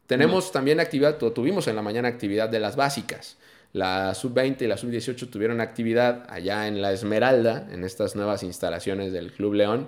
tenemos 0.08 0.52
también 0.52 0.80
actividad, 0.80 1.18
tuvimos 1.18 1.68
en 1.68 1.76
la 1.76 1.82
mañana 1.82 2.08
actividad 2.08 2.50
de 2.50 2.60
las 2.60 2.76
básicas. 2.76 3.38
La 3.74 4.16
sub-20 4.16 4.64
y 4.64 4.68
la 4.68 4.78
sub-18 4.78 5.30
tuvieron 5.30 5.62
actividad 5.62 6.26
allá 6.30 6.68
en 6.68 6.82
la 6.82 6.92
Esmeralda, 6.92 7.68
en 7.72 7.84
estas 7.84 8.16
nuevas 8.16 8.42
instalaciones 8.42 9.14
del 9.14 9.32
Club 9.32 9.54
León, 9.54 9.88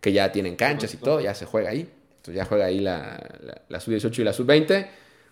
que 0.00 0.12
ya 0.12 0.30
tienen 0.30 0.54
canchas 0.54 0.94
y 0.94 0.98
todo, 0.98 1.20
ya 1.20 1.34
se 1.34 1.46
juega 1.46 1.70
ahí. 1.70 1.90
Entonces 2.18 2.34
ya 2.36 2.44
juega 2.44 2.66
ahí 2.66 2.78
la, 2.78 3.18
la, 3.68 3.80
sub-18 3.80 4.18
y 4.20 4.24
la 4.24 4.32
sub-20. 4.32 4.86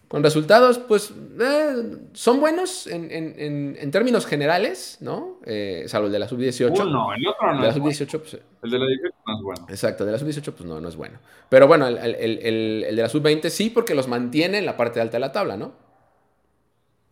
Con 0.09 0.23
resultados, 0.23 0.79
pues, 0.79 1.12
eh, 1.40 1.99
son 2.12 2.38
buenos 2.38 2.87
en, 2.87 3.11
en, 3.11 3.77
en, 3.77 3.90
términos 3.90 4.25
generales, 4.25 4.99
¿no? 5.01 5.40
Eh, 5.45 5.85
salvo 5.88 6.07
el 6.07 6.12
de 6.12 6.21
la 6.21 6.29
sub-18. 6.29 6.88
no, 6.88 7.12
el 7.12 7.27
otro 7.27 7.53
no. 7.53 7.61
De 7.61 7.66
la 7.66 7.75
sub-18, 7.75 8.19
pues, 8.21 8.38
El 8.62 8.71
de 8.71 8.79
la 8.79 8.87
18 8.87 9.14
no 9.27 9.37
es 9.37 9.42
bueno. 9.42 9.66
Exacto, 9.69 10.05
de 10.05 10.12
la 10.12 10.19
sub-18, 10.19 10.53
pues 10.53 10.64
no, 10.64 10.81
no 10.81 10.88
es 10.88 10.95
bueno. 10.95 11.19
Pero 11.49 11.66
bueno, 11.66 11.88
el, 11.88 11.99
el, 11.99 12.85
el 12.85 12.95
de 12.95 13.03
la 13.03 13.09
sub-20 13.09 13.49
sí, 13.49 13.69
porque 13.69 13.97
los 13.97 14.07
mantiene 14.07 14.59
en 14.59 14.66
la 14.66 14.77
parte 14.77 15.01
alta 15.01 15.16
de 15.16 15.21
la 15.21 15.33
tabla, 15.33 15.57
¿no? 15.57 15.73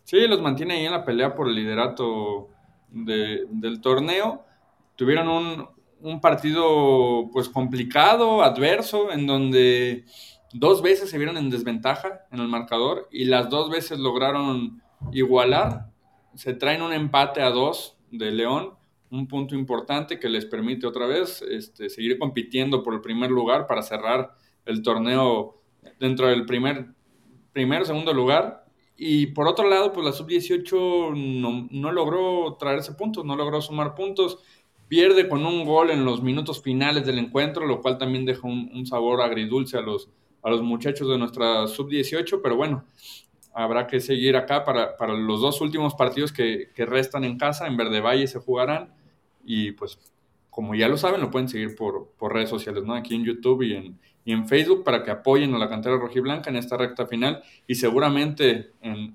Sí, 0.04 0.28
los 0.28 0.40
mantiene 0.40 0.74
ahí 0.74 0.86
en 0.86 0.92
la 0.92 1.04
pelea 1.04 1.34
por 1.34 1.48
el 1.48 1.56
liderato 1.56 2.48
del 2.90 3.80
torneo. 3.80 4.44
Tuvieron 4.94 5.28
un, 5.28 5.68
un, 6.00 6.20
partido 6.20 7.28
pues 7.32 7.48
complicado, 7.48 8.44
adverso, 8.44 9.10
en 9.10 9.26
donde 9.26 10.04
dos 10.54 10.80
veces 10.80 11.10
se 11.10 11.18
vieron 11.18 11.36
en 11.36 11.50
desventaja 11.50 12.26
en 12.30 12.40
el 12.40 12.48
marcador 12.48 13.08
y 13.10 13.26
las 13.26 13.50
dos 13.50 13.70
veces 13.70 13.98
lograron 13.98 14.80
igualar. 15.12 15.90
Se 16.34 16.54
traen 16.54 16.80
un 16.80 16.94
empate 16.94 17.42
a 17.42 17.50
dos 17.50 17.98
de 18.10 18.30
León, 18.30 18.70
un 19.10 19.28
punto 19.28 19.54
importante 19.54 20.18
que 20.18 20.30
les 20.30 20.46
permite 20.46 20.86
otra 20.86 21.06
vez 21.06 21.42
este, 21.42 21.90
seguir 21.90 22.18
compitiendo 22.18 22.82
por 22.82 22.94
el 22.94 23.02
primer 23.02 23.30
lugar 23.30 23.66
para 23.66 23.82
cerrar 23.82 24.34
el 24.64 24.82
torneo 24.82 25.60
dentro 26.00 26.28
del 26.28 26.46
primer, 26.46 26.86
primer 27.52 27.84
segundo 27.84 28.14
lugar 28.14 28.64
y 28.96 29.26
por 29.28 29.48
otro 29.48 29.68
lado, 29.68 29.92
pues 29.92 30.04
la 30.06 30.12
sub-18 30.12 31.16
no, 31.16 31.68
no, 31.70 31.92
logró 31.92 32.56
traerse 32.58 32.92
puntos, 32.92 33.24
no 33.24 33.34
logró 33.34 33.60
sumar 33.60 33.94
puntos. 33.94 34.38
Pierde 34.86 35.28
con 35.28 35.44
un 35.44 35.64
gol 35.64 35.90
en 35.90 36.04
los 36.04 36.22
minutos 36.22 36.62
finales 36.62 37.04
del 37.04 37.18
encuentro, 37.18 37.66
lo 37.66 37.80
cual 37.80 37.98
también 37.98 38.24
deja 38.24 38.46
un, 38.46 38.86
sabor 38.86 39.20
agridulce 39.22 39.78
a 39.78 39.80
los, 39.80 40.08
a 40.44 40.50
los 40.50 40.62
muchachos 40.62 41.08
de 41.08 41.18
nuestra 41.18 41.66
sub-18. 41.66 42.40
Pero 42.42 42.56
bueno, 42.56 42.84
habrá 43.52 43.86
que 43.86 43.98
seguir 44.00 44.36
acá 44.36 44.64
para, 44.64 44.96
para 44.96 45.14
los 45.14 45.40
dos 45.40 45.60
últimos 45.60 45.94
partidos 45.94 46.32
que, 46.32 46.70
que, 46.74 46.86
restan 46.86 47.24
en 47.24 47.36
casa. 47.36 47.66
En 47.66 47.76
Verde 47.76 48.00
Valle 48.00 48.28
se 48.28 48.38
jugarán. 48.38 48.94
Y 49.44 49.72
pues, 49.72 49.98
como 50.50 50.74
ya 50.74 50.88
lo 50.88 50.96
saben, 50.96 51.20
lo 51.20 51.30
pueden 51.30 51.48
seguir 51.48 51.74
por, 51.74 52.12
por 52.16 52.32
redes 52.32 52.50
sociales, 52.50 52.84
¿no? 52.84 52.94
Aquí 52.94 53.14
en 53.14 53.24
YouTube 53.24 53.62
y 53.62 53.74
en, 53.74 53.98
y 54.24 54.32
en 54.32 54.48
Facebook 54.48 54.84
para 54.84 55.02
que 55.02 55.10
apoyen 55.10 55.54
a 55.54 55.58
la 55.58 55.68
cantera 55.68 55.96
rojiblanca 55.96 56.50
en 56.50 56.56
esta 56.56 56.76
recta 56.76 57.06
final 57.06 57.42
y 57.66 57.74
seguramente 57.74 58.72
en, 58.80 59.14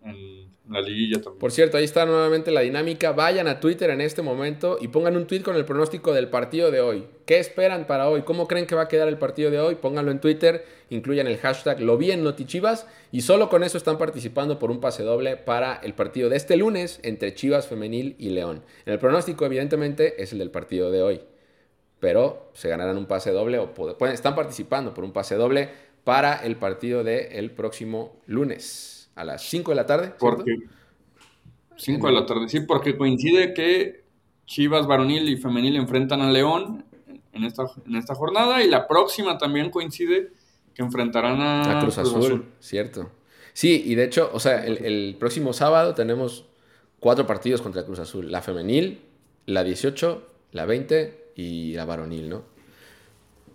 Por 1.39 1.51
cierto, 1.51 1.77
ahí 1.77 1.83
está 1.83 2.05
nuevamente 2.05 2.51
la 2.51 2.61
dinámica. 2.61 3.11
Vayan 3.11 3.47
a 3.47 3.59
Twitter 3.59 3.89
en 3.89 4.01
este 4.01 4.21
momento 4.21 4.77
y 4.79 4.89
pongan 4.89 5.17
un 5.17 5.25
tweet 5.25 5.41
con 5.41 5.55
el 5.55 5.65
pronóstico 5.65 6.13
del 6.13 6.29
partido 6.29 6.69
de 6.69 6.79
hoy. 6.79 7.07
¿Qué 7.25 7.39
esperan 7.39 7.87
para 7.87 8.07
hoy? 8.07 8.21
¿Cómo 8.21 8.47
creen 8.47 8.67
que 8.67 8.75
va 8.75 8.83
a 8.83 8.87
quedar 8.87 9.07
el 9.07 9.17
partido 9.17 9.49
de 9.49 9.59
hoy? 9.59 9.75
Pónganlo 9.75 10.11
en 10.11 10.19
Twitter, 10.19 10.63
incluyan 10.91 11.25
el 11.25 11.37
hashtag 11.37 11.81
lo 11.81 11.97
vi 11.97 12.11
en 12.11 12.23
y 13.11 13.21
solo 13.21 13.49
con 13.49 13.63
eso 13.63 13.77
están 13.77 13.97
participando 13.97 14.59
por 14.59 14.69
un 14.69 14.79
pase 14.79 15.01
doble 15.01 15.37
para 15.37 15.75
el 15.77 15.95
partido 15.95 16.29
de 16.29 16.37
este 16.37 16.55
lunes 16.55 16.99
entre 17.01 17.33
Chivas 17.33 17.67
Femenil 17.67 18.15
y 18.19 18.29
León. 18.29 18.61
El 18.85 18.99
pronóstico 18.99 19.45
evidentemente 19.45 20.21
es 20.21 20.33
el 20.33 20.39
del 20.39 20.51
partido 20.51 20.91
de 20.91 21.01
hoy 21.01 21.21
pero 21.99 22.49
se 22.53 22.69
ganarán 22.69 22.97
un 22.97 23.07
pase 23.07 23.31
doble 23.31 23.59
o 23.59 23.73
pueden, 23.73 24.13
están 24.13 24.33
participando 24.33 24.93
por 24.93 25.03
un 25.03 25.11
pase 25.11 25.35
doble 25.35 25.69
para 26.05 26.35
el 26.45 26.55
partido 26.55 27.03
del 27.03 27.51
próximo 27.51 28.21
lunes 28.25 28.98
a 29.19 29.25
las 29.25 29.43
5 29.43 29.71
de 29.71 29.75
la 29.75 29.85
tarde. 29.85 30.13
Porque 30.17 30.55
5 31.75 32.07
de 32.07 32.13
la 32.13 32.25
tarde, 32.25 32.47
sí, 32.47 32.61
porque 32.61 32.97
coincide 32.97 33.53
que 33.53 34.03
Chivas 34.45 34.87
varonil 34.87 35.27
y 35.29 35.37
femenil 35.37 35.75
enfrentan 35.75 36.21
a 36.21 36.31
León 36.31 36.85
en 37.33 37.43
esta, 37.43 37.63
en 37.85 37.95
esta 37.97 38.15
jornada 38.15 38.63
y 38.63 38.69
la 38.69 38.87
próxima 38.87 39.37
también 39.37 39.69
coincide 39.69 40.31
que 40.73 40.81
enfrentarán 40.81 41.41
a, 41.41 41.79
Cruz, 41.81 41.97
Azul, 41.97 42.45
Cierto. 42.59 43.11
Sí, 43.53 43.83
y 43.85 43.95
de 43.95 44.05
hecho, 44.05 44.29
o 44.33 44.39
sea, 44.39 44.65
el, 44.65 44.85
el 44.85 45.17
próximo 45.19 45.51
sábado 45.51 45.93
tenemos 45.93 46.45
cuatro 46.99 47.27
partidos 47.27 47.61
contra 47.61 47.83
Cruz 47.85 47.99
Azul. 47.99 48.31
La 48.31 48.41
femenil, 48.41 49.01
la 49.45 49.63
18, 49.63 50.27
la 50.53 50.65
20 50.65 51.31
y 51.35 51.73
la 51.73 51.83
varonil, 51.83 52.29
¿no? 52.29 52.43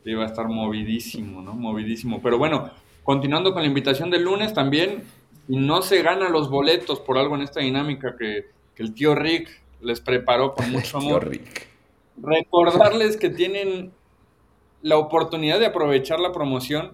Sí, 0.05 0.13
va 0.13 0.25
a 0.25 0.27
estar 0.27 0.47
movidísimo, 0.47 1.41
¿no? 1.41 1.55
Movidísimo. 1.55 2.21
Pero 2.23 2.37
bueno, 2.37 2.71
continuando 3.03 3.55
con 3.55 3.63
la 3.63 3.69
invitación 3.69 4.11
del 4.11 4.23
lunes 4.25 4.53
también, 4.53 5.03
y 5.49 5.57
no 5.57 5.83
se 5.83 6.03
ganan 6.03 6.33
los 6.33 6.49
boletos 6.49 7.01
por 7.01 7.19
algo 7.19 7.35
en 7.35 7.43
esta 7.43 7.61
dinámica 7.61 8.17
que, 8.19 8.53
el 8.77 8.93
tío 8.93 9.15
Rick 9.15 9.63
les 9.81 10.01
preparó 10.01 10.55
con 10.55 10.71
mucho 10.73 10.99
amor. 10.99 11.21
tío 11.23 11.31
Rick. 11.31 11.69
Recordarles 12.17 13.17
que 13.17 13.31
tienen 13.31 13.93
la 14.83 14.99
oportunidad 14.99 15.59
de 15.61 15.67
aprovechar 15.67 16.21
la 16.21 16.33
promoción, 16.33 16.93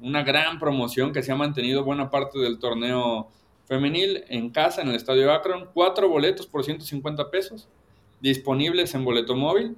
una 0.00 0.22
gran 0.22 0.58
promoción 0.58 1.12
que 1.12 1.22
se 1.22 1.32
ha 1.32 1.36
mantenido 1.36 1.84
buena 1.84 2.10
parte 2.10 2.38
del 2.38 2.58
torneo 2.58 3.28
femenil 3.66 4.24
en 4.28 4.50
casa, 4.50 4.82
en 4.82 4.88
el 4.88 4.96
Estadio 4.96 5.32
Akron. 5.32 5.68
Cuatro 5.72 6.08
boletos 6.08 6.46
por 6.46 6.64
150 6.64 7.30
pesos, 7.30 7.68
disponibles 8.20 8.94
en 8.94 9.04
boleto 9.04 9.34
móvil. 9.34 9.76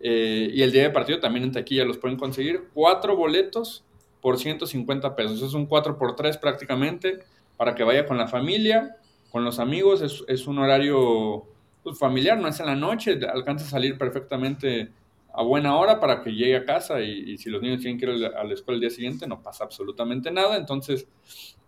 Eh, 0.00 0.50
y 0.52 0.62
el 0.62 0.72
día 0.72 0.82
de 0.82 0.90
partido 0.90 1.18
también 1.18 1.44
en 1.44 1.52
taquilla 1.52 1.84
los 1.84 1.98
pueden 1.98 2.16
conseguir. 2.16 2.68
Cuatro 2.72 3.16
boletos 3.16 3.84
por 4.20 4.38
150 4.38 5.14
pesos. 5.16 5.42
Es 5.42 5.54
un 5.54 5.66
4 5.66 5.98
por 5.98 6.16
3 6.16 6.38
prácticamente 6.38 7.20
para 7.58 7.74
que 7.74 7.84
vaya 7.84 8.06
con 8.06 8.16
la 8.16 8.28
familia, 8.28 8.96
con 9.30 9.44
los 9.44 9.58
amigos. 9.58 10.00
Es, 10.00 10.24
es 10.26 10.46
un 10.46 10.58
horario 10.58 11.44
pues, 11.82 11.98
familiar, 11.98 12.38
no 12.38 12.48
es 12.48 12.58
en 12.60 12.66
la 12.66 12.76
noche. 12.76 13.18
Alcanza 13.30 13.66
a 13.66 13.68
salir 13.68 13.98
perfectamente 13.98 14.88
a 15.34 15.42
buena 15.42 15.76
hora 15.76 16.00
para 16.00 16.22
que 16.22 16.30
llegue 16.30 16.56
a 16.56 16.64
casa 16.64 17.00
y, 17.00 17.36
si 17.36 17.50
los 17.50 17.60
niños 17.60 17.80
tienen 17.80 17.98
que 17.98 18.06
ir 18.06 18.26
a 18.26 18.42
la 18.42 18.54
escuela 18.54 18.76
el 18.76 18.80
día 18.80 18.90
siguiente 18.90 19.26
no 19.26 19.42
pasa 19.42 19.64
absolutamente 19.64 20.30
nada. 20.30 20.56
Entonces, 20.56 21.06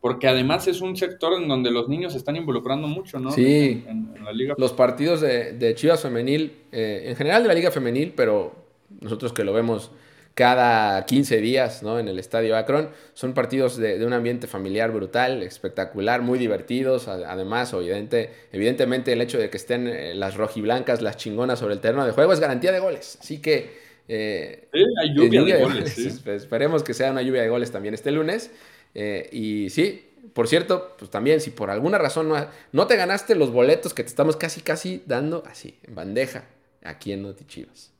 porque 0.00 0.28
además 0.28 0.66
es 0.66 0.80
un 0.80 0.96
sector 0.96 1.34
en 1.34 1.46
donde 1.46 1.70
los 1.70 1.88
niños 1.88 2.12
se 2.12 2.18
están 2.18 2.36
involucrando 2.36 2.88
mucho, 2.88 3.18
¿no? 3.18 3.30
Sí, 3.30 3.84
en, 3.86 4.24
la 4.24 4.32
liga. 4.32 4.54
Los 4.56 4.72
partidos 4.72 5.20
de, 5.20 5.74
Chivas 5.76 6.02
Femenil, 6.02 6.52
eh, 6.72 7.04
en 7.06 7.16
general 7.16 7.42
de 7.42 7.48
la 7.48 7.54
Liga 7.54 7.70
Femenil, 7.70 8.12
pero 8.16 8.54
nosotros 9.00 9.32
que 9.32 9.44
lo 9.44 9.52
vemos 9.52 9.92
cada 10.34 11.04
15 11.04 11.38
días 11.38 11.82
¿no? 11.82 11.98
en 11.98 12.08
el 12.08 12.18
Estadio 12.18 12.56
Akron. 12.56 12.90
Son 13.14 13.34
partidos 13.34 13.76
de, 13.76 14.04
un 14.04 14.12
ambiente 14.12 14.46
familiar 14.46 14.90
brutal, 14.90 15.42
espectacular, 15.42 16.22
muy 16.22 16.38
divertidos. 16.38 17.08
Además, 17.08 17.72
evidente, 17.72 18.30
evidentemente 18.52 19.12
el 19.12 19.20
hecho 19.20 19.38
de 19.38 19.50
que 19.50 19.56
estén 19.56 19.86
eh, 19.86 20.14
las 20.14 20.36
rojiblancas, 20.36 21.02
las 21.02 21.16
chingonas 21.16 21.58
sobre 21.58 21.74
el 21.74 21.80
terreno 21.80 22.06
de 22.06 22.12
juego 22.12 22.32
es 22.32 22.40
garantía 22.40 22.72
de 22.72 22.80
goles. 22.80 23.18
Así 23.20 23.40
que... 23.40 23.90
Eh, 24.12 24.68
hay 24.72 25.14
lluvia, 25.14 25.56
de, 25.56 25.62
goles. 25.62 25.96
Esperemos 26.26 26.82
que 26.82 26.94
sea 26.94 27.12
una 27.12 27.22
lluvia 27.22 27.42
de 27.42 27.48
goles 27.48 27.70
también 27.70 27.94
este 27.94 28.10
lunes. 28.10 28.50
Eh, 28.94 29.28
y 29.30 29.70
sí, 29.70 30.10
por 30.32 30.48
cierto, 30.48 30.96
pues 30.98 31.10
también 31.10 31.40
si 31.40 31.50
por 31.50 31.70
alguna 31.70 31.98
razón 31.98 32.28
no, 32.28 32.46
no, 32.72 32.86
te 32.86 32.96
ganaste 32.96 33.34
los 33.36 33.52
boletos 33.52 33.94
que 33.94 34.02
te 34.02 34.08
estamos 34.08 34.36
casi, 34.36 34.62
casi 34.62 35.02
dando 35.06 35.44
así, 35.46 35.78
en 35.84 35.94
bandeja, 35.94 36.44
aquí 36.82 37.12
en 37.12 37.22
Notichivas. 37.22 37.92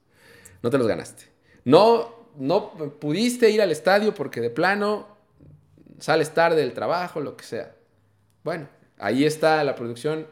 No 0.62 0.70
te 0.70 0.78
los 0.78 0.86
ganaste. 0.86 1.24
No, 1.64 2.19
no 2.40 2.70
pudiste 2.72 3.50
ir 3.50 3.62
al 3.62 3.70
estadio 3.70 4.14
porque 4.14 4.40
de 4.40 4.50
plano 4.50 5.06
sales 5.98 6.30
tarde 6.30 6.62
del 6.62 6.72
trabajo, 6.72 7.20
lo 7.20 7.36
que 7.36 7.44
sea. 7.44 7.74
Bueno, 8.42 8.68
ahí 8.98 9.24
está 9.24 9.62
la 9.62 9.74
producción 9.74 10.26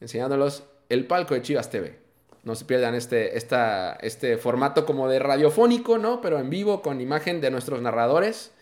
enseñándolos 0.00 0.64
el 0.88 1.06
palco 1.06 1.34
de 1.34 1.42
Chivas 1.42 1.70
TV. 1.70 1.98
No 2.42 2.54
se 2.54 2.64
pierdan 2.64 2.94
este, 2.94 3.36
este 3.36 4.36
formato 4.38 4.84
como 4.84 5.08
de 5.08 5.18
radiofónico, 5.18 5.98
¿no? 5.98 6.20
Pero 6.20 6.38
en 6.38 6.50
vivo 6.50 6.82
con 6.82 7.00
imagen 7.00 7.40
de 7.40 7.50
nuestros 7.50 7.80
narradores 7.80 8.52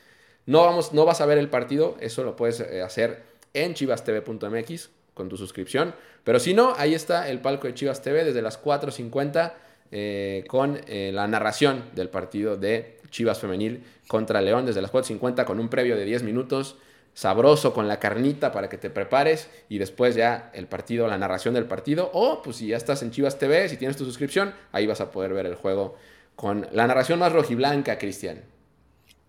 no, 0.47 0.63
vamos, 0.63 0.93
no 0.93 1.05
vas 1.05 1.21
a 1.21 1.27
ver 1.27 1.39
el 1.39 1.49
partido, 1.49 1.97
eso 2.01 2.23
lo 2.23 2.37
puedes 2.37 2.61
eh, 2.61 2.83
hacer 2.83 3.25
en 3.53 3.75
chivastv.mx 3.75 4.91
con 5.15 5.29
tu 5.29 5.37
suscripción. 5.37 5.95
Pero 6.25 6.39
si 6.39 6.55
no, 6.55 6.75
ahí 6.77 6.95
está 6.95 7.29
el 7.29 7.41
palco 7.41 7.67
de 7.67 7.75
Chivas 7.75 8.03
TV 8.03 8.25
desde 8.25 8.43
las 8.43 8.63
4.50 8.63 9.55
eh, 9.91 10.45
con 10.49 10.81
eh, 10.87 11.11
la 11.13 11.27
narración 11.27 11.85
del 11.95 12.09
partido 12.09 12.57
de 12.57 12.99
Chivas 13.11 13.39
Femenil 13.39 13.85
contra 14.09 14.41
León 14.41 14.67
desde 14.67 14.83
las 14.83 14.93
4.50 14.93 15.45
con 15.45 15.61
un 15.61 15.69
previo 15.69 15.97
de 15.97 16.05
10 16.05 16.23
minutos 16.23 16.77
sabroso 17.17 17.73
con 17.73 17.89
la 17.89 17.99
carnita 17.99 18.53
para 18.53 18.69
que 18.69 18.77
te 18.77 18.91
prepares 18.91 19.51
y 19.71 19.79
después 19.79 20.15
ya 20.15 20.51
el 20.53 20.67
partido, 20.67 21.09
la 21.09 21.17
narración 21.17 21.55
del 21.55 21.65
partido. 21.65 22.11
O 22.13 22.43
pues 22.43 22.57
si 22.57 22.69
ya 22.69 22.77
estás 22.77 23.03
en 23.03 23.11
Chivas 23.11 23.39
TV, 23.39 23.69
si 23.71 23.79
tienes 23.79 23.97
tu 23.97 24.05
suscripción, 24.05 24.53
ahí 24.71 24.87
vas 24.87 25.01
a 25.01 25.11
poder 25.11 25.33
ver 25.33 25.47
el 25.47 25.55
juego 25.55 25.97
con 26.35 26.67
la 26.73 26.87
narración 26.87 27.19
más 27.19 27.33
rojiblanca, 27.33 27.97
Cristian. 27.97 28.43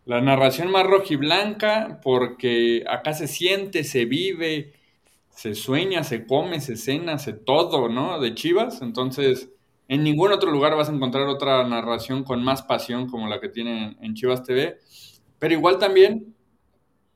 La 0.06 0.20
narración 0.20 0.70
más 0.70 0.86
rojiblanca 0.86 2.02
porque 2.04 2.84
acá 2.90 3.14
se 3.14 3.28
siente, 3.28 3.86
se 3.86 4.04
vive, 4.04 4.74
se 5.30 5.56
sueña, 5.56 6.04
se 6.04 6.26
come, 6.26 6.60
se 6.60 6.76
cena, 6.76 7.20
se 7.20 7.32
todo, 7.32 7.88
¿no? 7.88 8.20
De 8.20 8.36
Chivas. 8.36 8.82
Entonces, 8.82 9.50
en 9.88 10.04
ningún 10.04 10.32
otro 10.32 10.52
lugar 10.52 10.76
vas 10.76 10.90
a 10.90 10.94
encontrar 10.94 11.28
otra 11.28 11.66
narración 11.68 12.24
con 12.24 12.44
más 12.44 12.62
pasión 12.62 13.10
como 13.10 13.28
la 13.28 13.40
que 13.40 13.50
tiene 13.50 13.98
en 14.02 14.14
Chivas 14.16 14.44
TV. 14.44 14.78
Pero 15.40 15.54
igual 15.54 15.80
también 15.80 16.36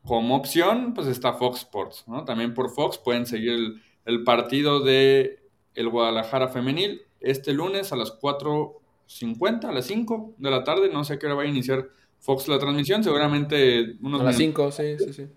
como 0.03 0.35
opción, 0.35 0.93
pues 0.93 1.07
está 1.07 1.33
Fox 1.33 1.59
Sports, 1.59 2.05
¿no? 2.07 2.23
También 2.23 2.53
por 2.53 2.69
Fox 2.69 2.97
pueden 2.97 3.25
seguir 3.25 3.81
el, 4.05 4.23
partido 4.23 4.79
de 4.79 5.39
el 5.75 5.89
Guadalajara 5.89 6.47
femenil 6.47 7.01
este 7.19 7.53
lunes 7.53 7.91
a 7.91 7.95
las 7.95 8.19
4.50, 8.19 9.65
a 9.65 9.71
las 9.71 9.85
5 9.85 10.35
de 10.37 10.49
la 10.49 10.63
tarde. 10.63 10.89
No 10.91 11.03
sé 11.03 11.13
a 11.13 11.19
qué 11.19 11.27
hora 11.27 11.35
va 11.35 11.43
a 11.43 11.47
iniciar 11.47 11.89
Fox 12.19 12.47
la 12.47 12.57
transmisión, 12.57 13.03
seguramente 13.03 13.97
unos 14.01 14.21
A 14.21 14.25
las 14.25 14.37
5, 14.37 14.71
sí, 14.71 14.97
sí, 14.97 15.13
sí. 15.13 15.27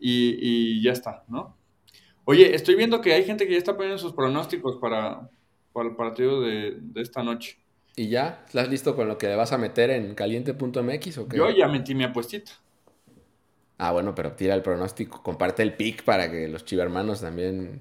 Y, 0.00 0.82
ya 0.82 0.92
está, 0.92 1.24
¿no? 1.28 1.56
Oye, 2.24 2.54
estoy 2.54 2.76
viendo 2.76 3.00
que 3.00 3.14
hay 3.14 3.24
gente 3.24 3.46
que 3.46 3.52
ya 3.52 3.58
está 3.58 3.74
poniendo 3.74 3.98
sus 3.98 4.12
pronósticos 4.12 4.76
para, 4.76 5.30
para 5.78 5.90
el 5.90 5.94
partido 5.94 6.40
de, 6.40 6.76
esta 6.96 7.22
noche. 7.22 7.56
¿Y 7.94 8.08
ya? 8.08 8.42
¿Estás 8.46 8.68
listo 8.68 8.96
con 8.96 9.06
lo 9.06 9.16
que 9.16 9.28
le 9.28 9.36
vas 9.36 9.52
a 9.52 9.58
meter 9.58 9.90
en 9.90 10.16
caliente.mx 10.16 11.18
o 11.18 11.28
qué? 11.28 11.36
Yo 11.36 11.50
ya 11.50 11.68
metí 11.68 11.94
mi 11.94 12.02
apuestita. 12.02 12.50
Ah, 13.78 13.92
bueno, 13.92 14.12
pero 14.12 14.32
tira 14.32 14.56
el 14.56 14.62
pronóstico, 14.62 15.22
comparte 15.22 15.62
el 15.62 15.74
pick 15.74 16.02
para 16.02 16.28
que 16.32 16.48
los 16.48 16.64
chivermanos 16.64 17.20
también. 17.20 17.80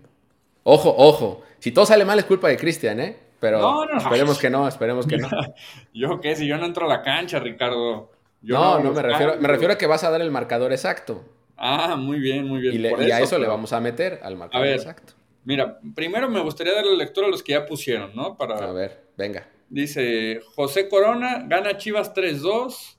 Ojo, 0.62 0.94
ojo. 0.96 1.42
Si 1.58 1.72
todo 1.72 1.88
sale 1.88 2.06
mal 2.06 2.20
es 2.20 2.26
culpa 2.26 2.50
de 2.50 2.58
Cristian, 2.58 3.00
¿eh? 3.00 3.18
Pero 3.40 3.84
esperemos 3.98 4.38
que 4.38 4.52
no, 4.52 4.68
esperemos 4.68 5.08
que 5.08 5.18
no. 5.18 5.28
¿Yo 5.96 6.22
qué? 6.22 6.36
Si 6.36 6.46
yo 6.46 6.58
no 6.58 6.68
entro 6.68 6.86
a 6.86 6.90
la 6.90 7.02
cancha, 7.02 7.40
Ricardo. 7.40 8.12
no, 8.44 8.80
no, 8.80 8.92
me 8.92 9.02
refiero, 9.02 9.38
me 9.40 9.48
refiero 9.48 9.74
a 9.74 9.78
que 9.80 9.88
vas 9.88 10.04
a 10.04 10.12
dar 10.12 10.22
el 10.22 10.30
marcador 10.30 10.72
exacto. 10.72 11.24
Ah, 11.58 11.96
muy 11.96 12.20
bien, 12.20 12.48
muy 12.48 12.62
bien. 12.62 12.80
Y, 12.80 13.12
a 13.12 13.20
eso 13.22 13.40
le 13.40 13.48
vamos 13.48 13.74
a 13.74 13.80
meter, 13.80 14.20
al 14.22 14.38
marcador 14.38 14.68
exacto. 14.68 15.14
Mira, 15.48 15.80
primero 15.96 16.30
me 16.30 16.42
gustaría 16.42 16.74
darle 16.74 16.98
lectura 16.98 17.28
a 17.28 17.30
los 17.30 17.42
que 17.42 17.54
ya 17.54 17.66
pusieron, 17.66 18.14
¿no? 18.14 18.36
Para... 18.36 18.58
A 18.58 18.74
ver, 18.74 19.08
venga. 19.16 19.50
Dice 19.70 20.42
José 20.56 20.90
Corona, 20.90 21.46
gana 21.48 21.78
Chivas 21.78 22.14
3-2. 22.14 22.98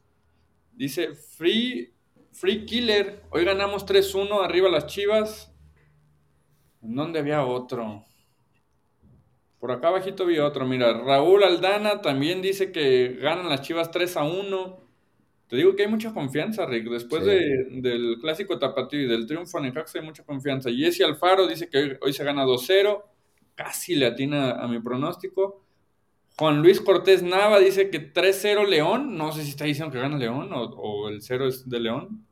Dice 0.72 1.14
Free 1.14 1.92
Free 2.32 2.64
Killer. 2.64 3.20
Hoy 3.28 3.44
ganamos 3.44 3.84
3-1 3.84 4.42
arriba 4.42 4.70
las 4.70 4.86
Chivas. 4.86 5.52
¿En 6.80 6.94
dónde 6.94 7.18
había 7.18 7.44
otro? 7.44 8.06
Por 9.58 9.70
acá 9.70 9.88
abajito 9.88 10.24
vi 10.24 10.38
otro. 10.38 10.64
Mira, 10.64 10.94
Raúl 10.94 11.44
Aldana 11.44 12.00
también 12.00 12.40
dice 12.40 12.72
que 12.72 13.18
ganan 13.20 13.50
las 13.50 13.60
Chivas 13.60 13.90
3 13.90 14.16
1. 14.16 14.87
Te 15.48 15.56
digo 15.56 15.74
que 15.74 15.84
hay 15.84 15.88
mucha 15.88 16.12
confianza, 16.12 16.66
Rick. 16.66 16.88
Después 16.90 17.24
del 17.24 18.18
clásico 18.20 18.58
tapatío 18.58 19.00
y 19.00 19.06
del 19.06 19.26
triunfo 19.26 19.58
en 19.58 19.64
Necaxa 19.64 19.98
hay 19.98 20.04
mucha 20.04 20.22
confianza. 20.22 20.70
Jesse 20.70 21.00
Alfaro 21.02 21.46
dice 21.46 21.70
que 21.70 21.98
hoy, 22.02 22.12
se 22.12 22.22
gana 22.22 22.44
2-0. 22.44 23.02
Casi 23.54 23.96
le 23.96 24.06
atina 24.06 24.52
a 24.52 24.68
mi 24.68 24.78
pronóstico. 24.78 25.64
Juan 26.38 26.60
Luis 26.60 26.80
Cortés 26.80 27.22
Nava 27.22 27.58
dice 27.58 27.88
que 27.88 28.12
3-0 28.12 28.66
León. 28.66 29.16
No 29.16 29.32
sé 29.32 29.42
si 29.42 29.50
está 29.50 29.64
diciendo 29.64 29.90
que 29.90 30.00
gana 30.00 30.18
León 30.18 30.52
o, 30.52 30.64
o 30.64 31.08
el 31.08 31.22
0 31.22 31.48
es 31.48 31.68
de 31.68 31.80
León. 31.80 32.26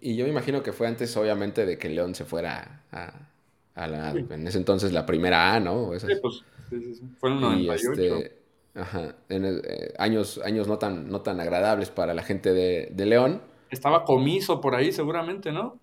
Y, 0.00 0.16
yo 0.16 0.24
me 0.24 0.30
imagino 0.30 0.62
que 0.62 0.72
fue 0.72 0.86
antes, 0.86 1.16
obviamente, 1.16 1.64
de 1.64 1.78
que 1.78 1.88
León 1.88 2.14
se 2.14 2.24
fuera 2.24 2.82
a, 2.90 3.86
la, 3.86 4.10
en 4.10 4.46
ese 4.46 4.58
entonces, 4.58 4.92
la 4.92 5.06
primera 5.06 5.54
A, 5.54 5.60
¿no? 5.60 5.92
Sí, 5.98 6.06
pues, 6.20 6.42
sí, 6.68 6.94
sí, 6.94 7.02
Fue 7.18 7.30
en 7.30 7.36
el 7.36 7.42
98. 7.42 8.30
Ajá, 8.74 9.16
en 9.28 9.44
eh, 9.44 9.94
años, 9.98 10.40
años 10.44 10.68
no 10.68 10.78
tan, 10.78 11.08
no 11.08 11.22
tan 11.22 11.40
agradables 11.40 11.90
para 11.90 12.14
la 12.14 12.22
gente 12.22 12.52
de, 12.52 13.06
León. 13.06 13.42
Estaba 13.70 14.04
comiso 14.04 14.60
por 14.60 14.74
ahí 14.74 14.92
seguramente, 14.92 15.52
¿no? 15.52 15.78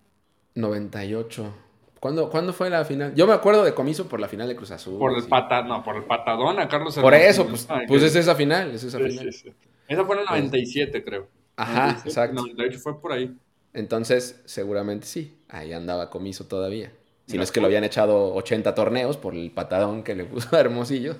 98. 0.54 1.54
¿Cuándo, 2.00 2.30
¿Cuándo, 2.30 2.52
fue 2.52 2.70
la 2.70 2.84
final? 2.84 3.14
Yo 3.14 3.26
me 3.26 3.32
acuerdo 3.32 3.64
de 3.64 3.74
comiso 3.74 4.08
por 4.08 4.20
la 4.20 4.28
final 4.28 4.48
de 4.48 4.56
Cruz 4.56 4.70
Azul. 4.70 4.98
Por 4.98 5.12
el, 5.12 5.28
no, 5.66 5.82
por 5.82 5.96
el 5.96 6.04
patadón 6.04 6.60
a 6.60 6.68
Carlos 6.68 6.96
Por 6.96 7.14
eso, 7.14 7.46
pues, 7.46 7.68
pues 7.88 8.02
es 8.02 8.14
esa 8.14 8.34
final, 8.34 8.70
es 8.70 8.84
esa 8.84 8.98
final. 8.98 9.28
Esa 9.28 10.04
fue 10.04 10.14
en 10.14 10.20
el 10.20 10.26
97, 10.26 11.04
creo. 11.04 11.28
Ajá, 11.58 12.00
exacto. 12.04 12.36
98 12.36 12.78
fue 12.78 13.00
por 13.00 13.12
ahí. 13.12 13.36
Entonces, 13.74 14.40
seguramente 14.44 15.06
sí, 15.06 15.38
ahí 15.48 15.72
andaba 15.72 16.08
comiso 16.08 16.46
todavía. 16.46 16.92
Si 17.26 17.36
no 17.36 17.42
es 17.42 17.52
que 17.52 17.60
lo 17.60 17.66
habían 17.66 17.84
echado 17.84 18.32
80 18.34 18.74
torneos 18.74 19.18
por 19.18 19.34
el 19.34 19.50
patadón 19.50 20.02
que 20.02 20.14
le 20.14 20.24
puso 20.24 20.56
a 20.56 20.60
Hermosillo, 20.60 21.16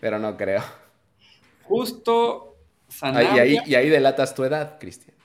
pero 0.00 0.18
no 0.18 0.36
creo. 0.36 0.62
Justo 1.62 2.56
Sanabria. 2.88 3.46
y, 3.46 3.56
ahí, 3.56 3.58
y 3.64 3.74
ahí 3.74 3.88
delatas 3.88 4.34
tu 4.34 4.44
edad, 4.44 4.78
Cristian. 4.78 5.16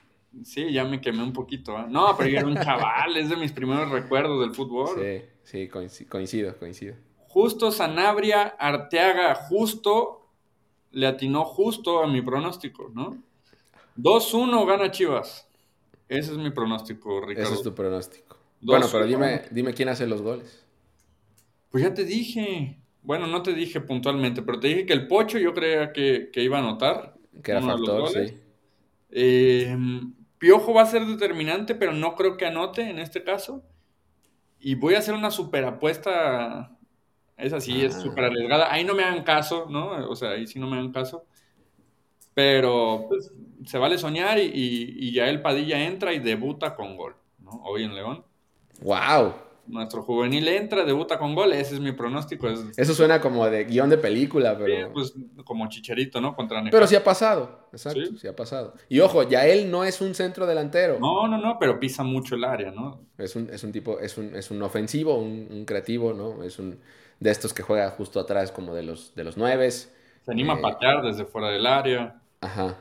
Sí, 0.45 0.71
ya 0.71 0.85
me 0.85 1.01
quemé 1.01 1.23
un 1.23 1.33
poquito. 1.33 1.77
¿eh? 1.77 1.85
No, 1.89 2.15
pero 2.17 2.29
yo 2.29 2.37
era 2.37 2.47
un 2.47 2.55
chaval, 2.55 3.17
es 3.17 3.29
de 3.29 3.35
mis 3.35 3.51
primeros 3.51 3.89
recuerdos 3.89 4.39
del 4.39 4.55
fútbol. 4.55 4.89
Sí, 5.43 5.67
sí, 5.89 6.05
coincido, 6.07 6.57
coincido. 6.57 6.95
Justo 7.27 7.71
Sanabria, 7.71 8.55
Arteaga, 8.57 9.35
justo, 9.35 10.29
le 10.91 11.07
atinó 11.07 11.43
justo 11.43 12.01
a 12.01 12.07
mi 12.07 12.21
pronóstico, 12.21 12.89
¿no? 12.93 13.21
2-1 13.97 14.65
gana 14.67 14.91
Chivas. 14.91 15.47
Ese 16.07 16.31
es 16.31 16.37
mi 16.37 16.51
pronóstico, 16.51 17.21
Ricardo. 17.21 17.49
Ese 17.49 17.57
es 17.57 17.63
tu 17.63 17.73
pronóstico. 17.73 18.37
Bueno, 18.61 18.87
pero 18.91 19.05
dime, 19.05 19.43
dime 19.51 19.73
quién 19.73 19.89
hace 19.89 20.05
los 20.05 20.21
goles. 20.21 20.65
Pues 21.69 21.83
ya 21.83 21.93
te 21.93 22.03
dije. 22.03 22.77
Bueno, 23.01 23.25
no 23.27 23.41
te 23.41 23.53
dije 23.53 23.81
puntualmente, 23.81 24.41
pero 24.43 24.59
te 24.59 24.67
dije 24.67 24.85
que 24.85 24.93
el 24.93 25.07
Pocho 25.07 25.39
yo 25.39 25.53
creía 25.53 25.91
que, 25.91 26.29
iba 26.35 26.57
a 26.57 26.61
anotar. 26.61 27.15
Que 27.41 27.51
era 27.51 27.61
factor, 27.61 28.09
sí. 28.09 28.37
Eh, 29.09 29.75
Piojo 30.37 30.73
va 30.73 30.83
a 30.83 30.87
ser 30.87 31.05
determinante, 31.05 31.75
pero 31.75 31.93
no 31.93 32.15
creo 32.15 32.35
que 32.35 32.45
anote 32.45 32.89
en 32.89 32.99
este 32.99 33.23
caso. 33.23 33.63
Y 34.59 34.75
voy 34.75 34.95
a 34.95 34.99
hacer 34.99 35.15
una 35.15 35.31
super 35.31 35.65
apuesta. 35.65 36.77
Esa 37.37 37.59
sí 37.59 37.83
es 37.83 37.95
ah. 37.95 38.01
súper 38.01 38.25
arriesgada. 38.25 38.71
Ahí 38.71 38.83
no 38.83 38.93
me 38.93 39.03
hagan 39.03 39.23
caso, 39.23 39.67
¿no? 39.69 40.09
O 40.09 40.15
sea, 40.15 40.31
ahí 40.31 40.45
sí 40.45 40.59
no 40.59 40.67
me 40.67 40.77
hagan 40.77 40.91
caso. 40.91 41.25
Pero 42.33 43.05
pues, 43.07 43.31
se 43.65 43.77
vale 43.77 43.97
soñar 43.97 44.39
y, 44.39 44.49
y, 44.53 45.11
ya 45.11 45.29
el 45.29 45.41
Padilla 45.41 45.83
entra 45.83 46.13
y 46.13 46.19
debuta 46.19 46.75
con 46.75 46.97
gol, 46.97 47.15
¿no? 47.39 47.61
Hoy 47.63 47.83
en 47.83 47.95
León. 47.95 48.23
¡Wow! 48.81 49.33
nuestro 49.71 50.03
juvenil 50.03 50.47
entra, 50.47 50.83
debuta 50.83 51.17
con 51.17 51.33
gol, 51.33 51.53
ese 51.53 51.75
es 51.75 51.79
mi 51.79 51.91
pronóstico. 51.91 52.47
Eso 52.49 52.93
suena 52.93 53.21
como 53.21 53.45
de 53.49 53.65
guion 53.65 53.89
de 53.89 53.97
película, 53.97 54.57
pero... 54.57 54.91
pues 54.93 55.13
como 55.43 55.67
Chicharito, 55.69 56.19
¿no? 56.19 56.35
Contra 56.35 56.63
Pero 56.69 56.87
sí 56.87 56.95
ha 56.95 57.03
pasado, 57.03 57.67
exacto, 57.71 58.17
¿Sí? 58.17 58.27
ha 58.27 58.35
pasado. 58.35 58.73
Y 58.89 58.99
ojo, 58.99 59.23
ya 59.23 59.45
él 59.45 59.71
no 59.71 59.83
es 59.83 60.01
un 60.01 60.13
centro 60.13 60.45
delantero. 60.45 60.99
No, 60.99 61.27
no, 61.27 61.37
no, 61.37 61.57
pero 61.59 61.79
pisa 61.79 62.03
mucho 62.03 62.35
el 62.35 62.43
área, 62.43 62.71
¿no? 62.71 63.01
Es 63.17 63.35
un, 63.35 63.49
es 63.51 63.63
un 63.63 63.71
tipo, 63.71 63.99
es 63.99 64.17
un, 64.17 64.35
es 64.35 64.51
un 64.51 64.61
ofensivo, 64.61 65.15
un, 65.17 65.63
creativo, 65.65 66.13
¿no? 66.13 66.43
Es 66.43 66.59
un 66.59 66.79
de 67.19 67.31
estos 67.31 67.53
que 67.53 67.63
juega 67.63 67.89
justo 67.91 68.19
atrás 68.19 68.51
como 68.51 68.73
de 68.73 68.83
los, 68.83 69.15
de 69.15 69.23
los 69.23 69.37
nueves. 69.37 69.95
Se 70.23 70.31
anima 70.31 70.53
a 70.53 70.57
eh, 70.57 70.61
patear 70.61 71.01
desde 71.03 71.25
fuera 71.25 71.49
del 71.49 71.65
área. 71.65 72.19
Ajá. 72.41 72.77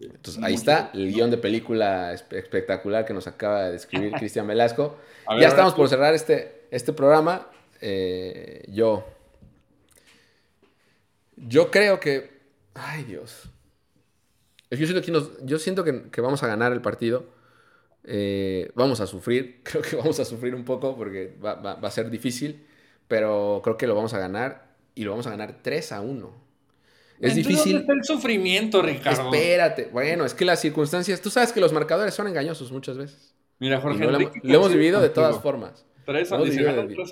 Entonces, 0.00 0.42
ahí 0.42 0.54
está 0.54 0.90
el 0.94 1.12
guion 1.12 1.30
de 1.30 1.38
película 1.38 2.12
espectacular 2.12 3.04
que 3.04 3.14
nos 3.14 3.26
acaba 3.26 3.64
de 3.64 3.72
describir 3.72 4.12
Cristian 4.18 4.46
Velasco. 4.46 4.98
ya 5.40 5.48
estamos 5.48 5.74
por 5.74 5.88
cerrar 5.88 6.14
este, 6.14 6.66
este 6.70 6.92
programa. 6.92 7.48
Eh, 7.80 8.64
yo. 8.68 9.06
Yo 11.36 11.70
creo 11.70 12.00
que. 12.00 12.30
Ay, 12.74 13.04
Dios. 13.04 13.48
Yo 14.70 14.86
siento 14.86 15.00
que, 15.00 15.44
yo 15.44 15.58
siento 15.58 15.84
que, 15.84 16.20
vamos 16.20 16.42
a 16.42 16.46
ganar 16.46 16.72
el 16.72 16.80
partido. 16.80 17.26
Eh, 18.04 18.70
vamos 18.74 19.00
a 19.00 19.06
sufrir, 19.06 19.60
creo 19.64 19.82
que 19.82 19.96
vamos 19.96 20.20
a 20.20 20.24
sufrir 20.24 20.54
un 20.54 20.64
poco 20.64 20.96
porque 20.96 21.36
va, 21.44 21.72
a 21.72 21.90
ser 21.90 22.08
difícil, 22.10 22.64
pero 23.08 23.60
creo 23.64 23.76
que 23.76 23.86
lo 23.86 23.94
vamos 23.94 24.14
a 24.14 24.18
ganar 24.18 24.76
y 24.94 25.04
lo 25.04 25.10
vamos 25.10 25.26
a 25.26 25.30
ganar 25.30 25.60
3 25.62 25.92
a 25.92 26.00
1. 26.00 26.45
Es 27.20 27.34
difícil. 27.34 27.84
el 27.88 28.04
sufrimiento, 28.04 28.82
Ricardo? 28.82 29.32
Espérate. 29.32 29.88
Bueno, 29.92 30.24
es 30.24 30.34
que 30.34 30.44
las 30.44 30.60
circunstancias, 30.60 31.20
tú 31.20 31.30
sabes 31.30 31.52
que 31.52 31.60
los 31.60 31.72
marcadores 31.72 32.14
son 32.14 32.28
engañosos 32.28 32.70
muchas 32.72 32.96
veces. 32.96 33.34
Mira, 33.58 33.80
Jorge. 33.80 34.04
Lo, 34.04 34.18
hemos 34.42 34.72
vivido 34.72 35.00
de 35.00 35.08
todas 35.08 35.40
formas. 35.40 35.86
3 36.04 36.32
a, 36.32 36.36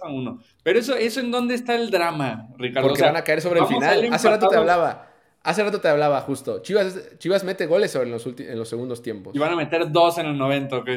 1. 0.08 0.38
Pero 0.62 0.78
eso, 0.78 0.94
eso 0.94 1.20
en 1.20 1.30
dónde 1.32 1.54
está 1.54 1.74
el 1.74 1.90
drama, 1.90 2.48
Ricardo. 2.56 2.88
Porque 2.88 3.02
van 3.02 3.16
a 3.16 3.24
caer 3.24 3.40
sobre 3.40 3.60
el 3.60 3.66
final. 3.66 4.12
Hace 4.12 4.28
rato 4.28 4.48
te 4.48 4.56
hablaba. 4.56 5.10
Hace 5.42 5.62
rato 5.62 5.80
te 5.80 5.88
hablaba 5.88 6.20
justo. 6.22 6.62
Chivas, 6.62 7.18
Chivas 7.18 7.44
mete 7.44 7.66
goles 7.66 7.94
en 7.96 8.10
los, 8.10 8.26
en 8.26 8.58
los 8.58 8.68
segundos 8.68 9.02
tiempos. 9.02 9.34
Y 9.34 9.38
van 9.38 9.52
a 9.52 9.56
meter 9.56 9.90
dos 9.90 10.16
en 10.18 10.26
el 10.26 10.38
90, 10.38 10.76
¿ok? 10.78 10.88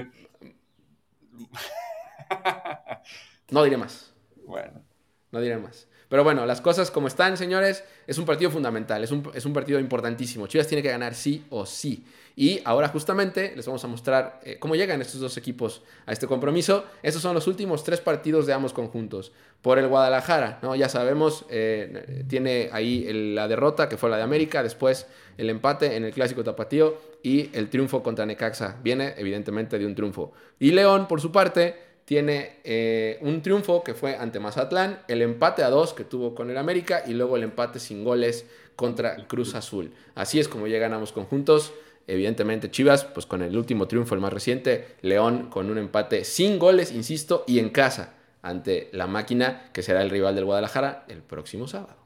no 3.52 3.64
diré 3.64 3.78
más. 3.78 4.14
Bueno. 4.46 4.84
No 5.32 5.42
diré 5.42 5.58
más. 5.58 5.88
Pero 6.10 6.24
bueno, 6.24 6.46
las 6.46 6.62
cosas 6.62 6.90
como 6.90 7.08
están, 7.08 7.36
señores, 7.38 7.84
es 8.06 8.18
un 8.18 8.26
partido 8.26 8.50
fundamental, 8.50 9.04
es 9.04 9.12
un, 9.12 9.30
es 9.34 9.46
un 9.46 9.54
partido 9.54 9.80
importantísimo. 9.80 10.48
Chivas 10.48 10.68
tiene 10.68 10.82
que 10.82 10.90
ganar 10.90 11.16
sí 11.16 11.46
o 11.50 11.66
sí. 11.66 12.06
Y 12.40 12.62
ahora 12.66 12.88
justamente 12.90 13.54
les 13.56 13.66
vamos 13.66 13.84
a 13.84 13.88
mostrar 13.88 14.40
eh, 14.44 14.58
cómo 14.60 14.76
llegan 14.76 15.02
estos 15.02 15.20
dos 15.20 15.36
equipos 15.38 15.82
a 16.06 16.14
este 16.14 16.28
compromiso. 16.28 16.86
Estos 17.02 17.24
son 17.24 17.34
los 17.34 17.48
últimos 17.48 17.84
tres 17.84 18.00
partidos 18.00 18.46
de 18.46 18.54
ambos 18.54 18.74
conjuntos. 18.74 19.32
Por 19.64 19.80
el 19.80 19.88
Guadalajara, 19.88 20.60
¿no? 20.62 20.76
ya 20.76 20.88
sabemos, 20.88 21.46
eh, 21.50 22.24
tiene 22.28 22.70
ahí 22.72 23.34
la 23.34 23.48
derrota 23.48 23.90
que 23.90 23.98
fue 23.98 24.12
la 24.12 24.18
de 24.18 24.24
América, 24.24 24.62
después 24.62 25.08
el 25.38 25.50
empate 25.50 25.96
en 25.96 26.06
el 26.06 26.14
clásico 26.14 26.44
tapatío 26.44 26.98
y 27.24 27.50
el 27.58 27.70
triunfo 27.70 28.04
contra 28.04 28.26
Necaxa. 28.28 28.78
Viene 28.84 29.16
evidentemente 29.18 29.80
de 29.80 29.88
un 29.88 29.96
triunfo. 29.96 30.32
Y 30.60 30.72
León, 30.72 31.08
por 31.08 31.20
su 31.20 31.32
parte, 31.32 31.87
tiene 32.08 32.62
eh, 32.64 33.20
un 33.20 33.42
triunfo 33.42 33.84
que 33.84 33.94
fue 33.94 34.16
ante 34.16 34.40
Mazatlán, 34.40 35.02
el 35.10 35.22
empate 35.22 35.62
a 35.62 35.70
dos 35.70 35.92
que 35.92 36.06
tuvo 36.06 36.34
con 36.34 36.50
el 36.50 36.58
América 36.58 37.04
y 37.06 37.12
luego 37.12 37.36
el 37.36 37.44
empate 37.44 37.80
sin 37.80 38.06
goles 38.06 38.50
contra 38.78 39.28
Cruz 39.28 39.56
Azul. 39.56 39.92
Así 40.16 40.40
es 40.40 40.48
como 40.48 40.68
llegan 40.68 40.94
ambos 40.94 41.12
conjuntos. 41.12 41.74
Evidentemente 42.08 42.72
Chivas, 42.72 43.04
pues 43.04 43.26
con 43.26 43.42
el 43.42 43.58
último 43.58 43.90
triunfo, 43.90 44.16
el 44.16 44.22
más 44.22 44.32
reciente, 44.32 44.96
León 45.02 45.50
con 45.50 45.70
un 45.70 45.78
empate 45.78 46.24
sin 46.24 46.60
goles, 46.60 46.94
insisto, 46.94 47.44
y 47.46 47.60
en 47.60 47.72
casa 47.72 48.14
ante 48.42 48.88
la 48.94 49.08
máquina, 49.08 49.70
que 49.74 49.82
será 49.82 50.02
el 50.02 50.10
rival 50.10 50.34
del 50.34 50.46
Guadalajara 50.46 51.04
el 51.10 51.22
próximo 51.22 51.68
sábado. 51.68 51.98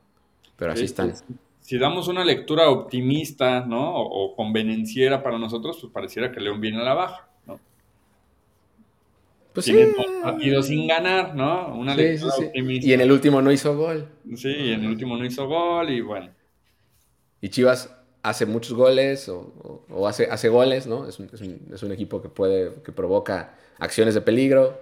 Pero 0.56 0.72
así 0.72 0.86
están. 0.86 1.14
Si 1.60 1.78
damos 1.78 2.08
una 2.08 2.26
lectura 2.26 2.72
optimista, 2.72 3.68
¿no? 3.68 3.94
O, 3.96 4.36
convenenciera 4.36 5.22
para 5.22 5.38
nosotros, 5.38 5.78
pues 5.80 5.94
pareciera 5.94 6.32
que 6.32 6.40
León 6.40 6.60
viene 6.60 6.82
a 6.82 6.86
la 6.86 6.96
baja. 6.96 7.28
Pues 9.54 9.66
sí. 9.66 9.76
partidos 10.24 10.68
sin 10.68 10.88
ganar, 10.88 11.36
¿no? 11.36 11.76
Una 11.76 11.96
lectura 11.96 12.34
optimista. 12.36 12.88
Y 12.88 12.94
en 12.94 13.02
el 13.02 13.12
último 13.12 13.42
no 13.42 13.52
hizo 13.52 13.76
gol. 13.76 14.08
Sí, 14.36 14.72
en 14.72 14.84
el 14.84 14.88
último 14.88 15.18
no 15.18 15.26
hizo 15.26 15.48
gol 15.48 15.90
y 15.90 16.02
bueno. 16.02 16.30
Y 17.42 17.50
Chivas 17.50 17.94
hace 18.24 18.46
muchos 18.46 18.74
goles 18.74 19.28
o, 19.30 20.08
hace, 20.08 20.28
hace 20.30 20.50
goles, 20.50 20.88
¿no? 20.88 21.08
Es 21.08 21.20
un, 21.20 21.30
es, 21.74 21.84
un, 21.84 21.92
equipo 21.92 22.22
que 22.22 22.30
puede, 22.30 22.82
que 22.84 22.92
provoca 22.92 23.58
acciones 23.80 24.14
de 24.14 24.22
peligro. 24.22 24.80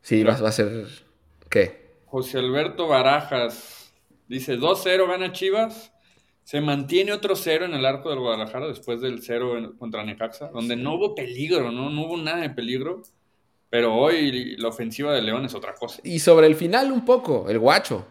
Sí, 0.00 0.22
va, 0.22 0.32
a 0.32 0.52
ser, 0.52 0.86
¿qué? 1.48 1.90
José 2.06 2.38
Alberto 2.38 2.88
Barajas 2.88 3.92
dice, 4.28 4.58
2-0 4.58 5.08
gana 5.08 5.32
Chivas, 5.32 5.92
se 6.44 6.60
mantiene 6.60 7.12
otro 7.12 7.36
0 7.36 7.66
en 7.66 7.74
el 7.74 7.84
arco 7.84 8.10
del 8.10 8.20
Guadalajara 8.20 8.68
después 8.68 9.00
del 9.00 9.22
0 9.22 9.74
contra 9.78 10.04
Necaxa, 10.04 10.48
donde 10.48 10.76
no 10.76 10.94
hubo 10.94 11.14
peligro, 11.14 11.70
¿no? 11.70 11.90
No 11.90 12.06
hubo 12.06 12.16
nada 12.16 12.40
de 12.40 12.50
peligro. 12.50 13.02
Pero 13.70 13.94
hoy 13.94 14.56
la 14.56 14.68
ofensiva 14.68 15.14
de 15.14 15.22
León 15.22 15.44
es 15.44 15.54
otra 15.54 15.74
cosa. 15.74 16.00
Y 16.04 16.18
sobre 16.18 16.48
el 16.48 16.56
final 16.56 16.90
un 16.90 17.04
poco, 17.04 17.48
el 17.48 17.60
guacho 17.60 18.04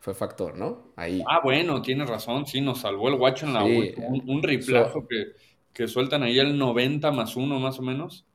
fue 0.00 0.14
factor, 0.14 0.56
¿no? 0.56 0.92
Ahí. 0.96 1.22
Ah, 1.28 1.40
bueno, 1.44 1.82
tienes 1.82 2.08
razón, 2.08 2.46
sí, 2.46 2.60
nos 2.60 2.80
salvó 2.80 3.08
el 3.08 3.16
guacho 3.16 3.46
en 3.46 3.52
la 3.52 3.62
un, 3.62 4.22
un 4.26 4.42
riplazo 4.42 5.06
que, 5.06 5.32
que, 5.72 5.86
sueltan 5.86 6.22
ahí 6.22 6.38
el 6.38 6.58
90 6.58 7.12
más 7.12 7.36
uno 7.36 7.60
más 7.60 7.78
o 7.78 7.82
menos, 7.82 8.26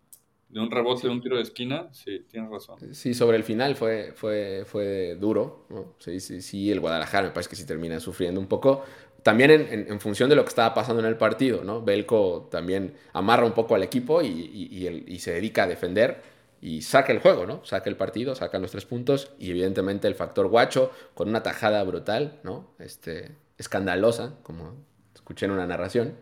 de 0.50 0.62
un 0.62 0.72
rebote 0.72 1.08
de 1.08 1.14
un 1.14 1.20
tiro 1.20 1.36
de 1.36 1.42
esquina, 1.42 1.90
sí, 1.92 2.26
tienes 2.30 2.50
razón. 2.52 2.78
Sí, 2.94 3.14
sobre 3.14 3.38
el 3.38 3.44
final 3.44 3.76
fue, 3.76 4.14
fue, 4.16 4.64
fue 4.66 5.16
duro, 5.16 5.66
¿no? 5.70 5.96
Sí, 5.98 6.20
sí, 6.20 6.42
sí, 6.42 6.72
el 6.72 6.80
Guadalajara 6.80 7.28
me 7.28 7.34
parece 7.34 7.50
que 7.50 7.56
sí 7.58 7.66
termina 7.66 8.00
sufriendo 8.00 8.40
un 8.40 8.48
poco, 8.48 8.86
también 9.24 9.52
en, 9.52 9.88
en, 9.90 10.00
función 10.00 10.30
de 10.30 10.36
lo 10.38 10.44
que 10.44 10.50
estaba 10.50 10.74
pasando 10.74 11.02
en 11.02 11.08
el 11.08 11.18
partido, 11.18 11.64
¿no? 11.64 11.82
Belco 11.82 12.48
también 12.50 12.94
amarra 13.12 13.46
un 13.46 13.52
poco 13.52 13.76
al 13.76 13.84
equipo 13.84 14.22
y, 14.22 14.28
y, 14.28 14.88
y, 14.88 15.04
y 15.06 15.20
se 15.20 15.34
dedica 15.34 15.64
a 15.64 15.68
defender 15.68 16.37
y 16.62 16.82
saca 16.82 17.12
el 17.12 17.20
juego, 17.20 17.46
¿no? 17.46 17.64
Saca 17.66 17.90
el 17.90 17.96
partido, 17.96 18.36
saca 18.36 18.60
los 18.60 18.72
tres 18.72 18.86
puntos 18.86 19.32
y 19.40 19.52
evidentemente 19.52 20.08
el 20.08 20.16
factor 20.16 20.48
guacho 20.48 20.92
con 21.14 21.30
una 21.30 21.44
tajada 21.44 21.84
brutal, 21.84 22.40
¿no? 22.44 22.72
Este, 22.80 23.36
escandalosa, 23.58 24.36
como 24.44 24.76
escuché 25.14 25.46
en 25.46 25.52
una 25.52 25.68
narración. 25.68 26.16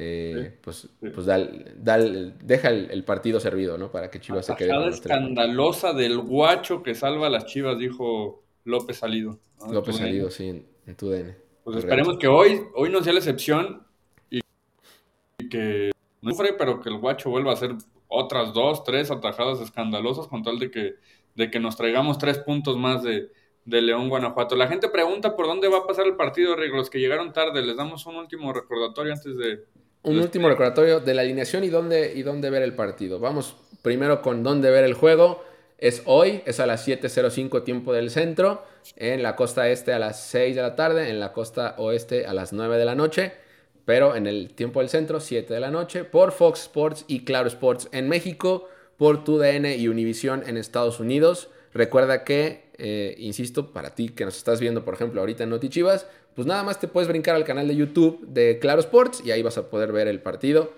Eh, 0.00 0.56
pues, 0.60 0.88
pues 1.00 1.26
deja 1.26 2.68
el, 2.68 3.04
partido 3.04 3.40
servido, 3.40 3.76
¿no? 3.78 3.90
Para 3.90 4.10
que 4.10 4.20
Chivas 4.20 4.46
se 4.46 4.54
quede. 4.54 4.68
Con 4.68 4.88
escandalosa 4.90 5.92
del 5.92 6.18
guacho 6.18 6.84
que 6.84 6.94
salva 6.94 7.26
a 7.26 7.30
las 7.30 7.46
Chivas, 7.46 7.78
dijo 7.78 8.44
López 8.64 8.98
Salido. 8.98 9.40
López 9.68 9.96
Salido, 9.96 10.30
sí, 10.30 10.64
en, 10.86 10.96
tu 10.96 11.10
DN. 11.10 11.34
Pues 11.64 11.78
esperemos 11.78 12.16
que 12.16 12.28
hoy, 12.28 12.60
hoy 12.74 12.90
no 12.90 13.02
sea 13.02 13.12
la 13.12 13.18
excepción 13.18 13.82
y, 14.30 14.40
que 15.50 15.90
no 16.22 16.30
sufre, 16.30 16.52
pero 16.52 16.80
que 16.80 16.90
el 16.90 16.98
guacho 16.98 17.30
vuelva 17.30 17.52
a 17.52 17.56
ser 17.56 17.74
otras 18.08 18.52
dos, 18.52 18.84
tres 18.84 19.10
atajadas 19.10 19.60
escandalosas 19.60 20.26
con 20.26 20.42
tal 20.42 20.58
de 20.58 20.70
que, 20.70 20.94
de 21.34 21.50
que 21.50 21.60
nos 21.60 21.76
traigamos 21.76 22.18
tres 22.18 22.38
puntos 22.38 22.76
más 22.76 23.02
de, 23.02 23.30
León, 23.64 24.08
Guanajuato. 24.08 24.56
La 24.56 24.66
gente 24.66 24.88
pregunta 24.88 25.36
por 25.36 25.46
dónde 25.46 25.68
va 25.68 25.78
a 25.78 25.86
pasar 25.86 26.06
el 26.06 26.16
partido, 26.16 26.56
Rick. 26.56 26.72
Los 26.72 26.88
que 26.88 26.98
llegaron 26.98 27.34
tarde, 27.34 27.60
les 27.60 27.76
damos 27.76 28.06
un 28.06 28.16
último 28.16 28.52
recordatorio 28.52 29.12
antes 29.12 29.36
de... 29.36 29.64
Un 30.04 30.18
último 30.18 30.48
recordatorio 30.48 31.00
de 31.00 31.12
la 31.12 31.20
alineación 31.20 31.64
y 31.64 31.68
dónde, 31.68 32.14
y 32.14 32.22
dónde 32.22 32.48
ver 32.48 32.62
el 32.62 32.74
partido. 32.74 33.20
Vamos 33.20 33.56
primero 33.82 34.22
con 34.22 34.42
dónde 34.42 34.70
ver 34.70 34.84
el 34.84 34.94
juego. 34.94 35.44
Es 35.76 36.02
hoy, 36.06 36.40
es 36.46 36.60
a 36.60 36.66
las 36.66 36.88
7.05 36.88 37.62
tiempo 37.62 37.92
del 37.92 38.08
centro, 38.08 38.64
en 38.96 39.22
la 39.22 39.36
costa 39.36 39.68
este 39.68 39.92
a 39.92 39.98
las 39.98 40.24
6 40.28 40.56
de 40.56 40.62
la 40.62 40.74
tarde, 40.74 41.10
en 41.10 41.20
la 41.20 41.32
costa 41.34 41.74
oeste 41.76 42.26
a 42.26 42.32
las 42.32 42.54
9 42.54 42.78
de 42.78 42.84
la 42.86 42.94
noche 42.94 43.32
pero 43.88 44.14
en 44.14 44.26
el 44.26 44.50
tiempo 44.50 44.80
del 44.80 44.90
centro, 44.90 45.18
7 45.18 45.54
de 45.54 45.60
la 45.60 45.70
noche, 45.70 46.04
por 46.04 46.32
Fox 46.32 46.60
Sports 46.60 47.06
y 47.08 47.24
Claro 47.24 47.48
Sports 47.48 47.88
en 47.92 48.06
México, 48.06 48.68
por 48.98 49.24
TUDN 49.24 49.64
y 49.64 49.88
Univision 49.88 50.42
en 50.46 50.58
Estados 50.58 51.00
Unidos. 51.00 51.48
Recuerda 51.72 52.22
que, 52.22 52.64
eh, 52.76 53.14
insisto, 53.16 53.72
para 53.72 53.94
ti 53.94 54.10
que 54.10 54.26
nos 54.26 54.36
estás 54.36 54.60
viendo, 54.60 54.84
por 54.84 54.92
ejemplo, 54.92 55.22
ahorita 55.22 55.44
en 55.44 55.48
Notichivas, 55.48 56.06
pues 56.34 56.46
nada 56.46 56.64
más 56.64 56.78
te 56.78 56.86
puedes 56.86 57.08
brincar 57.08 57.34
al 57.34 57.44
canal 57.44 57.66
de 57.66 57.76
YouTube 57.76 58.26
de 58.28 58.58
Claro 58.58 58.80
Sports 58.80 59.22
y 59.24 59.30
ahí 59.30 59.40
vas 59.40 59.56
a 59.56 59.70
poder 59.70 59.90
ver 59.90 60.06
el 60.06 60.20
partido 60.20 60.70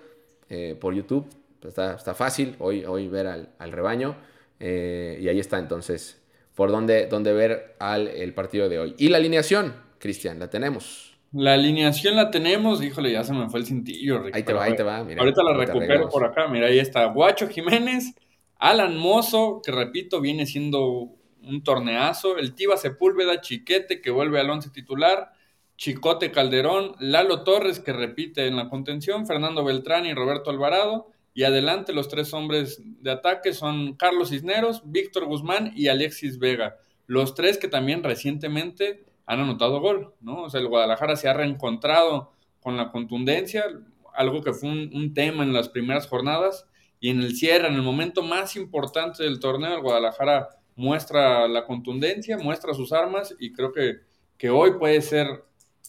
eh, 0.49 0.77
por 0.79 0.95
YouTube. 0.95 1.27
Está, 1.67 1.99
fácil 2.15 2.55
hoy, 2.61 2.85
hoy 2.85 3.09
ver 3.09 3.27
al, 3.27 3.73
rebaño. 3.73 4.15
Eh, 4.61 5.19
y 5.21 5.27
ahí 5.27 5.41
está 5.41 5.59
entonces 5.59 6.21
por 6.55 6.71
dónde, 6.71 7.09
dónde 7.09 7.33
ver 7.33 7.75
al, 7.81 8.07
el 8.07 8.33
partido 8.35 8.69
de 8.69 8.79
hoy. 8.79 8.95
Y 8.99 9.09
la 9.09 9.17
alineación, 9.17 9.75
Cristian, 9.99 10.39
la 10.39 10.49
tenemos. 10.49 11.10
La 11.33 11.55
alineación 11.55 12.17
la 12.17 12.31
tenemos, 12.31 12.83
híjole, 12.83 13.13
ya 13.13 13.23
se 13.23 13.33
me 13.33 13.49
fue 13.49 13.61
el 13.61 13.67
cintillo. 13.67 14.25
ahí 14.33 14.43
te 14.43 14.53
va, 14.53 14.65
ahí 14.65 14.75
te 14.75 14.83
va. 14.83 14.99
ahorita 14.99 15.43
la 15.45 15.55
recupero 15.55 16.09
por 16.09 16.25
acá, 16.25 16.49
mira, 16.49 16.67
ahí 16.67 16.79
está. 16.79 17.05
Guacho 17.07 17.49
Jiménez, 17.49 18.15
Alan 18.59 18.97
Mozo, 18.97 19.63
que 19.65 19.71
repito, 19.71 20.21
viene 20.21 20.45
siendo 20.47 21.15
un 21.43 21.63
torneazo. 21.63 22.37
El 22.37 22.55
Tiva 22.55 22.77
Sepúlveda, 22.77 23.41
Chiquete, 23.41 24.01
que 24.01 24.11
vuelve 24.11 24.41
al 24.41 24.51
once 24.51 24.71
titular. 24.71 25.33
Chicote 25.77 26.31
Calderón, 26.31 26.95
Lalo 26.99 27.43
Torres, 27.43 27.81
que 27.81 27.93
repite 27.93 28.47
en 28.47 28.57
la 28.57 28.69
contención. 28.69 29.27
Fernando 29.27 29.65
Beltrán 29.65 30.07
y 30.07 30.13
Roberto 30.13 30.51
Alvarado. 30.51 31.11
Y 31.33 31.45
adelante 31.45 31.93
los 31.93 32.09
tres 32.09 32.35
hombres 32.35 32.83
de 32.85 33.11
ataque 33.11 33.55
son 33.55 33.95
Carlos 33.95 34.31
Cisneros, 34.31 34.83
Víctor 34.85 35.27
Guzmán 35.27 35.73
y 35.75 35.89
Alexis 35.89 36.39
Vega. 36.39 36.77
Los 37.07 37.35
tres 37.35 37.57
que 37.57 37.69
también 37.69 38.03
recientemente 38.03 39.05
han 39.31 39.39
anotado 39.39 39.81
gol, 39.81 40.13
¿no? 40.21 40.43
O 40.43 40.51
sea, 40.51 40.61
el 40.61 40.67
Guadalajara 40.67 41.15
se 41.15 41.29
ha 41.29 41.33
reencontrado 41.33 42.33
con 42.59 42.77
la 42.77 42.91
contundencia, 42.91 43.65
algo 44.13 44.43
que 44.43 44.53
fue 44.53 44.69
un, 44.69 45.15
tema 45.15 45.45
en 45.45 45.53
las 45.53 45.69
primeras 45.69 46.09
jornadas, 46.09 46.67
y 46.99 47.11
en 47.11 47.21
el 47.21 47.37
cierre, 47.37 47.69
en 47.69 47.75
el 47.75 47.83
momento 47.83 48.23
más 48.23 48.57
importante 48.57 49.23
del 49.23 49.39
torneo, 49.39 49.77
el 49.77 49.83
Guadalajara 49.83 50.49
muestra 50.75 51.47
la 51.47 51.65
contundencia, 51.65 52.39
muestra 52.39 52.75
sus 52.75 52.93
armas, 52.93 53.37
y 53.39 53.53
creo 53.53 53.73
que, 53.73 54.01
que 54.37 54.51
hoy 54.51 54.73
puede 54.73 55.01
ser 55.01 55.45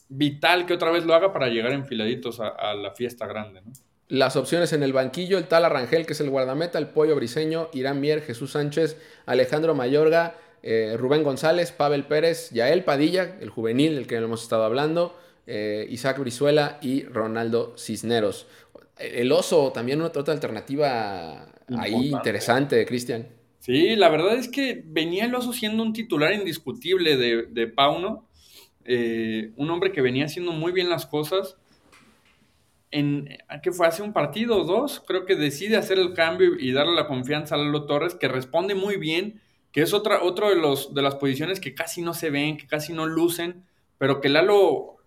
vital 0.07 0.67
que 0.67 0.75
otra 0.75 0.91
vez 0.91 1.03
lo 1.03 1.15
haga 1.15 1.33
para 1.33 1.47
llegar 1.47 1.71
enfiladitos 1.71 2.39
a, 2.39 2.49
a 2.49 2.75
la 2.75 2.91
fiesta 2.91 3.25
grande. 3.25 3.63
Las 4.07 4.35
opciones 4.35 4.71
en 4.71 4.83
el 4.83 4.93
banquillo, 4.93 5.39
el 5.39 5.47
tal 5.47 5.65
Arrangel, 5.65 6.05
que 6.05 6.13
es 6.13 6.21
el 6.21 6.29
guardameta, 6.29 6.77
el 6.77 6.89
Pollo 6.89 7.15
Briseño, 7.15 7.69
Irán 7.73 8.01
Mier, 8.01 8.21
Jesús 8.21 8.51
Sánchez, 8.51 9.01
Alejandro 9.25 9.73
Mayorga, 9.73 10.35
eh, 10.63 10.95
Rubén 10.97 11.23
González, 11.23 11.71
Pavel 11.71 12.05
Pérez, 12.05 12.51
Yael 12.51 12.83
Padilla, 12.83 13.37
el 13.39 13.49
juvenil 13.49 13.95
del 13.95 14.07
que 14.07 14.15
hemos 14.15 14.43
estado 14.43 14.63
hablando, 14.63 15.17
eh, 15.47 15.87
Isaac 15.89 16.19
Brizuela 16.19 16.77
y 16.81 17.03
Ronaldo 17.03 17.75
Cisneros. 17.77 18.47
el 18.97 19.31
oso, 19.31 19.71
también 19.71 20.01
otra, 20.01 20.21
otra 20.21 20.33
alternativa 20.33 21.47
ahí 21.77 22.09
interesante, 22.11 22.85
Cristian. 22.85 23.27
Sí, 23.59 23.95
la 23.95 24.09
verdad 24.09 24.35
es 24.35 24.47
que 24.47 24.83
venía 24.85 25.25
el 25.25 25.35
oso 25.35 25.53
siendo 25.53 25.83
un 25.83 25.93
titular 25.93 26.33
indiscutible 26.33 27.15
de, 27.15 27.43
de 27.43 27.67
Pauno, 27.67 28.27
eh, 28.85 29.51
un 29.55 29.69
hombre 29.69 29.91
que 29.91 30.01
venía 30.01 30.25
haciendo 30.25 30.51
muy 30.51 30.71
bien 30.71 30.89
las 30.89 31.05
cosas. 31.05 31.57
En, 32.89 33.29
que 33.63 33.71
fue 33.71 33.87
hace 33.87 34.01
un 34.01 34.11
partido 34.11 34.61
o 34.61 34.65
dos, 34.65 35.01
creo 35.07 35.25
que 35.25 35.35
decide 35.35 35.77
hacer 35.77 35.97
el 35.97 36.13
cambio 36.13 36.59
y 36.59 36.73
darle 36.73 36.93
la 36.93 37.07
confianza 37.07 37.55
a 37.55 37.57
Lalo 37.57 37.85
Torres, 37.85 38.15
que 38.15 38.27
responde 38.27 38.75
muy 38.75 38.97
bien, 38.97 39.39
que 39.71 39.81
es 39.81 39.93
otra 39.93 40.23
otro 40.23 40.49
de, 40.49 40.55
los, 40.55 40.93
de 40.93 41.01
las 41.01 41.15
posiciones 41.15 41.59
que 41.59 41.73
casi 41.73 42.01
no 42.01 42.13
se 42.13 42.29
ven, 42.29 42.57
que 42.57 42.67
casi 42.67 42.93
no 42.93 43.05
lucen, 43.05 43.65
pero 43.97 44.19
que 44.21 44.29
Lalo 44.29 44.97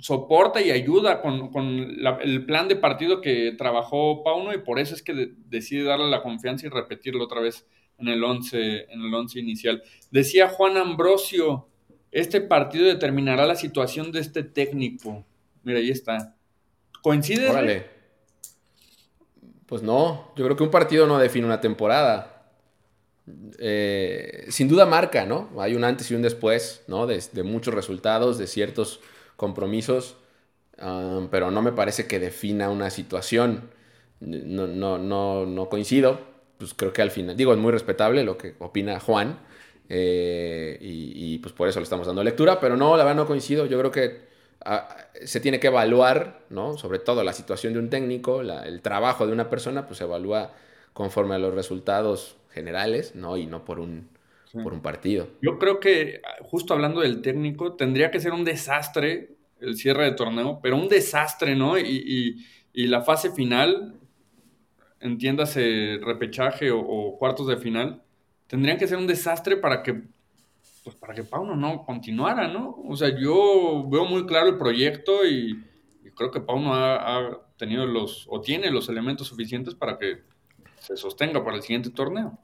soporta 0.00 0.60
y 0.60 0.70
ayuda 0.70 1.20
con, 1.20 1.50
el 2.22 2.46
plan 2.46 2.68
de 2.68 2.76
partido 2.76 3.20
que 3.20 3.52
trabajó 3.58 4.22
Pauno 4.22 4.52
y 4.54 4.58
por 4.58 4.78
eso 4.78 4.94
es 4.94 5.02
que 5.02 5.32
decide 5.48 5.84
darle 5.84 6.08
la 6.08 6.22
confianza 6.22 6.66
y 6.66 6.70
repetirlo 6.70 7.24
otra 7.24 7.40
vez 7.40 7.66
en 7.98 8.08
el 8.08 8.22
11 8.22 8.92
en 8.92 9.00
el 9.00 9.12
once 9.12 9.40
inicial. 9.40 9.82
Decía 10.10 10.48
Juan 10.48 10.76
Ambrosio, 10.76 11.66
este 12.12 12.40
partido 12.40 12.86
determinará 12.86 13.44
la 13.44 13.56
situación 13.56 14.12
de 14.12 14.20
este 14.20 14.44
técnico. 14.44 15.24
Mira, 15.64 15.80
ahí 15.80 15.90
está. 15.90 16.36
¿Coincide? 17.02 17.48
Órale. 17.48 17.86
Pues 19.66 19.82
no, 19.82 20.32
yo 20.36 20.44
creo 20.44 20.56
que 20.56 20.62
un 20.62 20.70
partido 20.70 21.06
no 21.06 21.18
define 21.18 21.44
una 21.44 21.60
temporada. 21.60 22.37
Eh, 23.58 24.46
sin 24.50 24.68
duda 24.68 24.86
marca, 24.86 25.26
¿no? 25.26 25.50
Hay 25.58 25.74
un 25.74 25.84
antes 25.84 26.10
y 26.10 26.14
un 26.14 26.22
después, 26.22 26.82
¿no? 26.86 27.06
De, 27.06 27.20
muchos 27.42 27.74
resultados, 27.74 28.38
de 28.38 28.46
ciertos 28.46 29.00
compromisos, 29.36 30.16
um, 30.80 31.28
pero 31.28 31.50
no 31.50 31.62
me 31.62 31.72
parece 31.72 32.06
que 32.06 32.18
defina 32.18 32.70
una 32.70 32.90
situación. 32.90 33.70
No, 34.20 34.66
no, 34.66 34.98
no, 34.98 35.46
no 35.46 35.68
coincido. 35.68 36.20
Pues 36.58 36.74
creo 36.74 36.92
que 36.92 37.02
al 37.02 37.10
final, 37.10 37.36
digo, 37.36 37.52
es 37.52 37.58
muy 37.58 37.72
respetable 37.72 38.24
lo 38.24 38.36
que 38.36 38.54
opina 38.58 38.98
Juan. 39.00 39.38
Eh, 39.88 40.78
y, 40.80 41.38
pues 41.38 41.54
por 41.54 41.68
eso 41.68 41.80
le 41.80 41.84
estamos 41.84 42.06
dando 42.06 42.22
lectura, 42.22 42.60
pero 42.60 42.76
no, 42.76 42.96
la 42.96 43.04
verdad 43.04 43.16
no 43.22 43.26
coincido. 43.26 43.66
Yo 43.66 43.78
creo 43.78 43.90
que 43.90 44.20
ah, 44.64 44.96
se 45.24 45.40
tiene 45.40 45.60
que 45.60 45.68
evaluar, 45.68 46.40
¿no? 46.50 46.76
Sobre 46.78 46.98
todo 46.98 47.24
la 47.24 47.32
situación 47.32 47.72
de 47.72 47.78
un 47.78 47.90
técnico, 47.90 48.42
el 48.42 48.82
trabajo 48.82 49.26
de 49.26 49.32
una 49.32 49.48
persona, 49.48 49.86
pues 49.86 49.98
se 49.98 50.04
evalúa 50.04 50.52
conforme 50.92 51.36
a 51.36 51.38
los 51.38 51.54
resultados 51.54 52.36
generales, 52.58 53.14
¿no? 53.14 53.36
Y 53.36 53.46
no 53.46 53.64
por 53.64 53.78
un, 53.78 54.08
por 54.64 54.72
un 54.72 54.82
partido. 54.82 55.28
Yo 55.40 55.60
creo 55.60 55.78
que, 55.78 56.20
justo 56.42 56.74
hablando 56.74 57.00
del 57.00 57.22
técnico, 57.22 57.74
tendría 57.74 58.10
que 58.10 58.18
ser 58.18 58.32
un 58.32 58.44
desastre 58.44 59.36
el 59.60 59.76
cierre 59.76 60.04
de 60.04 60.12
torneo, 60.12 60.58
pero 60.62 60.76
un 60.76 60.88
desastre, 60.88 61.54
¿no? 61.54 61.78
Y, 61.78 62.44
la 62.74 63.02
fase 63.02 63.32
final, 63.32 63.94
entiéndase 65.00 65.98
repechaje 66.00 66.70
o, 66.70 67.16
cuartos 67.18 67.48
de 67.48 67.56
final, 67.56 68.02
tendrían 68.46 68.78
que 68.78 68.86
ser 68.86 68.98
un 68.98 69.06
desastre 69.06 69.56
para 69.56 69.82
que, 69.82 70.02
pues 70.84 70.94
para 70.96 71.14
que 71.14 71.24
Pauno 71.24 71.56
no 71.56 71.84
continuara, 71.84 72.46
¿no? 72.46 72.76
O 72.88 72.96
sea, 72.96 73.08
yo 73.08 73.84
veo 73.88 74.04
muy 74.04 74.26
claro 74.26 74.48
el 74.48 74.58
proyecto 74.58 75.26
y, 75.26 75.64
creo 76.14 76.30
que 76.32 76.40
Pauno 76.40 76.74
ha, 76.74 77.18
ha 77.18 77.40
tenido 77.56 77.86
los, 77.86 78.26
o 78.28 78.40
tiene 78.40 78.70
los 78.70 78.88
elementos 78.88 79.28
suficientes 79.28 79.74
para 79.74 79.98
que 79.98 80.22
se 80.80 80.96
sostenga 80.96 81.44
para 81.44 81.56
el 81.56 81.62
siguiente 81.62 81.90
torneo. 81.90 82.38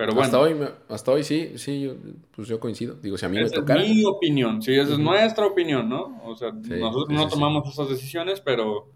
Pero 0.00 0.14
bueno. 0.14 0.24
Hasta 0.24 0.40
hoy, 0.40 0.56
hasta 0.88 1.12
hoy 1.12 1.22
sí, 1.22 1.58
sí, 1.58 1.82
yo, 1.82 1.92
pues 2.34 2.48
yo 2.48 2.58
coincido. 2.58 2.94
Digo, 2.94 3.18
si 3.18 3.26
a 3.26 3.28
mí 3.28 3.38
me 3.38 3.50
tocara. 3.50 3.82
Es 3.82 3.90
mi 3.90 4.02
opinión, 4.06 4.62
sí, 4.62 4.72
esa 4.72 4.94
es 4.94 4.98
nuestra 4.98 5.44
opinión, 5.44 5.90
¿no? 5.90 6.22
O 6.24 6.34
sea, 6.34 6.52
nosotros 6.52 7.10
no 7.10 7.28
tomamos 7.28 7.68
esas 7.68 7.90
decisiones, 7.90 8.40
pero, 8.40 8.88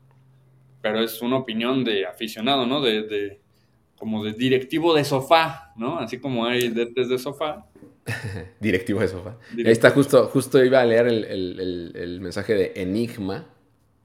pero 0.80 1.02
es 1.02 1.20
una 1.20 1.36
opinión 1.36 1.84
de 1.84 2.06
aficionado, 2.06 2.64
¿no? 2.64 2.80
De, 2.80 3.02
de 3.02 3.40
como 3.98 4.24
de 4.24 4.32
directivo 4.32 4.94
de 4.94 5.04
sofá, 5.04 5.74
¿no? 5.76 5.98
Así 5.98 6.20
como 6.20 6.46
hay 6.46 6.70
desde 6.70 7.06
de 7.06 7.18
sofá. 7.18 7.66
directivo 8.58 9.00
de 9.00 9.08
sofá. 9.08 9.36
Ahí 9.58 9.72
está, 9.72 9.90
justo, 9.90 10.28
justo 10.28 10.64
iba 10.64 10.80
a 10.80 10.86
leer 10.86 11.06
el, 11.06 11.24
el, 11.24 11.92
el, 11.94 12.20
mensaje 12.22 12.54
de 12.54 12.72
Enigma. 12.76 13.44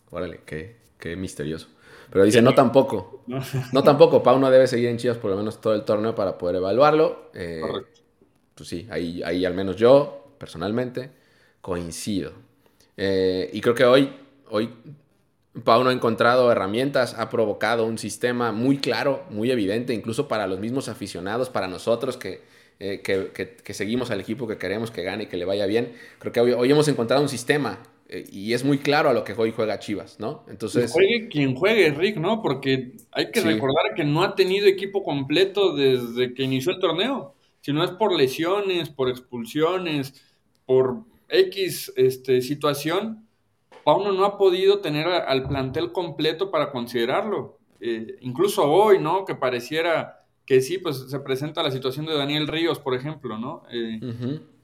Órale, 0.10 0.42
qué, 0.46 0.76
qué 1.00 1.16
misterioso. 1.16 1.70
Pero 2.12 2.26
dice, 2.26 2.42
no 2.42 2.54
tampoco. 2.54 3.24
No, 3.74 3.84
tampoco. 3.84 4.24
Pau 4.24 4.40
no 4.40 4.50
debe 4.50 4.66
seguir 4.66 4.90
en 4.90 4.98
Chivas 4.98 5.18
por 5.18 5.30
lo 5.30 5.38
menos 5.38 5.62
todo 5.62 5.76
el 5.76 5.84
torneo 5.84 6.16
para 6.16 6.38
poder 6.38 6.56
evaluarlo. 6.56 7.30
Eh, 7.36 7.60
Correcto. 7.62 8.02
Pues 8.56 8.68
sí, 8.68 8.88
ahí, 8.90 9.22
ahí 9.24 9.46
al 9.46 9.54
menos 9.54 9.76
yo, 9.76 10.34
personalmente, 10.38 11.12
coincido. 11.62 12.32
Eh, 12.98 13.50
y 13.54 13.62
creo 13.62 13.76
que 13.76 13.86
hoy, 13.86 14.12
hoy 14.50 14.74
Pau 15.64 15.84
no 15.84 15.92
ha 15.92 15.94
encontrado 15.94 16.52
herramientas, 16.52 17.16
ha 17.18 17.30
provocado 17.30 17.86
un 17.86 17.98
sistema 17.98 18.52
muy 18.52 18.80
claro, 18.80 19.24
muy 19.30 19.52
evidente, 19.52 19.94
incluso 19.94 20.28
para 20.28 20.48
los 20.48 20.60
mismos 20.60 20.90
aficionados, 20.90 21.50
para 21.50 21.68
nosotros 21.68 22.18
que, 22.18 22.42
eh, 22.80 23.02
que, 23.02 23.74
seguimos 23.74 24.12
al 24.12 24.20
equipo 24.20 24.48
que 24.48 24.58
queremos 24.58 24.92
que 24.92 25.04
gane 25.04 25.24
y 25.24 25.28
que 25.28 25.38
le 25.38 25.46
vaya 25.46 25.66
bien. 25.66 25.94
Creo 26.18 26.34
que 26.34 26.42
hoy, 26.42 26.52
hoy 26.52 26.72
hemos 26.72 26.88
encontrado 26.88 27.22
un 27.22 27.30
sistema 27.30 27.80
y 28.32 28.54
es 28.54 28.64
muy 28.64 28.80
claro 28.80 29.10
a 29.10 29.14
lo 29.14 29.24
que 29.24 29.34
hoy 29.34 29.52
juega 29.56 29.80
Chivas, 29.80 30.20
¿no? 30.20 30.44
Entonces... 30.48 30.92
juegue 30.92 31.28
quien 31.28 31.56
juegue, 31.56 31.92
Rick, 31.92 32.18
¿no? 32.18 32.42
Porque 32.42 32.98
hay 33.12 33.32
que 33.32 33.42
recordar 33.42 33.94
que 33.96 34.04
no 34.04 34.24
ha 34.24 34.36
tenido 34.36 34.68
equipo 34.68 35.04
completo 35.04 35.76
desde 35.76 36.34
que 36.34 36.44
inició 36.44 36.72
el 36.72 36.80
torneo. 36.80 37.36
Si 37.62 37.72
no 37.72 37.84
es 37.84 37.92
por 37.92 38.16
lesiones, 38.16 38.90
por 38.90 39.10
expulsiones, 39.10 40.14
por 40.66 41.04
X 41.30 41.94
este, 41.96 42.42
situación, 42.42 43.28
Pauno 43.84 44.12
no 44.12 44.26
ha 44.26 44.38
podido 44.38 44.80
tener 44.80 45.08
al 45.08 45.48
plantel 45.48 45.92
completo 45.92 46.52
para 46.52 46.72
considerarlo. 46.72 47.60
Eh, 47.80 48.18
incluso 48.22 48.64
hoy, 48.64 49.00
¿no? 49.00 49.26
Que 49.26 49.36
pareciera 49.36 50.26
que 50.46 50.62
sí, 50.62 50.80
pues 50.80 51.10
se 51.10 51.20
presenta 51.20 51.62
la 51.62 51.72
situación 51.72 52.08
de 52.08 52.16
Daniel 52.16 52.48
Ríos, 52.48 52.80
por 52.80 52.96
ejemplo, 52.96 53.38
¿no? 53.38 53.64
Eh, 53.72 54.00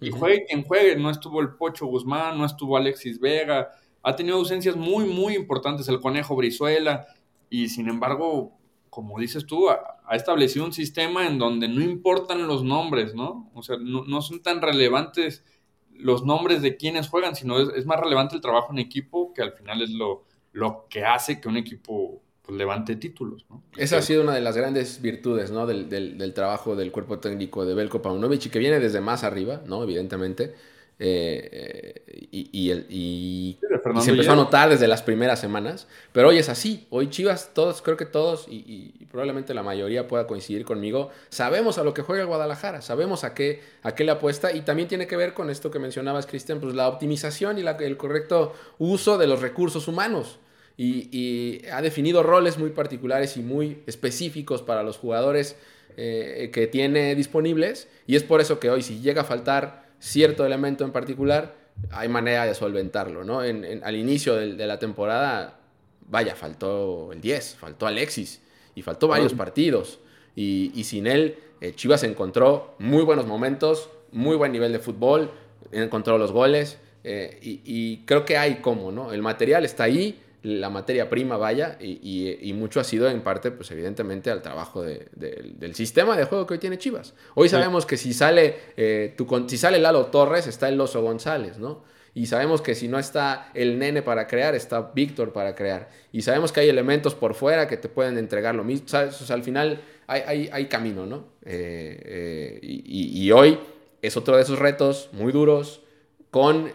y 0.05 0.11
juegue 0.11 0.45
quien 0.45 0.63
juegue, 0.63 0.95
no 0.95 1.09
estuvo 1.09 1.41
el 1.41 1.55
Pocho 1.55 1.87
Guzmán, 1.87 2.37
no 2.37 2.45
estuvo 2.45 2.77
Alexis 2.77 3.19
Vega, 3.19 3.71
ha 4.03 4.15
tenido 4.15 4.37
ausencias 4.37 4.75
muy, 4.75 5.05
muy 5.05 5.35
importantes 5.35 5.87
el 5.87 5.99
Conejo 5.99 6.35
Brizuela, 6.35 7.07
y 7.49 7.69
sin 7.69 7.89
embargo, 7.89 8.57
como 8.89 9.19
dices 9.19 9.45
tú, 9.45 9.69
ha, 9.69 9.81
establecido 10.11 10.63
un 10.63 10.73
sistema 10.73 11.25
en 11.25 11.39
donde 11.39 11.67
no 11.67 11.81
importan 11.81 12.47
los 12.47 12.63
nombres, 12.63 13.15
¿no? 13.15 13.49
O 13.55 13.63
sea, 13.63 13.77
no, 13.79 14.21
son 14.21 14.43
tan 14.43 14.61
relevantes 14.61 15.43
los 15.91 16.23
nombres 16.23 16.61
de 16.61 16.77
quienes 16.77 17.09
juegan, 17.09 17.35
sino 17.35 17.59
es, 17.59 17.85
más 17.87 17.99
relevante 17.99 18.35
el 18.35 18.41
trabajo 18.41 18.71
en 18.71 18.79
equipo, 18.79 19.33
que 19.33 19.41
al 19.41 19.53
final 19.53 19.81
es 19.81 19.89
lo, 19.89 20.25
lo 20.51 20.85
que 20.87 21.03
hace 21.03 21.41
que 21.41 21.47
un 21.47 21.57
equipo 21.57 22.21
pues, 22.45 22.57
levante 22.57 22.95
títulos. 22.95 23.45
¿no? 23.49 23.63
Esa 23.77 23.97
ha 23.97 24.01
sido 24.01 24.21
una 24.21 24.33
de 24.33 24.41
las 24.41 24.55
grandes 24.55 25.01
virtudes 25.01 25.51
¿no? 25.51 25.65
del, 25.65 25.89
del, 25.89 26.33
trabajo 26.33 26.75
del 26.75 26.91
cuerpo 26.91 27.19
técnico 27.19 27.65
de 27.65 27.73
Belko 27.73 28.01
Paunovic 28.01 28.45
y 28.45 28.49
que 28.49 28.59
viene 28.59 28.79
desde 28.79 29.01
más 29.01 29.23
arriba, 29.23 29.61
¿no? 29.65 29.83
evidentemente. 29.83 30.53
Eh, 30.97 32.29
y, 32.31 32.49
y, 32.53 32.71
y, 32.89 33.57
se 34.01 34.11
empezó 34.11 34.31
a 34.31 34.35
notar 34.35 34.69
desde 34.69 34.87
las 34.87 35.01
primeras 35.01 35.41
semanas, 35.41 35.87
pero 36.13 36.29
hoy 36.29 36.37
es 36.37 36.47
así. 36.47 36.87
Hoy 36.89 37.09
Chivas, 37.09 37.51
todos, 37.53 37.81
creo 37.81 37.97
que 37.97 38.05
todos, 38.05 38.45
y, 38.49 39.05
probablemente 39.11 39.53
la 39.53 39.63
mayoría 39.63 40.07
pueda 40.07 40.25
coincidir 40.25 40.63
conmigo, 40.63 41.09
sabemos 41.29 41.77
a 41.77 41.83
lo 41.83 41.93
que 41.93 42.01
juega 42.01 42.21
el 42.21 42.27
Guadalajara, 42.27 42.81
sabemos 42.81 43.25
a 43.25 43.33
qué, 43.33 43.61
a 43.83 43.93
qué 43.93 44.05
le 44.05 44.11
apuesta, 44.11 44.53
y 44.53 44.61
también 44.61 44.87
tiene 44.87 45.05
que 45.05 45.17
ver 45.17 45.33
con 45.33 45.49
esto 45.49 45.69
que 45.69 45.79
mencionabas, 45.79 46.27
Cristian, 46.27 46.61
pues 46.61 46.73
la 46.73 46.87
optimización 46.87 47.57
y 47.57 47.63
la, 47.63 47.71
el 47.71 47.97
correcto 47.97 48.53
uso 48.77 49.17
de 49.17 49.27
los 49.27 49.41
recursos 49.41 49.89
humanos 49.89 50.39
y, 50.77 51.61
ha 51.71 51.81
definido 51.81 52.23
roles 52.23 52.57
muy 52.57 52.71
particulares 52.71 53.37
y 53.37 53.41
muy 53.41 53.81
específicos 53.87 54.61
para 54.61 54.83
los 54.83 54.97
jugadores 54.97 55.55
eh, 55.97 56.49
que 56.53 56.67
tiene 56.67 57.15
disponibles 57.15 57.87
y 58.07 58.15
es 58.15 58.23
por 58.23 58.41
eso 58.41 58.59
que 58.59 58.69
hoy 58.69 58.81
si 58.81 58.99
llega 58.99 59.21
a 59.21 59.25
faltar 59.25 59.85
cierto 59.99 60.45
elemento 60.45 60.83
en 60.83 60.91
particular, 60.91 61.55
hay 61.91 62.09
manera 62.09 62.45
de 62.45 62.53
solventarlo, 62.53 63.23
¿no? 63.23 63.39
al 63.39 63.95
inicio 63.95 64.35
de, 64.35 64.67
la 64.67 64.79
temporada, 64.79 65.59
vaya, 66.07 66.35
faltó 66.35 67.11
el 67.11 67.21
10, 67.21 67.55
faltó 67.55 67.87
Alexis 67.87 68.41
y 68.75 68.81
faltó 68.81 69.07
varios 69.07 69.33
partidos 69.33 69.99
y, 70.35 70.83
sin 70.83 71.07
él 71.07 71.37
eh, 71.61 71.73
Chivas 71.73 72.03
encontró 72.03 72.75
muy 72.79 73.03
buenos 73.03 73.25
momentos, 73.25 73.89
muy 74.11 74.35
buen 74.35 74.51
nivel 74.51 74.73
de 74.73 74.79
fútbol, 74.79 75.31
encontró 75.71 76.17
los 76.17 76.31
goles 76.31 76.77
eh, 77.03 77.39
y, 77.41 77.61
y, 77.63 78.05
creo 78.05 78.25
que 78.25 78.37
hay 78.37 78.55
como, 78.55 78.91
¿no? 78.91 79.13
El 79.13 79.21
material 79.21 79.63
está 79.63 79.85
ahí, 79.85 80.21
la 80.45 80.69
materia 80.69 81.09
prima 81.09 81.37
vaya 81.37 81.75
y, 81.79 82.53
mucho 82.53 82.79
ha 82.79 82.83
sido 82.83 83.09
en 83.09 83.21
parte, 83.21 83.49
pues 83.49 83.71
evidentemente, 83.71 84.29
al 84.29 84.43
trabajo 84.43 84.83
del 84.83 85.73
sistema 85.73 86.15
de 86.15 86.25
juego 86.25 86.45
que 86.45 86.53
hoy 86.53 86.59
tiene 86.59 86.77
Chivas. 86.77 87.15
Hoy 87.33 87.49
sabemos 87.49 87.87
que 87.87 87.97
si 87.97 88.13
sale, 88.13 88.55
eh, 88.77 89.15
si 89.47 89.57
sale 89.57 89.79
Lalo 89.79 90.05
Torres, 90.07 90.45
está 90.45 90.69
el 90.69 90.77
Loso 90.77 91.01
González, 91.01 91.57
¿no? 91.57 91.83
Y 92.13 92.27
sabemos 92.27 92.61
que 92.61 92.75
si 92.75 92.87
no 92.87 92.99
está 92.99 93.49
el 93.55 93.79
nene 93.79 94.03
para 94.03 94.27
crear, 94.27 94.53
está 94.53 94.91
Víctor 94.93 95.33
para 95.33 95.55
crear. 95.55 95.89
Y 96.11 96.21
sabemos 96.21 96.51
que 96.51 96.59
hay 96.59 96.69
elementos 96.69 97.15
por 97.15 97.33
fuera 97.33 97.67
que 97.67 97.77
te 97.77 97.89
pueden 97.89 98.17
entregar 98.19 98.53
lo 98.53 98.63
mismo. 98.63 98.87
¿sabes? 98.87 99.19
O 99.21 99.25
sea, 99.25 99.35
al 99.35 99.43
final 99.43 99.81
hay, 100.05 100.47
hay, 100.51 100.65
camino, 100.67 101.07
¿no? 101.07 101.25
Eh, 101.43 101.99
eh, 102.05 102.59
y, 102.61 103.31
hoy 103.31 103.59
es 104.01 104.15
otro 104.15 104.37
de 104.37 104.43
esos 104.43 104.59
retos 104.59 105.09
muy 105.11 105.33
duros 105.33 105.81
con 106.29 106.71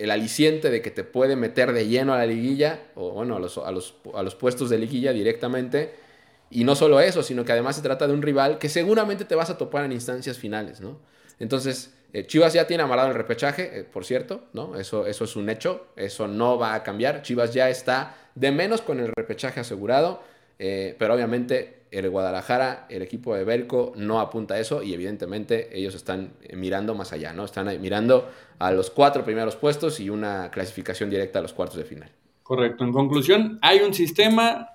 el 0.00 0.10
aliciente 0.10 0.70
de 0.70 0.80
que 0.80 0.90
te 0.90 1.04
puede 1.04 1.36
meter 1.36 1.74
de 1.74 1.86
lleno 1.86 2.14
a 2.14 2.18
la 2.18 2.26
liguilla, 2.26 2.80
o 2.94 3.10
bueno, 3.10 3.36
a 3.36 3.38
los, 3.38 3.58
a 3.58 3.70
los, 3.70 3.96
a 4.14 4.22
los 4.22 4.34
puestos 4.34 4.70
de 4.70 4.78
liguilla 4.78 5.12
directamente. 5.12 5.92
Y 6.48 6.64
no 6.64 6.74
solo 6.74 7.00
eso, 7.00 7.22
sino 7.22 7.44
que 7.44 7.52
además 7.52 7.76
se 7.76 7.82
trata 7.82 8.06
de 8.06 8.14
un 8.14 8.22
rival 8.22 8.56
que 8.56 8.70
seguramente 8.70 9.26
te 9.26 9.34
vas 9.34 9.50
a 9.50 9.58
topar 9.58 9.84
en 9.84 9.92
instancias 9.92 10.38
finales, 10.38 10.80
¿no? 10.80 10.98
Entonces, 11.38 11.92
eh, 12.14 12.26
Chivas 12.26 12.54
ya 12.54 12.66
tiene 12.66 12.82
amarrado 12.82 13.08
el 13.08 13.14
repechaje, 13.14 13.80
eh, 13.80 13.84
por 13.84 14.06
cierto, 14.06 14.44
¿no? 14.54 14.74
Eso, 14.80 15.06
eso 15.06 15.24
es 15.24 15.36
un 15.36 15.50
hecho, 15.50 15.88
eso 15.96 16.26
no 16.26 16.58
va 16.58 16.74
a 16.74 16.82
cambiar. 16.82 17.20
Chivas 17.20 17.52
ya 17.52 17.68
está 17.68 18.16
de 18.34 18.52
menos 18.52 18.80
con 18.80 19.00
el 19.00 19.12
repechaje 19.14 19.60
asegurado, 19.60 20.22
eh, 20.58 20.96
pero 20.98 21.12
obviamente 21.12 21.79
el 21.90 22.08
Guadalajara, 22.10 22.86
el 22.88 23.02
equipo 23.02 23.34
de 23.34 23.44
Belco, 23.44 23.92
no 23.96 24.20
apunta 24.20 24.54
a 24.54 24.60
eso 24.60 24.82
y 24.82 24.94
evidentemente 24.94 25.76
ellos 25.76 25.94
están 25.94 26.32
mirando 26.54 26.94
más 26.94 27.12
allá, 27.12 27.32
¿no? 27.32 27.44
Están 27.44 27.80
mirando 27.80 28.30
a 28.58 28.70
los 28.72 28.90
cuatro 28.90 29.24
primeros 29.24 29.56
puestos 29.56 30.00
y 30.00 30.10
una 30.10 30.50
clasificación 30.50 31.10
directa 31.10 31.38
a 31.38 31.42
los 31.42 31.52
cuartos 31.52 31.78
de 31.78 31.84
final. 31.84 32.10
Correcto. 32.42 32.84
En 32.84 32.92
conclusión, 32.92 33.58
hay 33.62 33.80
un 33.80 33.94
sistema, 33.94 34.70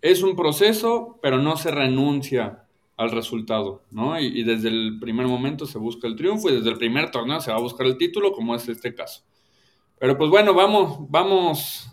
es 0.00 0.22
un 0.22 0.36
proceso, 0.36 1.18
pero 1.22 1.38
no 1.38 1.56
se 1.56 1.70
renuncia 1.70 2.64
al 2.96 3.10
resultado, 3.10 3.82
¿no? 3.90 4.20
Y, 4.20 4.42
desde 4.44 4.68
el 4.68 4.98
primer 5.00 5.26
momento 5.26 5.64
se 5.66 5.78
busca 5.78 6.06
el 6.06 6.16
triunfo 6.16 6.50
y 6.50 6.56
desde 6.56 6.68
el 6.68 6.76
primer 6.76 7.10
torneo 7.10 7.40
se 7.40 7.50
va 7.50 7.56
a 7.56 7.60
buscar 7.60 7.86
el 7.86 7.96
título, 7.96 8.32
como 8.32 8.54
es 8.54 8.68
este 8.68 8.94
caso. 8.94 9.22
Pero 9.98 10.18
pues 10.18 10.28
bueno, 10.28 10.52
vamos, 10.52 10.98
vamos, 11.10 11.89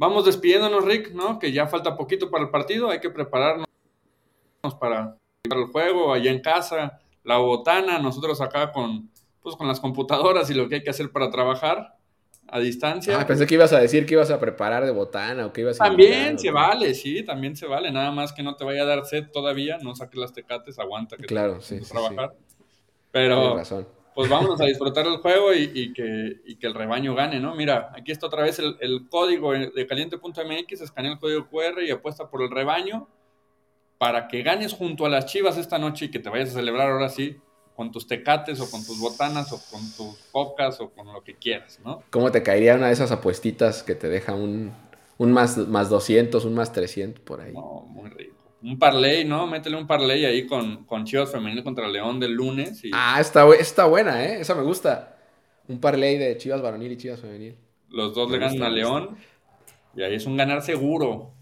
vamos 0.00 0.24
despidiéndonos, 0.24 0.82
Rick, 0.82 1.12
¿no? 1.12 1.38
Que 1.38 1.52
ya 1.52 1.66
falta 1.66 1.94
poquito 1.94 2.30
para 2.30 2.44
el 2.44 2.50
partido, 2.50 2.88
hay 2.88 3.00
que 3.00 3.10
prepararnos 3.10 3.66
para, 4.80 5.18
el 5.44 5.64
juego 5.66 6.14
allá 6.14 6.30
en 6.30 6.40
casa, 6.40 6.98
la 7.22 7.36
botana, 7.36 7.98
nosotros 7.98 8.40
acá 8.40 8.72
con, 8.72 9.10
pues, 9.42 9.56
con 9.56 9.68
las 9.68 9.78
computadoras 9.78 10.48
y 10.48 10.54
lo 10.54 10.70
que 10.70 10.76
hay 10.76 10.82
que 10.82 10.88
hacer 10.88 11.12
para 11.12 11.28
trabajar 11.28 11.98
a 12.48 12.58
distancia. 12.58 13.20
Ah, 13.20 13.26
pensé 13.26 13.46
que 13.46 13.54
ibas 13.56 13.74
a 13.74 13.78
decir 13.78 14.06
que 14.06 14.14
ibas 14.14 14.30
a 14.30 14.40
preparar 14.40 14.86
de 14.86 14.90
botana 14.90 15.44
o 15.44 15.52
que 15.52 15.60
ibas 15.60 15.78
a... 15.78 15.84
También 15.84 16.38
se 16.38 16.50
vale, 16.50 16.94
sí, 16.94 17.22
también 17.22 17.54
se 17.54 17.66
vale. 17.66 17.92
Nada 17.92 18.10
más 18.10 18.32
que 18.32 18.42
no 18.42 18.56
te 18.56 18.64
vaya 18.64 18.84
a 18.84 18.86
dar 18.86 19.04
sed 19.04 19.30
todavía, 19.30 19.76
no 19.82 19.94
saques 19.94 20.18
las 20.18 20.32
tecates, 20.32 20.78
aguanta 20.78 21.18
que 21.18 21.26
claro, 21.26 21.58
te, 21.58 21.80
sí, 21.84 21.90
trabajar. 21.92 22.34
Pero, 23.12 23.54
razón. 23.54 23.86
Pues 24.14 24.28
vámonos 24.28 24.60
a 24.60 24.64
disfrutar 24.64 25.04
del 25.04 25.18
juego 25.18 25.54
y, 25.54 25.92
que, 25.92 26.40
que, 26.58 26.66
el 26.66 26.74
rebaño 26.74 27.14
gane, 27.14 27.40
¿no? 27.40 27.54
Mira, 27.54 27.90
aquí 27.94 28.12
está 28.12 28.26
otra 28.26 28.42
vez 28.42 28.58
el, 28.58 28.76
el 28.80 29.08
código 29.08 29.52
de 29.52 29.86
caliente.mx, 29.86 30.80
escanea 30.80 31.12
el 31.12 31.18
código 31.18 31.48
QR 31.48 31.82
y 31.82 31.90
apuesta 31.90 32.28
por 32.28 32.42
el 32.42 32.50
rebaño 32.50 33.08
para 33.98 34.28
que 34.28 34.42
ganes 34.42 34.72
junto 34.72 35.04
a 35.06 35.10
las 35.10 35.26
chivas 35.26 35.58
esta 35.58 35.78
noche 35.78 36.06
y 36.06 36.10
que 36.10 36.18
te 36.18 36.30
vayas 36.30 36.50
a 36.50 36.52
celebrar 36.54 36.90
ahora 36.90 37.08
sí 37.08 37.38
con 37.80 37.92
tus 37.92 38.06
tecates 38.06 38.60
o 38.60 38.70
con 38.70 38.84
tus 38.84 38.98
botanas 38.98 39.52
o 39.52 39.60
con 39.70 39.80
tus 39.92 40.18
cocas 40.32 40.80
o 40.80 40.90
con 40.90 41.12
lo 41.12 41.22
que 41.22 41.34
quieras, 41.36 41.80
¿no? 41.84 42.02
¿Cómo 42.10 42.30
te 42.30 42.42
caería 42.42 42.74
una 42.74 42.88
de 42.88 42.92
esas 42.92 43.10
apuestitas 43.10 43.82
que 43.82 43.94
te 43.94 44.08
deja 44.08 44.34
un, 44.34 44.72
un 45.16 45.32
más, 45.32 45.56
más 45.56 45.88
200, 45.88 46.44
un 46.44 46.54
más 46.54 46.72
300 46.72 47.22
por 47.22 47.40
ahí? 47.40 47.52
No, 47.52 47.86
muy 47.88 48.10
rico. 48.10 48.19
Un 48.62 48.78
parlay, 48.78 49.24
¿no? 49.24 49.46
Métele 49.46 49.76
un 49.76 49.86
parlay 49.86 50.24
ahí 50.24 50.46
con, 50.46 50.84
con 50.84 51.04
Chivas 51.04 51.32
Femenil 51.32 51.64
contra 51.64 51.88
León 51.88 52.20
del 52.20 52.32
lunes. 52.32 52.82
Ah, 52.92 53.18
está, 53.20 53.48
está 53.54 53.86
buena, 53.86 54.24
¿eh? 54.24 54.40
Esa 54.40 54.54
me 54.54 54.62
gusta. 54.62 55.16
Un 55.68 55.80
parlay 55.80 56.18
de 56.18 56.36
Chivas 56.36 56.60
Varonil 56.60 56.92
y 56.92 56.96
Chivas 56.96 57.20
Femenil. 57.20 57.56
Los 57.88 58.14
dos 58.14 58.30
le 58.30 58.38
ganan 58.38 58.62
a 58.62 58.68
León 58.68 59.16
y 59.96 60.02
ahí 60.02 60.14
es 60.14 60.26
un 60.26 60.36
ganar 60.36 60.62
seguro. 60.62 61.32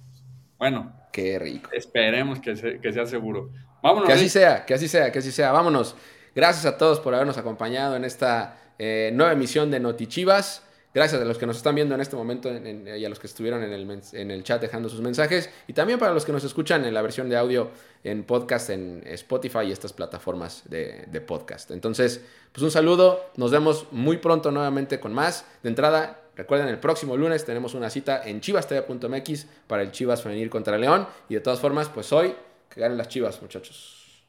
Bueno. 0.59 0.93
Qué 1.13 1.39
rico. 1.39 1.71
Esperemos 1.73 2.41
que, 2.41 2.81
que 2.81 2.93
sea 2.93 3.07
seguro. 3.07 3.51
Vámonos. 3.83 4.07
Que 4.07 4.13
así 4.13 4.29
sea, 4.29 4.65
que 4.65 4.75
así 4.75 4.87
sea, 4.87 5.11
que 5.11 5.19
así 5.19 5.33
sea. 5.33 5.53
Vámonos. 5.53 5.97
Gracias 6.35 6.67
a 6.67 6.79
todos 6.79 7.01
por 7.01 7.15
habernos 7.15 7.39
acompañado 7.39 7.97
en 7.97 8.05
esta 8.05 8.59
eh, 8.79 9.11
nueva 9.13 9.33
emisión 9.33 9.71
de 9.71 9.81
Notichivas. 9.81 10.65
Gracias 10.99 11.23
a 11.23 11.25
los 11.25 11.39
que 11.39 11.47
nos 11.47 11.59
están 11.59 11.77
viendo 11.77 11.95
en 11.95 12.01
este 12.01 12.17
momento 12.17 12.51
y 12.53 13.05
a 13.05 13.09
los 13.09 13.21
que 13.21 13.29
estuvieron 13.29 13.63
en 13.63 13.73
el, 13.73 14.03
en 14.15 14.33
el 14.33 14.43
chat 14.43 14.61
dejando 14.61 14.89
sus 14.89 15.01
mensajes. 15.01 15.49
Y 15.69 15.73
también 15.73 15.97
para 15.97 16.13
los 16.13 16.25
que 16.25 16.33
nos 16.33 16.43
escuchan 16.43 16.85
en 16.85 16.93
la 16.93 17.03
versión 17.03 17.29
de 17.29 17.37
audio 17.37 17.71
en 18.03 18.25
podcast 18.25 18.71
en 18.71 19.05
Spotify 19.07 19.61
y 19.69 19.71
estas 19.71 19.93
plataformas 19.93 20.65
de, 20.65 21.23
podcast. 21.25 21.71
Entonces, 21.71 22.21
pues 22.51 22.65
un 22.65 22.73
saludo. 22.73 23.31
Nos 23.37 23.53
vemos 23.53 23.87
muy 23.93 24.17
pronto 24.17 24.51
nuevamente 24.51 24.99
con 24.99 25.15
más. 25.15 25.45
De 25.63 25.69
entrada, 25.69 26.21
Recuerden, 26.35 26.67
el 26.67 26.81
próximo 26.81 27.17
lunes 27.17 27.45
tenemos 27.45 27.75
una 27.75 27.91
cita 27.91 28.23
en 28.25 28.41
chivastv.mx 28.41 29.47
para 29.69 29.83
el 29.83 29.93
Chivas 29.93 30.21
Femenil 30.21 30.51
contra 30.51 30.77
León. 30.79 31.07
Y 31.29 31.35
de 31.35 31.41
todas 31.41 31.61
formas, 31.61 31.89
pues 31.89 32.13
hoy, 32.13 32.35
que 32.69 32.81
ganen 32.81 32.99
las 32.99 33.07
Chivas, 33.07 33.41
muchachos. 33.41 34.25